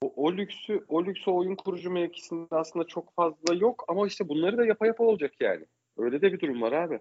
o, 0.02 0.14
o 0.16 0.34
lüksü 0.34 0.86
o 0.88 1.06
lüksü 1.06 1.32
oyun 1.32 1.56
kurucu 1.56 1.92
mevkisinde 1.92 2.56
aslında 2.56 2.88
çok 2.88 3.16
fazla 3.16 3.54
yok 3.54 3.86
ama 3.88 4.08
işte 4.08 4.30
bunları 4.30 4.58
da 4.58 4.66
yapa 4.66 4.88
yapa 4.88 5.04
olacak 5.04 5.34
yani. 5.40 5.66
Öyle 5.98 6.22
de 6.22 6.34
bir 6.34 6.40
durum 6.40 6.62
var 6.62 6.72
abi. 6.72 7.00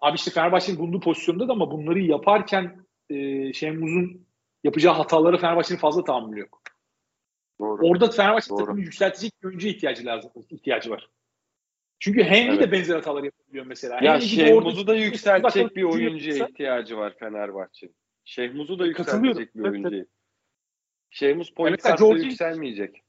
Abi 0.00 0.16
işte 0.16 0.30
Fenerbahçe'nin 0.30 0.78
bulunduğu 0.78 1.00
pozisyonda 1.00 1.48
da 1.48 1.52
ama 1.52 1.70
bunları 1.70 2.00
yaparken 2.00 2.86
e, 3.10 3.52
Şemuz'un 3.52 4.26
yapacağı 4.64 4.94
hataları 4.94 5.38
Fenerbahçe'nin 5.38 5.78
fazla 5.78 6.04
tahammülü 6.04 6.40
yok. 6.40 6.62
Doğru. 7.60 7.88
Orada 7.88 8.10
Fenerbahçe 8.10 8.50
Doğru. 8.50 8.58
takımı 8.58 8.80
yükseltecek 8.80 9.32
bir 9.42 9.48
oyuncu 9.48 9.68
ihtiyacı 9.68 10.06
lazım, 10.06 10.30
ihtiyacı 10.50 10.90
var. 10.90 11.10
Çünkü 12.00 12.22
Henry 12.22 12.48
evet. 12.48 12.60
de 12.60 12.72
benzer 12.72 12.94
hatalar 12.94 13.22
yapabiliyor 13.22 13.66
mesela. 13.66 13.98
Ya 14.02 14.20
Şehmuz'u 14.20 14.86
da 14.86 14.94
yükseltecek 14.94 15.76
bir 15.76 15.82
oyuncuya 15.82 16.48
ihtiyacı 16.48 16.96
var 16.96 17.14
Fenerbahçe'nin. 17.18 17.94
Şehmuz'u 18.24 18.78
da 18.78 18.86
yükseltecek 18.86 19.56
bir 19.56 19.62
oyuncu. 19.62 19.96
Evet. 19.96 20.08
Şehmuz 21.10 21.54
point 21.54 21.80
evet, 21.86 21.98
George... 21.98 22.22
yükselmeyecek. 22.22 23.02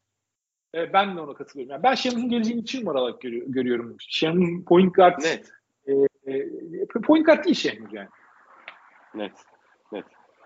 E, 0.75 0.93
ben 0.93 1.15
de 1.15 1.21
ona 1.21 1.33
katılıyorum. 1.33 1.71
Yani 1.71 1.83
ben 1.83 1.95
Şehmuz'un 1.95 2.29
geleceğini 2.29 2.61
için 2.61 2.85
olarak 2.85 3.21
görü- 3.21 3.51
görüyorum. 3.51 3.95
Şehmuz 3.99 4.65
point 4.65 4.95
guard 4.95 5.21
Net. 5.23 5.51
E, 5.87 5.93
e, 6.33 6.87
point 7.03 7.25
guard 7.25 7.45
değil 7.45 7.55
Şehmuz 7.55 7.93
yani. 7.93 8.09
Net. 9.15 9.33
Net. 9.91 10.05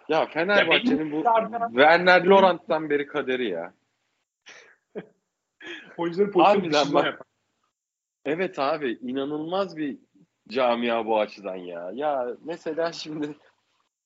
Ya 0.10 0.26
Fenerbahçe'nin 0.26 1.12
bu 1.12 1.24
Werner 1.70 2.26
Laurent'tan 2.26 2.90
beri 2.90 3.08
kaderi 3.08 3.50
ya. 3.50 3.74
Oyuncuların 5.98 6.32
pozisyonu 6.32 6.76
yapar. 6.76 7.18
Evet 8.26 8.60
abi 8.60 8.98
inanılmaz 9.02 9.78
bir 9.78 9.98
camia 10.50 11.06
bu 11.06 11.20
açıdan 11.20 11.56
ya. 11.56 11.92
Ya 11.94 12.36
mesela 12.44 12.92
şimdi 12.94 13.36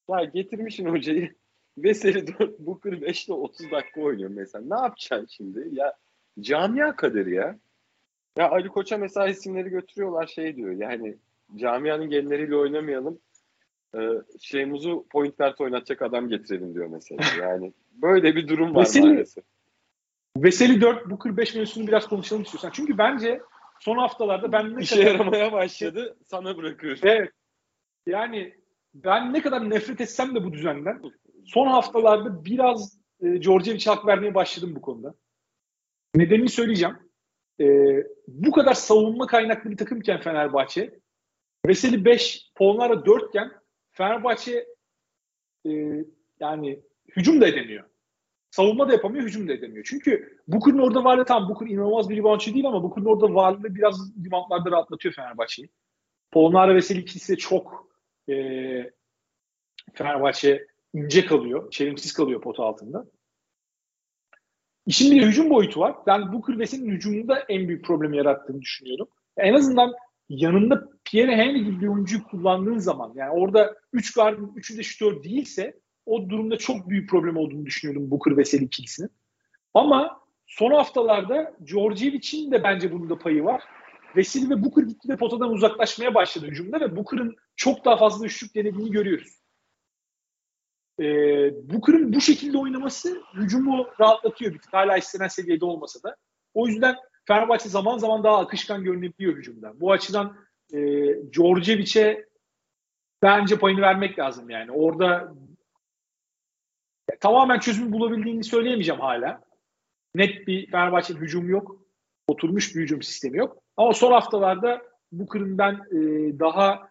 ya 0.09 0.23
getirmişin 0.23 0.85
hocayı 0.85 1.35
Veseli 1.77 2.27
4 2.39 2.59
Booker 2.59 2.91
5'te 2.91 3.33
30 3.33 3.71
dakika 3.71 4.01
oynuyor 4.01 4.29
mesela. 4.29 4.75
Ne 4.75 4.81
yapacaksın 4.81 5.27
şimdi? 5.29 5.69
Ya 5.71 5.93
camia 6.39 6.95
kaderi 6.95 7.35
ya. 7.35 7.57
Ya 8.37 8.49
Ali 8.49 8.67
Koç'a 8.67 8.97
mesela 8.97 9.27
isimleri 9.27 9.69
götürüyorlar 9.69 10.27
şey 10.27 10.55
diyor 10.55 10.71
yani 10.71 11.17
camianın 11.55 12.09
genleriyle 12.09 12.55
oynamayalım. 12.55 13.19
Ee, 13.95 13.99
şeyimizi 14.41 14.89
point 15.09 15.37
guard 15.37 15.59
oynatacak 15.59 16.01
adam 16.01 16.29
getirelim 16.29 16.73
diyor 16.73 16.87
mesela. 16.87 17.21
Yani 17.41 17.73
böyle 17.91 18.35
bir 18.35 18.47
durum 18.47 18.75
var 18.75 18.81
Veseli, 18.81 19.05
maalesef. 19.07 19.43
Veseli 20.37 20.81
4 20.81 21.09
Booker 21.09 21.37
5 21.37 21.55
mevzusunu 21.55 21.87
biraz 21.87 22.07
konuşalım 22.07 22.43
istiyorsan. 22.43 22.71
Çünkü 22.73 22.97
bence 22.97 23.41
son 23.79 23.97
haftalarda 23.97 24.51
ben 24.51 24.77
ne 24.77 24.81
İşe 24.81 24.95
kadar... 24.95 25.11
yaramaya 25.11 25.51
başladı 25.51 26.17
sana 26.25 26.57
bırakıyorum. 26.57 27.01
Evet. 27.03 27.31
Yani 28.05 28.53
ben 28.93 29.33
ne 29.33 29.41
kadar 29.41 29.69
nefret 29.69 30.01
etsem 30.01 30.35
de 30.35 30.43
bu 30.43 30.53
düzenden 30.53 31.01
son 31.45 31.67
haftalarda 31.67 32.45
biraz 32.45 32.99
e, 33.21 33.41
Djordjevic'e 33.41 33.89
hak 33.89 34.07
vermeye 34.07 34.35
başladım 34.35 34.73
bu 34.75 34.81
konuda. 34.81 35.13
Nedenini 36.15 36.49
söyleyeceğim. 36.49 36.95
E, 37.59 37.65
bu 38.27 38.51
kadar 38.51 38.73
savunma 38.73 39.27
kaynaklı 39.27 39.71
bir 39.71 39.77
takımken 39.77 40.19
Fenerbahçe 40.19 40.99
Veseli 41.67 42.05
5, 42.05 42.51
Polnara 42.55 43.05
4 43.05 43.29
iken 43.29 43.51
Fenerbahçe 43.91 44.67
e, 45.65 45.71
yani 46.39 46.83
hücum 47.15 47.41
da 47.41 47.47
edemiyor. 47.47 47.83
Savunma 48.57 48.89
da 48.89 48.93
yapamıyor, 48.93 49.25
hücum 49.25 49.47
da 49.47 49.53
edemiyor. 49.53 49.85
Çünkü 49.89 50.39
Booker'ın 50.47 50.79
orada 50.79 51.03
varlığı 51.03 51.25
tam 51.25 51.49
Booker 51.49 51.67
inanılmaz 51.67 52.09
bir 52.09 52.17
reboundçı 52.17 52.53
değil 52.53 52.67
ama 52.67 52.83
Booker'ın 52.83 53.05
orada 53.05 53.33
varlığı 53.35 53.75
biraz 53.75 54.15
reboundlarda 54.25 54.71
rahatlatıyor 54.71 55.13
Fenerbahçe'yi. 55.13 55.69
Polnara 56.31 56.75
Veseli 56.75 56.99
ikisi 56.99 57.33
de 57.33 57.37
çok 57.37 57.91
e, 58.29 58.35
Fenerbahçe 59.93 60.67
ince 60.93 61.25
kalıyor, 61.25 61.71
çelimsiz 61.71 62.13
kalıyor 62.13 62.41
pot 62.41 62.59
altında. 62.59 63.05
İşin 64.85 65.11
bir 65.11 65.25
hücum 65.25 65.49
boyutu 65.49 65.79
var. 65.79 65.95
Ben 66.07 66.33
Booker 66.33 66.59
Veseli'nin 66.59 66.91
hücumunda 66.91 67.39
en 67.39 67.67
büyük 67.67 67.85
problemi 67.85 68.17
yarattığını 68.17 68.61
düşünüyorum. 68.61 69.07
En 69.37 69.53
azından 69.53 69.93
yanında 70.29 70.89
Pierre 71.05 71.35
Henry 71.35 71.63
gibi 71.63 71.81
bir 71.81 71.87
oyuncuyu 71.87 72.23
kullandığın 72.23 72.77
zaman 72.77 73.13
yani 73.15 73.31
orada 73.31 73.75
3 73.93 74.13
gardın 74.13 74.47
3'ü 74.55 74.77
de 74.77 74.83
şütör 74.83 75.23
değilse 75.23 75.79
o 76.07 76.29
durumda 76.29 76.57
çok 76.57 76.89
büyük 76.89 77.09
problem 77.09 77.37
olduğunu 77.37 77.65
düşünüyorum 77.65 78.11
Booker 78.11 78.37
Veseli 78.37 78.63
ikilisinin. 78.63 79.09
Ama 79.73 80.21
son 80.47 80.71
haftalarda 80.71 81.53
Djordjevic'in 81.65 82.51
de 82.51 82.63
bence 82.63 82.91
bunda 82.91 83.19
payı 83.19 83.43
var. 83.43 83.63
Veseli 84.15 84.49
ve 84.49 84.63
Booker 84.63 84.83
gitti 84.83 85.07
de 85.07 85.17
potadan 85.17 85.51
uzaklaşmaya 85.51 86.15
başladı 86.15 86.45
hücumda 86.45 86.79
ve 86.79 86.95
Booker'ın 86.95 87.35
çok 87.55 87.85
daha 87.85 87.97
fazla 87.97 88.25
üçlük 88.25 88.55
denediğini 88.55 88.91
görüyoruz. 88.91 89.37
Ee, 90.99 91.03
Booker'ın 91.73 92.13
bu 92.13 92.21
şekilde 92.21 92.57
oynaması 92.57 93.21
hücumu 93.33 93.87
rahatlatıyor 93.99 94.53
bir 94.53 94.59
tık. 94.59 94.73
Hala 94.73 94.97
istenen 94.97 95.27
seviyede 95.27 95.65
olmasa 95.65 96.03
da. 96.03 96.15
O 96.53 96.67
yüzden 96.67 96.95
Fenerbahçe 97.27 97.69
zaman 97.69 97.97
zaman 97.97 98.23
daha 98.23 98.37
akışkan 98.37 98.83
görünebiliyor 98.83 99.37
hücumda. 99.37 99.79
Bu 99.79 99.91
açıdan 99.91 100.37
e, 100.73 100.77
Djordjevic'e 101.33 102.25
bence 103.21 103.57
payını 103.59 103.81
vermek 103.81 104.19
lazım 104.19 104.49
yani. 104.49 104.71
Orada 104.71 105.33
tamamen 107.19 107.59
çözüm 107.59 107.91
bulabildiğini 107.91 108.43
söyleyemeyeceğim 108.43 109.01
hala. 109.01 109.41
Net 110.15 110.47
bir 110.47 110.71
Fenerbahçe 110.71 111.13
hücum 111.13 111.49
yok. 111.49 111.81
Oturmuş 112.27 112.75
bir 112.75 112.81
hücum 112.81 113.03
sistemi 113.03 113.37
yok. 113.37 113.57
Ama 113.77 113.93
son 113.93 114.11
haftalarda 114.11 114.81
Booker'ın 115.11 115.57
ben 115.57 115.73
e, 115.73 115.99
daha 116.39 116.89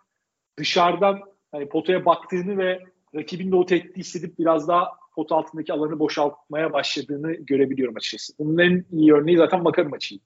dışarıdan 0.59 1.21
hani 1.53 1.69
potaya 1.69 2.05
baktığını 2.05 2.59
ve 2.59 2.85
rakibin 3.15 3.53
de 3.53 3.57
o 3.57 3.67
tehdidi 3.67 3.99
hissedip 3.99 4.39
biraz 4.39 4.69
daha 4.69 4.91
pot 5.15 5.33
altındaki 5.33 5.73
alanı 5.73 5.99
boşaltmaya 5.99 6.73
başladığını 6.73 7.33
görebiliyorum 7.33 7.97
açıkçası. 7.97 8.33
Bunun 8.39 8.59
en 8.59 8.85
iyi 8.93 9.13
örneği 9.13 9.37
zaten 9.37 9.63
Makar 9.63 9.87
maçıydı. 9.87 10.25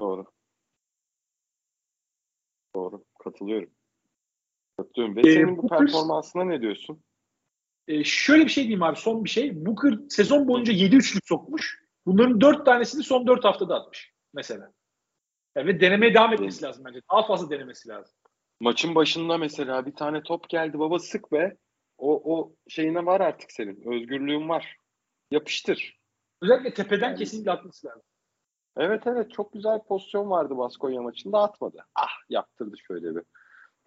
Doğru. 0.00 0.24
Doğru. 2.74 3.04
Katılıyorum. 3.18 3.70
Katılıyorum. 4.76 5.16
Beşiktaş'ın 5.16 5.54
ee, 5.54 5.56
bu 5.56 5.68
performansına 5.68 6.44
ne 6.44 6.60
diyorsun? 6.60 7.02
E, 7.88 8.04
şöyle 8.04 8.44
bir 8.44 8.50
şey 8.50 8.64
diyeyim 8.64 8.82
abi 8.82 8.96
son 8.96 9.24
bir 9.24 9.30
şey. 9.30 9.66
Booker 9.66 9.98
sezon 10.08 10.48
boyunca 10.48 10.72
7 10.72 10.96
üçlük 10.96 11.26
sokmuş. 11.26 11.82
Bunların 12.06 12.40
4 12.40 12.66
tanesini 12.66 13.02
son 13.02 13.26
4 13.26 13.44
haftada 13.44 13.74
atmış 13.74 14.12
mesela. 14.34 14.72
Yani 15.56 15.66
ve 15.66 15.80
denemeye 15.80 16.14
devam 16.14 16.32
etmesi 16.32 16.64
lazım 16.64 16.84
bence. 16.84 17.00
Daha 17.12 17.26
fazla 17.26 17.50
denemesi 17.50 17.88
lazım. 17.88 18.14
Maçın 18.60 18.94
başında 18.94 19.38
mesela 19.38 19.86
bir 19.86 19.94
tane 19.94 20.22
top 20.22 20.48
geldi 20.48 20.78
baba 20.78 20.98
sık 20.98 21.32
be. 21.32 21.56
O, 21.98 22.36
o 22.36 22.52
şeyine 22.68 23.06
var 23.06 23.20
artık 23.20 23.52
senin. 23.52 23.92
Özgürlüğün 23.92 24.48
var. 24.48 24.76
Yapıştır. 25.30 25.98
Özellikle 26.42 26.74
tepeden 26.74 27.08
yani, 27.08 27.18
kesinlikle 27.18 27.50
atması 27.50 27.86
lazım. 27.86 28.02
Evet 28.76 29.02
evet 29.06 29.32
çok 29.32 29.52
güzel 29.52 29.82
pozisyon 29.82 30.30
vardı 30.30 30.58
Baskonya 30.58 31.02
maçında 31.02 31.42
atmadı. 31.42 31.84
Ah 31.94 32.10
yaptırdı 32.28 32.76
şöyle 32.78 33.16
bir. 33.16 33.22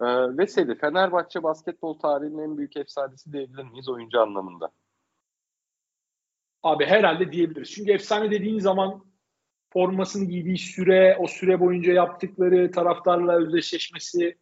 Ee, 0.02 0.38
Veseli 0.38 0.78
Fenerbahçe 0.78 1.42
basketbol 1.42 1.98
tarihinin 1.98 2.38
en 2.38 2.58
büyük 2.58 2.76
efsanesi 2.76 3.32
diyebilir 3.32 3.64
miyiz 3.64 3.88
oyuncu 3.88 4.20
anlamında? 4.20 4.70
Abi 6.62 6.86
herhalde 6.86 7.32
diyebiliriz. 7.32 7.70
Çünkü 7.70 7.92
efsane 7.92 8.30
dediğin 8.30 8.58
zaman 8.58 9.04
formasını 9.72 10.24
giydiği 10.24 10.58
süre, 10.58 11.16
o 11.20 11.26
süre 11.26 11.60
boyunca 11.60 11.92
yaptıkları 11.92 12.70
taraftarla 12.70 13.36
özdeşleşmesi 13.36 14.38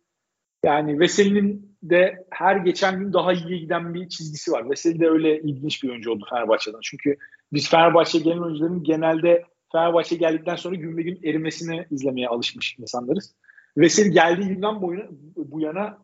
yani 0.64 1.00
Veseli'nin 1.00 1.76
de 1.82 2.26
her 2.30 2.56
geçen 2.56 2.98
gün 2.98 3.12
daha 3.12 3.32
iyiye 3.32 3.58
giden 3.58 3.94
bir 3.94 4.08
çizgisi 4.08 4.52
var. 4.52 4.70
Veseli 4.70 5.00
de 5.00 5.08
öyle 5.08 5.40
ilginç 5.40 5.82
bir 5.82 5.88
oyuncu 5.88 6.12
oldu 6.12 6.26
Fenerbahçe'den. 6.30 6.80
Çünkü 6.82 7.16
biz 7.52 7.70
Fenerbahçe 7.70 8.18
gelen 8.18 8.38
oyuncuların 8.38 8.82
genelde 8.82 9.44
Fenerbahçe 9.72 10.16
geldikten 10.16 10.56
sonra 10.56 10.74
gün 10.74 10.96
gün 10.96 11.20
erimesini 11.24 11.86
izlemeye 11.90 12.28
alışmış 12.28 12.76
insanlarız. 12.78 13.34
Veseli 13.76 14.10
geldiği 14.10 14.48
günden 14.48 14.82
boyuna, 14.82 15.04
bu 15.36 15.60
yana 15.60 15.98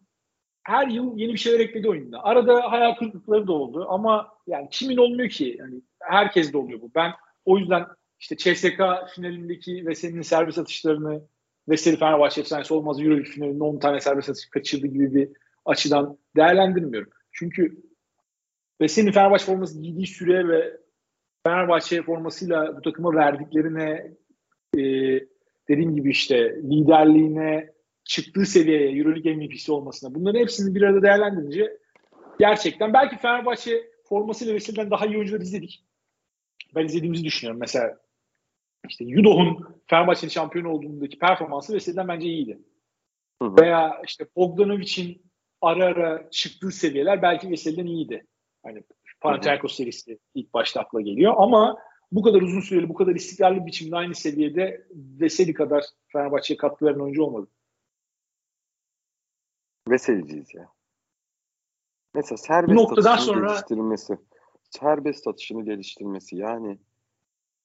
her 0.62 0.89
yıl 0.89 1.19
yeni 1.19 1.33
bir 1.33 1.39
şeyler 1.39 1.61
ekledi 1.61 1.89
oyunda. 1.89 2.25
Arada 2.25 2.73
hayal 2.73 2.95
kırıklıkları 2.95 3.47
da 3.47 3.53
oldu 3.53 3.87
ama 3.89 4.29
yani 4.47 4.69
kimin 4.71 4.97
olmuyor 4.97 5.29
ki? 5.29 5.57
Yani 5.59 5.83
herkes 6.01 6.53
de 6.53 6.59
oluyor 6.59 6.81
bu. 6.81 6.91
Ben 6.95 7.12
o 7.45 7.59
yüzden 7.59 7.87
işte 8.21 8.37
CSK 8.37 8.81
finalindeki 9.14 9.87
Veseli'nin 9.87 10.23
servis 10.23 10.59
atışlarını 10.59 11.23
Veseli 11.69 11.97
Fenerbahçe 11.97 12.41
efsanesi 12.41 12.75
olmaz 12.75 13.01
Euroleague 13.01 13.33
finalinde 13.33 13.64
10 13.64 13.79
tane 13.79 14.01
servis 14.01 14.29
atış 14.29 14.51
kaçırdı 14.51 14.87
gibi 14.87 15.14
bir 15.14 15.29
açıdan 15.64 16.19
değerlendirmiyorum. 16.37 17.11
Çünkü 17.33 17.83
Veseli'nin 18.81 19.12
Fenerbahçe 19.12 19.45
forması 19.45 19.83
giydiği 19.83 20.07
süre 20.07 20.49
ve 20.49 20.77
Fenerbahçe 21.47 22.03
formasıyla 22.03 22.77
bu 22.77 22.83
takıma 22.83 23.14
verdiklerine 23.14 24.12
e, 24.79 24.81
dediğim 25.69 25.95
gibi 25.95 26.11
işte 26.11 26.57
liderliğine 26.62 27.73
çıktığı 28.05 28.47
seviyeye 28.47 28.99
Euroleague 28.99 29.37
MVP'si 29.37 29.73
olmasına 29.73 30.14
bunların 30.14 30.41
hepsini 30.41 30.75
bir 30.75 30.83
arada 30.83 31.03
değerlendirince 31.03 31.79
gerçekten 32.39 32.93
belki 32.93 33.17
Fenerbahçe 33.17 33.91
formasıyla 34.05 34.55
Veseli'den 34.55 34.91
daha 34.91 35.07
iyi 35.07 35.17
oyuncular 35.17 35.41
izledik. 35.41 35.85
Ben 36.75 36.85
izlediğimizi 36.85 37.25
düşünüyorum. 37.25 37.61
Mesela 37.61 37.99
işte 38.89 39.05
Yudoh'un 39.05 39.67
Fenerbahçe'nin 39.87 40.31
şampiyon 40.31 40.64
olduğundaki 40.64 41.19
performansı 41.19 41.75
Veseli'den 41.75 42.09
bence 42.09 42.29
iyiydi. 42.29 42.59
Hı 43.43 43.49
hı. 43.49 43.57
Veya 43.62 44.03
işte 44.07 44.27
Bogdanovic'in 44.37 45.23
ara 45.61 45.85
ara 45.85 46.31
çıktığı 46.31 46.71
seviyeler 46.73 47.23
belki 47.23 47.51
Veseli'den 47.51 47.87
iyiydi. 47.87 48.27
Hani 48.62 48.83
Panathinaikos 49.21 49.77
serisi 49.77 50.19
ilk 50.35 50.55
başta 50.55 50.81
akla 50.81 51.01
geliyor 51.01 51.35
ama 51.37 51.79
bu 52.12 52.22
kadar 52.22 52.42
uzun 52.42 52.61
süreli, 52.61 52.88
bu 52.88 52.94
kadar 52.94 53.14
istikrarlı 53.14 53.66
biçimde 53.66 53.96
aynı 53.96 54.14
seviyede 54.14 54.86
Veseli 54.90 55.54
kadar 55.54 55.84
Fenerbahçe'ye 56.09 56.57
katkı 56.57 56.84
veren 56.84 56.98
oyuncu 56.98 57.22
olmadı. 57.22 57.48
Veseliciyiz 59.88 60.54
ya. 60.54 60.68
Mesela 62.14 62.36
serbest 62.36 62.80
noktadan 62.80 63.16
sonra 63.16 63.46
geliştirmesi. 63.46 64.18
Serbest 64.70 65.26
atışını 65.26 65.64
geliştirmesi 65.64 66.36
yani 66.36 66.78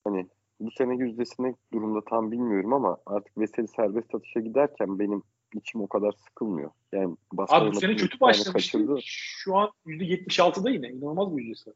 hani 0.03 0.27
bu 0.59 0.71
sene 0.71 0.95
yüzdesine 0.95 1.55
durumda 1.73 2.01
tam 2.09 2.31
bilmiyorum 2.31 2.73
ama 2.73 2.97
artık 3.05 3.37
Veseli 3.37 3.67
serbest 3.67 4.15
atışa 4.15 4.39
giderken 4.39 4.99
benim 4.99 5.23
içim 5.55 5.81
o 5.81 5.87
kadar 5.87 6.11
sıkılmıyor. 6.11 6.71
Yani 6.91 7.15
Abi 7.37 7.71
bu 7.71 7.79
sene 7.79 7.95
kötü 7.95 8.19
başlamıştı. 8.19 8.97
Şu 9.01 9.55
an 9.55 9.71
%76'da 9.85 10.69
yine. 10.69 10.89
inanılmaz 10.89 11.37
bir 11.37 11.43
yüzdesi. 11.43 11.73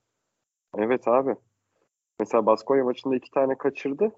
Evet 0.78 1.07
abi. 1.07 1.36
Mesela 2.20 2.45
Baskonya 2.45 2.84
maçında 2.84 3.16
iki 3.16 3.32
tane 3.32 3.57
kaçırdı 3.57 4.11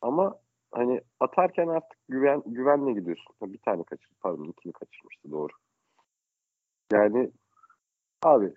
ama 0.00 0.38
hani 0.72 1.00
atarken 1.20 1.68
artık 1.68 1.98
güven 2.08 2.42
güvenle 2.46 2.92
gidiyorsun. 2.92 3.34
Bir 3.42 3.58
tane 3.58 3.82
kaçırdı 3.82 4.14
pardon 4.20 4.44
ikini 4.44 4.72
kaçırmıştı 4.72 5.30
doğru. 5.30 5.52
Yani 6.92 7.30
abi 8.22 8.54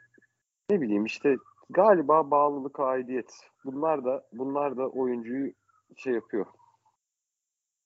ne 0.70 0.82
bileyim 0.82 1.06
işte 1.06 1.36
galiba 1.70 2.32
bağlılık 2.32 2.80
aidiyet. 2.80 3.34
Bunlar 3.66 4.06
da 4.06 4.24
bunlar 4.34 4.78
da 4.78 4.90
oyuncuyu 4.90 5.54
şey 5.98 6.14
yapıyor. 6.14 6.46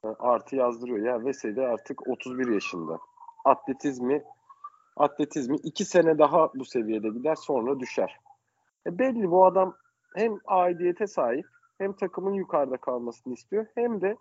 Artı 0.03 0.55
yazdırıyor. 0.55 0.99
Ya 0.99 1.25
Veseli 1.25 1.61
artık 1.61 2.07
31 2.07 2.47
yaşında. 2.47 2.99
Atletizmi 3.45 4.23
atletizmi 4.97 5.55
iki 5.55 5.85
sene 5.85 6.17
daha 6.17 6.53
bu 6.55 6.65
seviyede 6.65 7.09
gider 7.09 7.35
sonra 7.35 7.79
düşer. 7.79 8.19
E 8.87 8.99
belli 8.99 9.31
bu 9.31 9.45
adam 9.45 9.75
hem 10.17 10.39
aidiyete 10.45 11.07
sahip 11.07 11.45
hem 11.77 11.93
takımın 11.93 12.33
yukarıda 12.33 12.77
kalmasını 12.77 13.33
istiyor 13.33 13.65
hem 13.75 14.01
de 14.01 14.17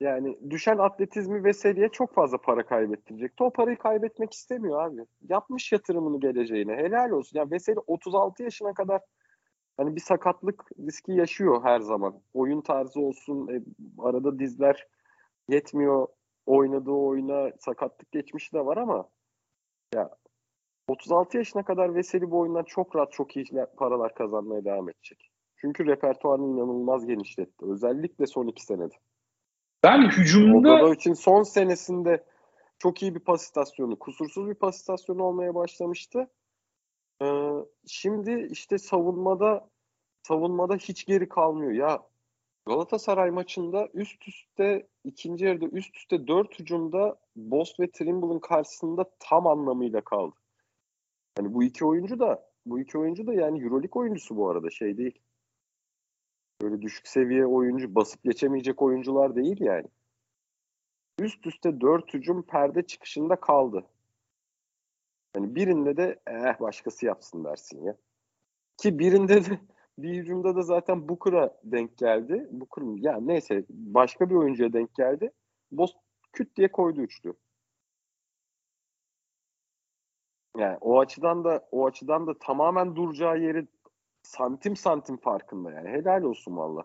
yani 0.00 0.50
düşen 0.50 0.78
atletizmi 0.78 1.44
Veseli'ye 1.44 1.88
çok 1.88 2.14
fazla 2.14 2.38
para 2.38 2.66
kaybettirecek. 2.66 3.32
O 3.40 3.50
parayı 3.50 3.78
kaybetmek 3.78 4.32
istemiyor 4.32 4.82
abi. 4.82 5.06
Yapmış 5.28 5.72
yatırımını 5.72 6.20
geleceğine. 6.20 6.76
Helal 6.76 7.10
olsun. 7.10 7.38
Yani 7.38 7.50
Veseli 7.50 7.78
36 7.86 8.42
yaşına 8.42 8.74
kadar 8.74 9.00
hani 9.76 9.96
bir 9.96 10.00
sakatlık 10.00 10.64
riski 10.78 11.12
yaşıyor 11.12 11.62
her 11.64 11.80
zaman. 11.80 12.20
Oyun 12.34 12.60
tarzı 12.60 13.00
olsun, 13.00 13.48
e, 13.48 13.62
arada 13.98 14.38
dizler 14.38 14.86
yetmiyor. 15.48 16.06
Oynadığı 16.46 16.90
oyuna 16.90 17.50
sakatlık 17.58 18.12
geçmişi 18.12 18.52
de 18.52 18.66
var 18.66 18.76
ama 18.76 19.08
ya 19.94 20.10
36 20.88 21.36
yaşına 21.36 21.62
kadar 21.64 21.94
Veseli 21.94 22.30
bu 22.30 22.38
oyundan 22.38 22.64
çok 22.64 22.96
rahat 22.96 23.12
çok 23.12 23.36
iyi 23.36 23.44
paralar 23.76 24.14
kazanmaya 24.14 24.64
devam 24.64 24.88
edecek. 24.88 25.30
Çünkü 25.56 25.86
repertuarını 25.86 26.46
inanılmaz 26.46 27.06
genişletti. 27.06 27.64
Özellikle 27.66 28.26
son 28.26 28.46
iki 28.46 28.64
senede. 28.64 28.94
Ben 29.82 30.10
hücumda... 30.10 30.94
için 30.94 31.12
son 31.12 31.42
senesinde 31.42 32.24
çok 32.78 33.02
iyi 33.02 33.14
bir 33.14 33.20
pas 33.20 33.42
istasyonu, 33.42 33.98
kusursuz 33.98 34.48
bir 34.48 34.54
pas 34.54 34.76
istasyonu 34.76 35.22
olmaya 35.22 35.54
başlamıştı. 35.54 36.30
Ee, 37.22 37.50
şimdi 37.86 38.48
işte 38.50 38.78
savunmada 38.78 39.70
savunmada 40.22 40.74
hiç 40.76 41.06
geri 41.06 41.28
kalmıyor. 41.28 41.72
Ya 41.72 42.02
Galatasaray 42.66 43.30
maçında 43.30 43.88
üst 43.94 44.28
üste 44.28 44.88
ikinci 45.04 45.44
yarıda 45.44 45.66
üst 45.66 45.96
üste 45.96 46.26
dört 46.26 46.58
hücumda 46.58 47.16
Boss 47.36 47.80
ve 47.80 47.90
Trimble'ın 47.90 48.38
karşısında 48.38 49.04
tam 49.18 49.46
anlamıyla 49.46 50.00
kaldı. 50.00 50.34
Hani 51.38 51.54
bu 51.54 51.62
iki 51.62 51.84
oyuncu 51.84 52.18
da 52.18 52.50
bu 52.66 52.80
iki 52.80 52.98
oyuncu 52.98 53.26
da 53.26 53.34
yani 53.34 53.62
Euroleague 53.62 54.00
oyuncusu 54.00 54.36
bu 54.36 54.50
arada 54.50 54.70
şey 54.70 54.96
değil. 54.98 55.18
Böyle 56.62 56.82
düşük 56.82 57.08
seviye 57.08 57.46
oyuncu 57.46 57.94
basıp 57.94 58.24
geçemeyecek 58.24 58.82
oyuncular 58.82 59.36
değil 59.36 59.60
yani. 59.60 59.86
Üst 61.18 61.46
üste 61.46 61.80
dört 61.80 62.14
hücum 62.14 62.42
perde 62.42 62.82
çıkışında 62.82 63.36
kaldı. 63.36 63.86
Hani 65.36 65.54
birinde 65.54 65.96
de 65.96 66.20
eh 66.26 66.60
başkası 66.60 67.06
yapsın 67.06 67.44
dersin 67.44 67.82
ya. 67.82 67.96
Ki 68.76 68.98
birinde 68.98 69.44
de 69.44 69.58
bir 69.98 70.14
hücumda 70.14 70.56
da 70.56 70.62
zaten 70.62 71.08
Booker'a 71.08 71.60
denk 71.64 71.98
geldi. 71.98 72.48
Booker 72.50 72.82
ya 73.02 73.20
neyse 73.20 73.64
başka 73.68 74.30
bir 74.30 74.34
oyuncuya 74.34 74.72
denk 74.72 74.94
geldi. 74.94 75.32
Boss 75.72 75.92
küt 76.32 76.56
diye 76.56 76.72
koydu 76.72 77.00
üçlü. 77.00 77.34
Yani 80.58 80.78
o 80.80 81.00
açıdan 81.00 81.44
da 81.44 81.68
o 81.70 81.86
açıdan 81.86 82.26
da 82.26 82.38
tamamen 82.38 82.96
duracağı 82.96 83.38
yeri 83.38 83.66
santim 84.22 84.76
santim 84.76 85.16
farkında 85.16 85.72
yani. 85.72 85.88
Helal 85.88 86.22
olsun 86.22 86.56
valla. 86.56 86.84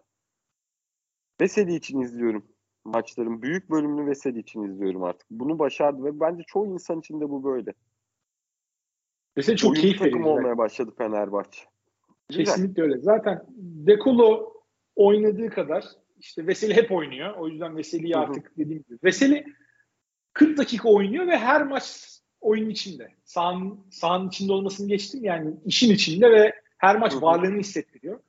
Veseli 1.42 1.76
için 1.76 2.00
izliyorum 2.00 2.46
maçların. 2.86 3.42
Büyük 3.42 3.70
bölümünü 3.70 4.08
Veseli 4.08 4.40
için 4.40 4.64
izliyorum 4.64 5.04
artık. 5.04 5.28
Bunu 5.32 5.60
başardı 5.60 6.04
ve 6.04 6.20
bence 6.20 6.44
çoğu 6.48 6.68
insan 6.68 7.00
için 7.00 7.22
de 7.22 7.30
bu 7.30 7.44
böyle. 7.44 7.74
Veseli 9.38 9.58
çok 9.58 9.76
keyif 9.76 10.00
takım 10.00 10.26
olmaya 10.26 10.58
başladı 10.58 10.94
Fenerbahçe. 10.98 11.62
Kesinlikle 12.30 12.84
öyle. 12.84 12.98
Zaten 12.98 13.46
Dekolo 13.58 14.54
oynadığı 14.96 15.50
kadar 15.50 15.86
işte 16.20 16.48
Veseli 16.48 16.74
hep 16.76 16.92
oynuyor. 16.92 17.36
O 17.38 17.48
yüzden 17.48 17.78
Veseli'yi 17.78 18.18
artık 18.18 18.58
dediğim 18.58 18.84
gibi. 18.84 19.00
Veseli 19.04 19.46
40 20.34 20.58
dakika 20.58 20.90
oynuyor 20.90 21.28
ve 21.28 21.38
her 21.38 21.64
maç 21.68 21.84
oyun 22.44 22.70
içinde. 22.70 23.12
Sahanın, 23.24 23.88
sahanın 23.92 24.28
içinde 24.28 24.54
olmasını 24.54 24.88
geçtim 24.88 25.24
yani 25.24 25.54
işin 25.66 25.94
içinde 25.94 26.32
ve 26.32 26.54
her 26.78 26.96
maç 26.96 27.14
varlığını 27.16 27.60
hissettiriyor. 27.60 28.20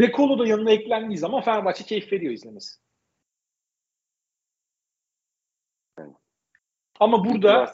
Dekolo 0.00 0.38
da 0.38 0.46
yanına 0.46 0.70
eklendiği 0.70 1.18
zaman 1.18 1.42
Fenerbahçe 1.42 1.84
keyif 1.84 2.12
veriyor 2.12 2.32
izlemesi. 2.32 2.76
Ama 7.00 7.24
burada 7.24 7.72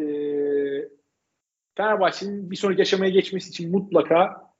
e, 0.00 0.04
Fenerbahçe'nin 1.76 2.50
bir 2.50 2.56
sonraki 2.56 2.82
aşamaya 2.82 3.10
geçmesi 3.10 3.48
için 3.48 3.70
mutlaka 3.70 4.52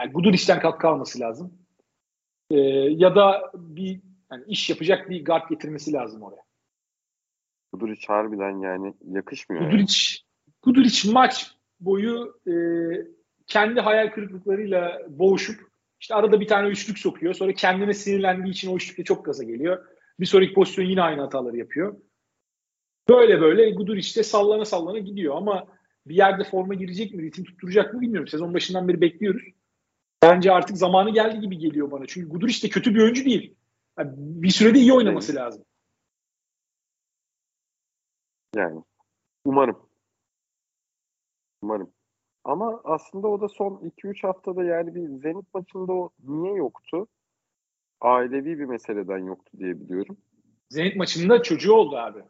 yani 0.00 0.12
Guduric'den 0.12 0.60
katkı 0.60 0.88
alması 0.88 1.20
lazım. 1.20 1.58
Ee, 2.50 2.56
ya 2.90 3.16
da 3.16 3.52
bir 3.54 4.00
yani 4.32 4.44
iş 4.46 4.70
yapacak 4.70 5.10
bir 5.10 5.24
guard 5.24 5.48
getirmesi 5.50 5.92
lazım 5.92 6.22
oraya. 6.22 6.47
Guduric 7.72 8.06
harbiden 8.06 8.58
yani 8.58 8.94
yakışmıyor. 9.04 9.62
Guduric, 9.62 9.94
yani. 9.94 10.52
Guduric 10.62 11.12
maç 11.12 11.52
boyu 11.80 12.40
e, 12.46 12.52
kendi 13.46 13.80
hayal 13.80 14.10
kırıklıklarıyla 14.10 15.02
boğuşup 15.08 15.68
İşte 16.00 16.14
arada 16.14 16.40
bir 16.40 16.46
tane 16.46 16.68
üçlük 16.68 16.98
sokuyor. 16.98 17.34
Sonra 17.34 17.52
kendine 17.52 17.94
sinirlendiği 17.94 18.52
için 18.52 18.72
o 18.72 18.76
üçlükle 18.76 19.04
çok 19.04 19.24
gaza 19.24 19.44
geliyor. 19.44 19.84
Bir 20.20 20.26
sonraki 20.26 20.54
pozisyon 20.54 20.84
yine 20.84 21.02
aynı 21.02 21.20
hataları 21.20 21.56
yapıyor. 21.56 21.96
Böyle 23.08 23.40
böyle 23.40 23.70
Gudur 23.70 23.96
işte 23.96 24.22
sallana 24.22 24.64
sallana 24.64 24.98
gidiyor 24.98 25.36
ama 25.36 25.66
bir 26.06 26.14
yerde 26.14 26.44
forma 26.44 26.74
girecek 26.74 27.14
mi, 27.14 27.22
ritim 27.22 27.44
tutturacak 27.44 27.94
mı 27.94 28.00
bilmiyorum. 28.00 28.28
Sezon 28.28 28.54
başından 28.54 28.88
beri 28.88 29.00
bekliyoruz. 29.00 29.42
Bence 30.22 30.52
artık 30.52 30.76
zamanı 30.76 31.10
geldi 31.10 31.40
gibi 31.40 31.58
geliyor 31.58 31.90
bana. 31.90 32.06
Çünkü 32.06 32.28
Gudur 32.28 32.48
işte 32.48 32.68
kötü 32.68 32.94
bir 32.94 33.00
oyuncu 33.00 33.24
değil. 33.24 33.54
Yani 33.98 34.10
bir 34.16 34.50
sürede 34.50 34.78
iyi 34.78 34.92
oynaması 34.92 35.34
lazım. 35.34 35.64
Yani 38.56 38.82
umarım. 39.44 39.88
Umarım. 41.62 41.90
Ama 42.44 42.80
aslında 42.84 43.28
o 43.28 43.40
da 43.40 43.48
son 43.48 43.72
2-3 43.72 44.26
haftada 44.26 44.64
yani 44.64 44.94
bir 44.94 45.08
Zenit 45.08 45.54
maçında 45.54 45.92
o 45.92 46.10
niye 46.24 46.54
yoktu? 46.54 47.06
Ailevi 48.00 48.58
bir 48.58 48.64
meseleden 48.64 49.18
yoktu 49.18 49.52
diye 49.58 49.80
biliyorum. 49.80 50.16
Zenit 50.70 50.96
maçında 50.96 51.42
çocuğu 51.42 51.72
oldu 51.72 51.96
abi. 51.96 52.24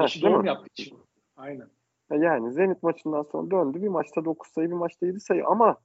Değil 0.00 0.22
doğum 0.22 0.44
yaptığı 0.44 0.68
için. 0.76 0.98
Aynen. 1.36 1.70
Yani 2.10 2.52
Zenit 2.52 2.82
maçından 2.82 3.22
sonra 3.22 3.50
döndü. 3.50 3.82
Bir 3.82 3.88
maçta 3.88 4.24
9 4.24 4.52
sayı, 4.52 4.70
bir 4.70 4.74
maçta 4.74 5.06
7 5.06 5.20
sayı 5.20 5.46
ama 5.46 5.76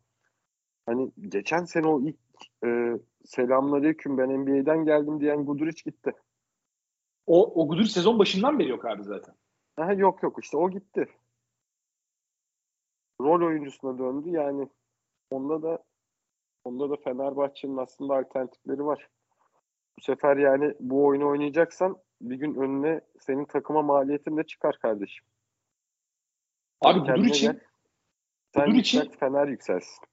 hani 0.86 1.12
geçen 1.30 1.66
sene 1.66 1.88
o 1.88 2.02
ilk 2.02 2.18
e, 2.66 3.00
selamünaleyküm 3.26 4.18
ben 4.18 4.30
NBA'den 4.30 4.86
geldim 4.86 5.20
diyen 5.20 5.46
Guduric 5.46 5.82
gitti. 5.86 6.12
O, 7.26 7.64
o 7.64 7.68
Gudur 7.68 7.84
sezon 7.84 8.20
başından 8.20 8.60
beri 8.60 8.70
yok 8.70 8.86
abi 8.86 9.04
zaten. 9.04 9.36
Aha, 9.78 9.94
yok 9.94 10.24
yok 10.24 10.38
işte 10.44 10.58
o 10.58 10.70
gitti. 10.70 11.08
Rol 13.22 13.48
oyuncusuna 13.48 13.98
döndü 13.98 14.30
yani 14.30 14.70
onda 15.32 15.62
da 15.62 15.84
onda 16.64 16.90
da 16.90 16.96
Fenerbahçe'nin 16.96 17.78
aslında 17.78 18.16
alternatifleri 18.16 18.86
var. 18.86 19.10
Bu 20.00 20.04
sefer 20.04 20.38
yani 20.38 20.74
bu 20.80 21.06
oyunu 21.06 21.28
oynayacaksan 21.28 21.98
bir 22.22 22.36
gün 22.36 22.56
önüne 22.56 23.02
senin 23.20 23.46
takıma 23.46 23.82
maliyetin 23.82 24.38
de 24.38 24.44
çıkar 24.44 24.80
kardeşim. 24.80 25.26
Abi 26.82 27.00
Kendine 27.00 27.16
Gudur 27.16 27.28
için 27.28 27.48
gel. 27.52 27.60
Sen 28.54 28.66
Gudur 28.66 28.78
için- 28.80 29.10
Fener 29.20 29.48
yükselsin. 29.48 30.06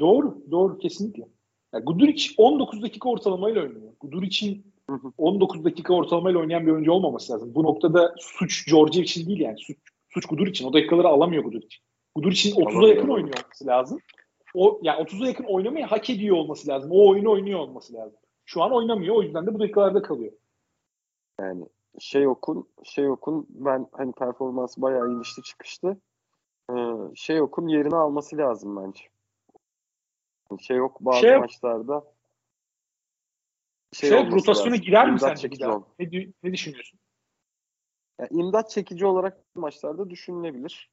Doğru, 0.00 0.50
doğru 0.50 0.78
kesinlikle. 0.78 1.28
Yani 1.74 1.84
Guduric 1.84 2.34
19 2.38 2.82
dakika 2.82 3.08
ortalamayla 3.08 3.62
oynuyor. 3.62 3.92
Guduric'in. 4.00 4.74
19 5.18 5.64
dakika 5.64 5.94
ortalamayla 5.94 6.40
oynayan 6.40 6.66
bir 6.66 6.72
oyuncu 6.72 6.92
olmaması 6.92 7.32
lazım. 7.32 7.54
Bu 7.54 7.62
noktada 7.62 8.14
suç 8.18 8.66
George 8.70 9.00
için 9.00 9.26
değil 9.28 9.40
yani. 9.40 9.58
Suç, 9.58 9.76
suç 10.08 10.26
Guduric'in. 10.26 10.68
O 10.68 10.72
dakikaları 10.72 11.08
alamıyor 11.08 11.44
Guduric. 11.44 11.76
Guduric'in 12.14 12.54
30'a 12.54 12.62
Alamıyor, 12.70 12.88
yakın 12.88 12.98
alamıyor. 13.00 13.16
oynuyor 13.16 13.38
olması 13.44 13.66
lazım. 13.66 13.98
O 14.54 14.80
yani 14.82 15.02
30'a 15.02 15.26
yakın 15.26 15.44
oynamayı 15.44 15.84
hak 15.84 16.10
ediyor 16.10 16.36
olması 16.36 16.68
lazım. 16.68 16.90
O 16.92 17.08
oyunu 17.08 17.30
oynuyor 17.30 17.58
olması 17.58 17.94
lazım. 17.94 18.18
Şu 18.46 18.62
an 18.62 18.72
oynamıyor. 18.72 19.16
O 19.16 19.22
yüzden 19.22 19.46
de 19.46 19.54
bu 19.54 19.60
dakikalarda 19.60 20.02
kalıyor. 20.02 20.32
Yani 21.40 21.64
şey 21.98 22.28
okun, 22.28 22.68
şey 22.84 23.08
okun 23.10 23.46
ben 23.50 23.86
hani 23.92 24.12
performansı 24.12 24.82
bayağı 24.82 25.10
inişli 25.10 25.42
çıkıştı. 25.42 25.96
Ee, 26.70 26.74
şey 27.14 27.40
okun 27.42 27.68
yerini 27.68 27.96
alması 27.96 28.36
lazım 28.36 28.76
bence. 28.76 29.00
Şey 30.60 30.76
yok 30.76 30.96
bazı 31.00 31.20
Şey- 31.20 31.38
maçlarda 31.38 32.04
Şey, 33.92 34.14
olması 34.14 34.36
rotasyona 34.36 34.70
lazım, 34.70 34.84
girer 34.84 35.10
mi 35.12 35.20
sence 35.20 35.48
Ne, 35.98 36.26
ne 36.42 36.52
düşünüyorsun? 36.52 36.98
Yani 38.20 38.28
imdat 38.30 38.70
çekici 38.70 39.06
olarak 39.06 39.38
maçlarda 39.54 40.10
düşünülebilir. 40.10 40.90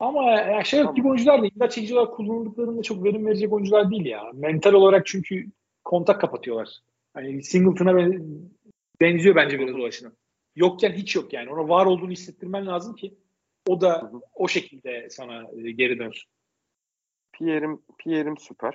Ama 0.00 0.30
ya 0.30 0.64
şey 0.64 0.80
Tamam. 0.80 0.94
gibi 0.94 1.08
oyuncular 1.08 1.42
da 1.42 1.46
imdat 1.46 1.72
çekici 1.72 1.94
olarak 1.98 2.16
kullanıldıklarında 2.16 2.82
çok 2.82 3.04
verim 3.04 3.26
verecek 3.26 3.52
oyuncular 3.52 3.90
değil 3.90 4.06
ya. 4.06 4.22
Mental 4.34 4.72
olarak 4.72 5.06
çünkü 5.06 5.46
kontak 5.84 6.20
kapatıyorlar. 6.20 6.68
Hani 7.14 7.42
Singleton'a 7.42 7.96
ben- 7.96 8.50
benziyor 9.00 9.36
bence 9.36 9.58
biraz 9.58 9.76
o 9.76 9.84
açıdan. 9.84 10.12
Yokken 10.56 10.92
hiç 10.92 11.16
yok 11.16 11.32
yani. 11.32 11.50
Ona 11.50 11.68
var 11.68 11.86
olduğunu 11.86 12.10
hissettirmen 12.10 12.66
lazım 12.66 12.94
ki 12.94 13.14
o 13.66 13.80
da 13.80 14.02
Hı 14.02 14.06
hı. 14.06 14.20
o 14.34 14.48
şekilde 14.48 15.10
sana 15.10 15.42
e, 15.42 15.70
geri 15.70 15.98
dönsün. 15.98 16.30
Pierre'im 17.32 17.82
Pierre'im 17.98 18.38
süper. 18.38 18.74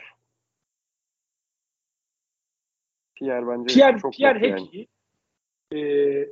Pierre 3.15 3.47
bence 3.47 3.73
Pierre, 3.73 3.99
çok 3.99 4.13
Pierre 4.13 4.39
hep 4.39 4.59
yani. 4.59 4.87
Ee, 5.73 6.29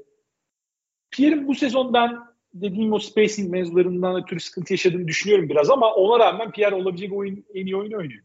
Pierre'in 1.11 1.47
bu 1.47 1.55
sezon 1.55 1.93
ben 1.93 2.19
dediğim 2.53 2.93
o 2.93 2.99
spacing 2.99 3.51
mevzularından 3.51 4.23
ötürü 4.23 4.39
sıkıntı 4.39 4.73
yaşadığını 4.73 5.07
düşünüyorum 5.07 5.49
biraz 5.49 5.69
ama 5.69 5.93
ona 5.93 6.19
rağmen 6.19 6.51
Pierre 6.51 6.75
olabilecek 6.75 7.13
oyun, 7.13 7.45
en 7.53 7.65
iyi 7.65 7.77
oyunu 7.77 7.97
oynuyor. 7.97 8.23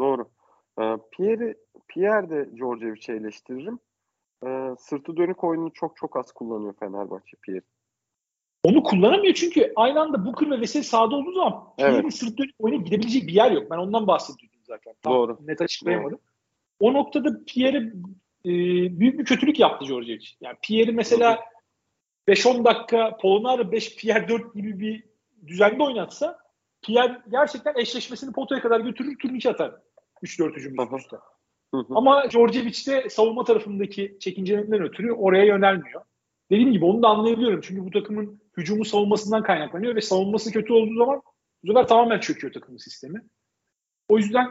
Doğru. 0.00 0.28
Ee, 0.80 0.96
Pierre, 1.12 1.56
Pierre 1.88 2.30
de 2.30 2.56
Djordjevic'i 2.56 3.12
eleştiririm. 3.12 3.78
Ee, 4.46 4.74
sırtı 4.78 5.16
dönük 5.16 5.44
oyununu 5.44 5.72
çok 5.72 5.96
çok 5.96 6.16
az 6.16 6.32
kullanıyor 6.32 6.74
Fenerbahçe 6.80 7.36
Pierre. 7.42 7.62
Onu 8.64 8.82
kullanamıyor 8.82 9.34
çünkü 9.34 9.72
aynı 9.76 10.00
anda 10.00 10.24
Booker 10.26 10.50
ve 10.50 10.60
Veseli 10.60 10.84
sahada 10.84 11.16
olduğu 11.16 11.32
zaman 11.32 11.64
Evet. 11.78 11.90
Pierre'in 11.90 12.10
sırt 12.10 12.38
dönüp 12.38 12.54
oynayıp 12.58 12.86
gidebilecek 12.86 13.28
bir 13.28 13.32
yer 13.32 13.50
yok. 13.50 13.70
Ben 13.70 13.76
ondan 13.76 14.06
bahsediyordum 14.06 14.60
zaten. 14.64 14.94
Tam 15.02 15.12
Doğru. 15.12 15.38
net 15.40 15.60
açıklayamadım. 15.60 16.18
O 16.80 16.92
noktada 16.92 17.44
Pierre'e 17.46 17.92
e, 18.44 18.52
büyük 19.00 19.18
bir 19.18 19.24
kötülük 19.24 19.58
yaptı 19.58 19.86
Djordjevic. 19.86 20.26
Yani 20.40 20.56
Pierre'i 20.62 20.92
mesela 20.92 21.40
5-10 22.28 22.64
dakika 22.64 23.16
Polonara 23.16 23.72
5 23.72 23.96
Pierre 23.96 24.28
4 24.28 24.54
gibi 24.54 24.80
bir 24.80 25.04
düzende 25.46 25.82
oynatsa 25.82 26.38
Pierre 26.82 27.22
gerçekten 27.30 27.74
eşleşmesini 27.76 28.32
potaya 28.32 28.62
kadar 28.62 28.80
götürür 28.80 29.18
turnike 29.18 29.50
atar. 29.50 29.74
3-4 30.22 30.56
hücum 30.56 30.72
üst 30.72 30.90
Hı 30.90 30.94
hı. 30.94 30.96
üste. 30.96 31.16
Hı 31.74 31.78
hı. 31.78 31.94
Ama 31.94 32.30
Djordjevic 32.30 32.86
de 32.86 33.10
savunma 33.10 33.44
tarafındaki 33.44 34.16
çekincelerinden 34.20 34.82
ötürü 34.82 35.12
oraya 35.12 35.44
yönelmiyor. 35.44 36.02
Dediğim 36.50 36.72
gibi 36.72 36.84
onu 36.84 37.02
da 37.02 37.08
anlayabiliyorum. 37.08 37.60
Çünkü 37.60 37.84
bu 37.84 37.90
takımın 37.90 38.40
hücumu 38.56 38.84
savunmasından 38.84 39.42
kaynaklanıyor 39.42 39.96
ve 39.96 40.00
savunması 40.00 40.52
kötü 40.52 40.72
olduğu 40.72 40.98
zaman 40.98 41.22
bu 41.64 41.66
sefer 41.66 41.88
tamamen 41.88 42.20
çöküyor 42.20 42.52
takımın 42.52 42.78
sistemi. 42.78 43.22
O 44.08 44.18
yüzden 44.18 44.48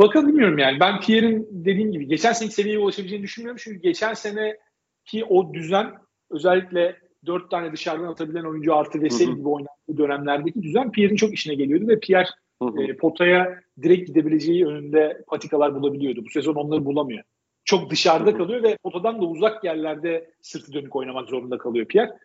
bakalım 0.00 0.28
bilmiyorum 0.28 0.58
yani. 0.58 0.80
Ben 0.80 1.00
Pierre'in 1.00 1.48
dediğim 1.50 1.92
gibi 1.92 2.06
geçen 2.06 2.32
seneki 2.32 2.54
seviyeye 2.54 2.78
ulaşabileceğini 2.78 3.24
düşünmüyorum. 3.24 3.60
Çünkü 3.64 3.78
geçen 3.78 4.14
seneki 4.14 5.24
o 5.28 5.54
düzen 5.54 5.94
özellikle 6.30 6.96
dört 7.26 7.50
tane 7.50 7.72
dışarıdan 7.72 8.08
atabilen 8.08 8.44
oyuncu 8.44 8.74
artı 8.74 9.02
Veseli 9.02 9.36
gibi 9.36 9.48
oynattığı 9.48 9.98
dönemlerdeki 9.98 10.62
düzen 10.62 10.92
Pierre'in 10.92 11.16
çok 11.16 11.34
işine 11.34 11.54
geliyordu 11.54 11.88
ve 11.88 12.00
Pierre 12.00 12.28
Hı 12.62 12.68
hı. 12.68 12.82
e, 12.82 12.96
potaya 12.96 13.60
direkt 13.82 14.08
gidebileceği 14.08 14.66
önünde 14.66 15.24
patikalar 15.26 15.74
bulabiliyordu. 15.74 16.24
Bu 16.24 16.30
sezon 16.30 16.54
onları 16.54 16.84
bulamıyor. 16.84 17.22
Çok 17.64 17.90
dışarıda 17.90 18.30
hı. 18.30 18.36
kalıyor 18.36 18.62
ve 18.62 18.76
potadan 18.82 19.22
da 19.22 19.26
uzak 19.26 19.64
yerlerde 19.64 20.30
sırtı 20.40 20.72
dönük 20.72 20.96
oynamak 20.96 21.28
zorunda 21.28 21.58
kalıyor 21.58 21.86
Pierre. 21.86 22.18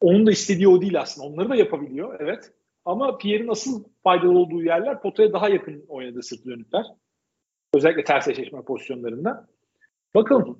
Onun 0.00 0.26
da 0.26 0.30
istediği 0.30 0.68
o 0.68 0.80
değil 0.80 1.00
aslında. 1.00 1.28
Onları 1.28 1.48
da 1.48 1.56
yapabiliyor 1.56 2.20
evet. 2.20 2.52
Ama 2.84 3.18
Pierre'in 3.18 3.48
asıl 3.48 3.84
faydalı 4.02 4.38
olduğu 4.38 4.62
yerler 4.62 5.02
potaya 5.02 5.32
daha 5.32 5.48
yakın 5.48 5.84
oynadığı 5.88 6.22
sırtı 6.22 6.50
dönükler. 6.50 6.84
Özellikle 7.74 8.04
ters 8.04 8.28
eşleşme 8.28 8.62
pozisyonlarında. 8.62 9.48
Bakalım. 10.14 10.58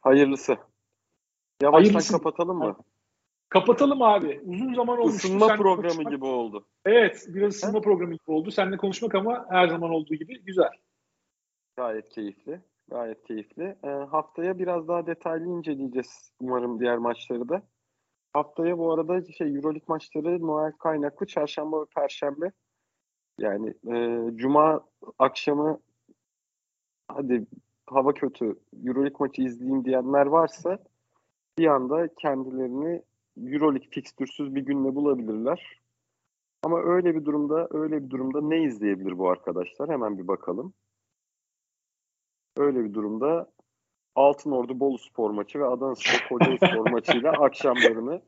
Hayırlısı. 0.00 0.56
Yavaştan 1.62 1.82
Hayırlısı. 1.84 2.12
kapatalım 2.12 2.58
mı? 2.58 2.76
Kapatalım 3.48 4.02
abi. 4.02 4.40
Uzun 4.44 4.74
zaman 4.74 4.98
olmuştu. 4.98 5.26
Isınma 5.28 5.46
Seninle 5.46 5.62
programı 5.62 5.92
konuşmak- 5.94 6.12
gibi 6.12 6.24
oldu. 6.24 6.66
Evet. 6.84 7.24
Biraz 7.28 7.54
ısınma 7.54 7.80
programı 7.80 8.12
gibi 8.12 8.30
oldu. 8.30 8.50
Seninle 8.50 8.76
konuşmak 8.76 9.14
ama 9.14 9.46
her 9.50 9.68
zaman 9.68 9.90
olduğu 9.90 10.14
gibi 10.14 10.44
güzel. 10.44 10.70
Gayet 11.76 12.08
keyifli. 12.08 12.60
Gayet 12.88 13.24
keyifli. 13.24 13.76
Ee, 13.84 13.88
haftaya 13.88 14.58
biraz 14.58 14.88
daha 14.88 15.06
detaylı 15.06 15.46
inceleyeceğiz 15.46 16.32
umarım 16.40 16.80
diğer 16.80 16.98
maçları 16.98 17.48
da. 17.48 17.62
Haftaya 18.32 18.78
bu 18.78 18.92
arada 18.92 19.32
şey 19.32 19.54
Euroleague 19.54 19.84
maçları 19.88 20.46
Noel 20.46 20.72
kaynaklı 20.72 21.26
çarşamba 21.26 21.80
ve 21.80 21.84
perşembe. 21.96 22.52
Yani 23.38 23.74
e, 23.92 24.22
cuma 24.36 24.80
akşamı 25.18 25.80
hadi 27.08 27.46
hava 27.86 28.14
kötü 28.14 28.58
Euroleague 28.86 29.16
maçı 29.20 29.42
izleyeyim 29.42 29.84
diyenler 29.84 30.26
varsa 30.26 30.78
bir 31.58 31.66
anda 31.66 32.14
kendilerini 32.14 33.02
Euroleague 33.36 33.88
fikstürsüz 33.90 34.54
bir 34.54 34.60
günle 34.60 34.94
bulabilirler. 34.94 35.80
Ama 36.62 36.82
öyle 36.82 37.14
bir 37.14 37.24
durumda 37.24 37.68
öyle 37.70 38.04
bir 38.04 38.10
durumda 38.10 38.40
ne 38.40 38.62
izleyebilir 38.62 39.18
bu 39.18 39.30
arkadaşlar? 39.30 39.88
Hemen 39.90 40.18
bir 40.18 40.28
bakalım. 40.28 40.72
Öyle 42.56 42.84
bir 42.84 42.94
durumda 42.94 43.50
Altınordu 44.14 44.80
Bolu 44.80 44.98
Spor 44.98 45.30
maçı 45.30 45.58
ve 45.58 45.64
Adanaspor 45.64 46.28
Kocaeli 46.28 46.56
Spor 46.56 46.90
maçıyla 46.90 47.32
akşamlarını 47.32 48.22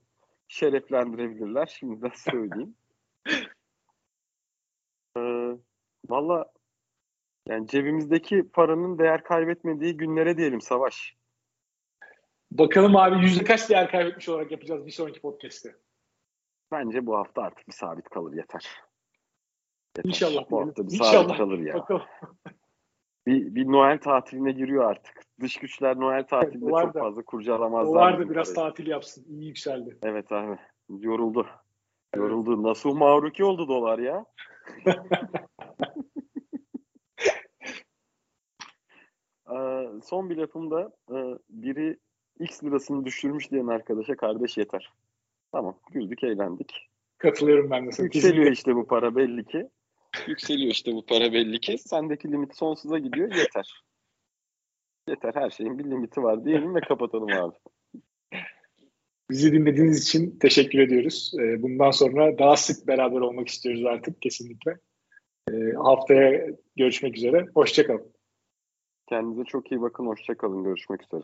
şereflendirebilirler. 0.48 1.66
Şimdiden 1.66 2.12
söyleyeyim. 2.14 2.74
Valla 6.10 6.44
yani 7.48 7.66
cebimizdeki 7.66 8.48
paranın 8.52 8.98
değer 8.98 9.22
kaybetmediği 9.24 9.96
günlere 9.96 10.36
diyelim 10.36 10.60
Savaş. 10.60 11.16
Bakalım 12.52 12.96
abi 12.96 13.24
yüzde 13.24 13.44
kaç 13.44 13.70
değer 13.70 13.90
kaybetmiş 13.90 14.28
olarak 14.28 14.50
yapacağız 14.50 14.86
bir 14.86 14.90
sonraki 14.90 15.20
podcast'te. 15.20 15.76
Bence 16.72 17.06
bu 17.06 17.16
hafta 17.16 17.42
artık 17.42 17.68
bir 17.68 17.72
sabit 17.72 18.08
kalır 18.08 18.32
yeter. 18.32 18.68
Yeter. 19.96 20.08
İnşallah. 20.08 20.50
Bu 20.50 20.60
hafta 20.60 20.86
bir 20.86 20.92
İnşallah. 20.92 21.12
sabit 21.12 21.36
kalır 21.36 21.58
ya. 21.58 21.74
Bakalım. 21.74 22.02
Bir, 23.26 23.54
bir 23.54 23.66
Noel 23.66 23.98
tatiline 23.98 24.52
giriyor 24.52 24.90
artık. 24.90 25.14
Dış 25.40 25.56
güçler 25.56 26.00
Noel 26.00 26.26
tatilinde 26.26 26.70
çok 26.70 26.94
da- 26.94 27.00
fazla 27.00 27.22
kurcalamazlar. 27.22 27.92
O 27.92 27.94
var 27.94 28.18
da 28.18 28.30
biraz 28.30 28.54
parayı. 28.54 28.70
tatil 28.70 28.86
yapsın. 28.86 29.24
İyi 29.28 29.46
yükseldi. 29.48 29.98
Evet 30.02 30.32
abi. 30.32 30.58
Yoruldu. 30.88 31.46
Yoruldu. 32.16 32.62
Nasıl 32.62 32.94
Mavruki 32.94 33.44
oldu 33.44 33.68
dolar 33.68 33.98
ya? 33.98 34.24
Ee, 39.50 39.86
son 40.04 40.30
bir 40.30 40.36
lafım 40.36 40.70
da 40.70 40.92
e, 41.10 41.16
biri 41.48 41.98
X 42.40 42.64
lirasını 42.64 43.04
düşürmüş 43.04 43.50
diyen 43.50 43.66
arkadaşa 43.66 44.16
kardeş 44.16 44.58
yeter. 44.58 44.92
Tamam 45.52 45.78
güldük 45.90 46.24
eğlendik. 46.24 46.88
Katılıyorum 47.18 47.70
ben 47.70 47.86
de 47.86 47.92
sana. 47.92 48.04
Yükseliyor 48.04 48.52
işte 48.52 48.76
bu 48.76 48.86
para 48.86 49.16
belli 49.16 49.44
ki. 49.44 49.68
Yükseliyor 50.26 50.70
işte 50.70 50.92
bu 50.92 51.06
para 51.06 51.32
belli 51.32 51.60
ki. 51.60 51.78
Sendeki 51.78 52.32
limit 52.32 52.56
sonsuza 52.56 52.98
gidiyor 52.98 53.34
yeter. 53.34 53.82
Yeter 55.08 55.34
her 55.34 55.50
şeyin 55.50 55.78
bir 55.78 55.84
limiti 55.84 56.22
var 56.22 56.44
diyelim 56.44 56.74
ve 56.74 56.80
kapatalım 56.80 57.28
abi. 57.32 57.56
Bizi 59.30 59.52
dinlediğiniz 59.52 60.02
için 60.08 60.38
teşekkür 60.38 60.78
ediyoruz. 60.78 61.32
Ee, 61.40 61.62
Bundan 61.62 61.90
sonra 61.90 62.38
daha 62.38 62.56
sık 62.56 62.86
beraber 62.86 63.20
olmak 63.20 63.48
istiyoruz 63.48 63.84
artık 63.84 64.22
kesinlikle. 64.22 64.78
Ee, 65.50 65.72
Haftaya 65.76 66.46
görüşmek 66.76 67.16
üzere. 67.16 67.46
Hoşçakalın. 67.54 68.12
Kendinize 69.08 69.44
çok 69.44 69.72
iyi 69.72 69.80
bakın. 69.80 70.06
Hoşçakalın. 70.06 70.64
Görüşmek 70.64 71.02
üzere. 71.02 71.22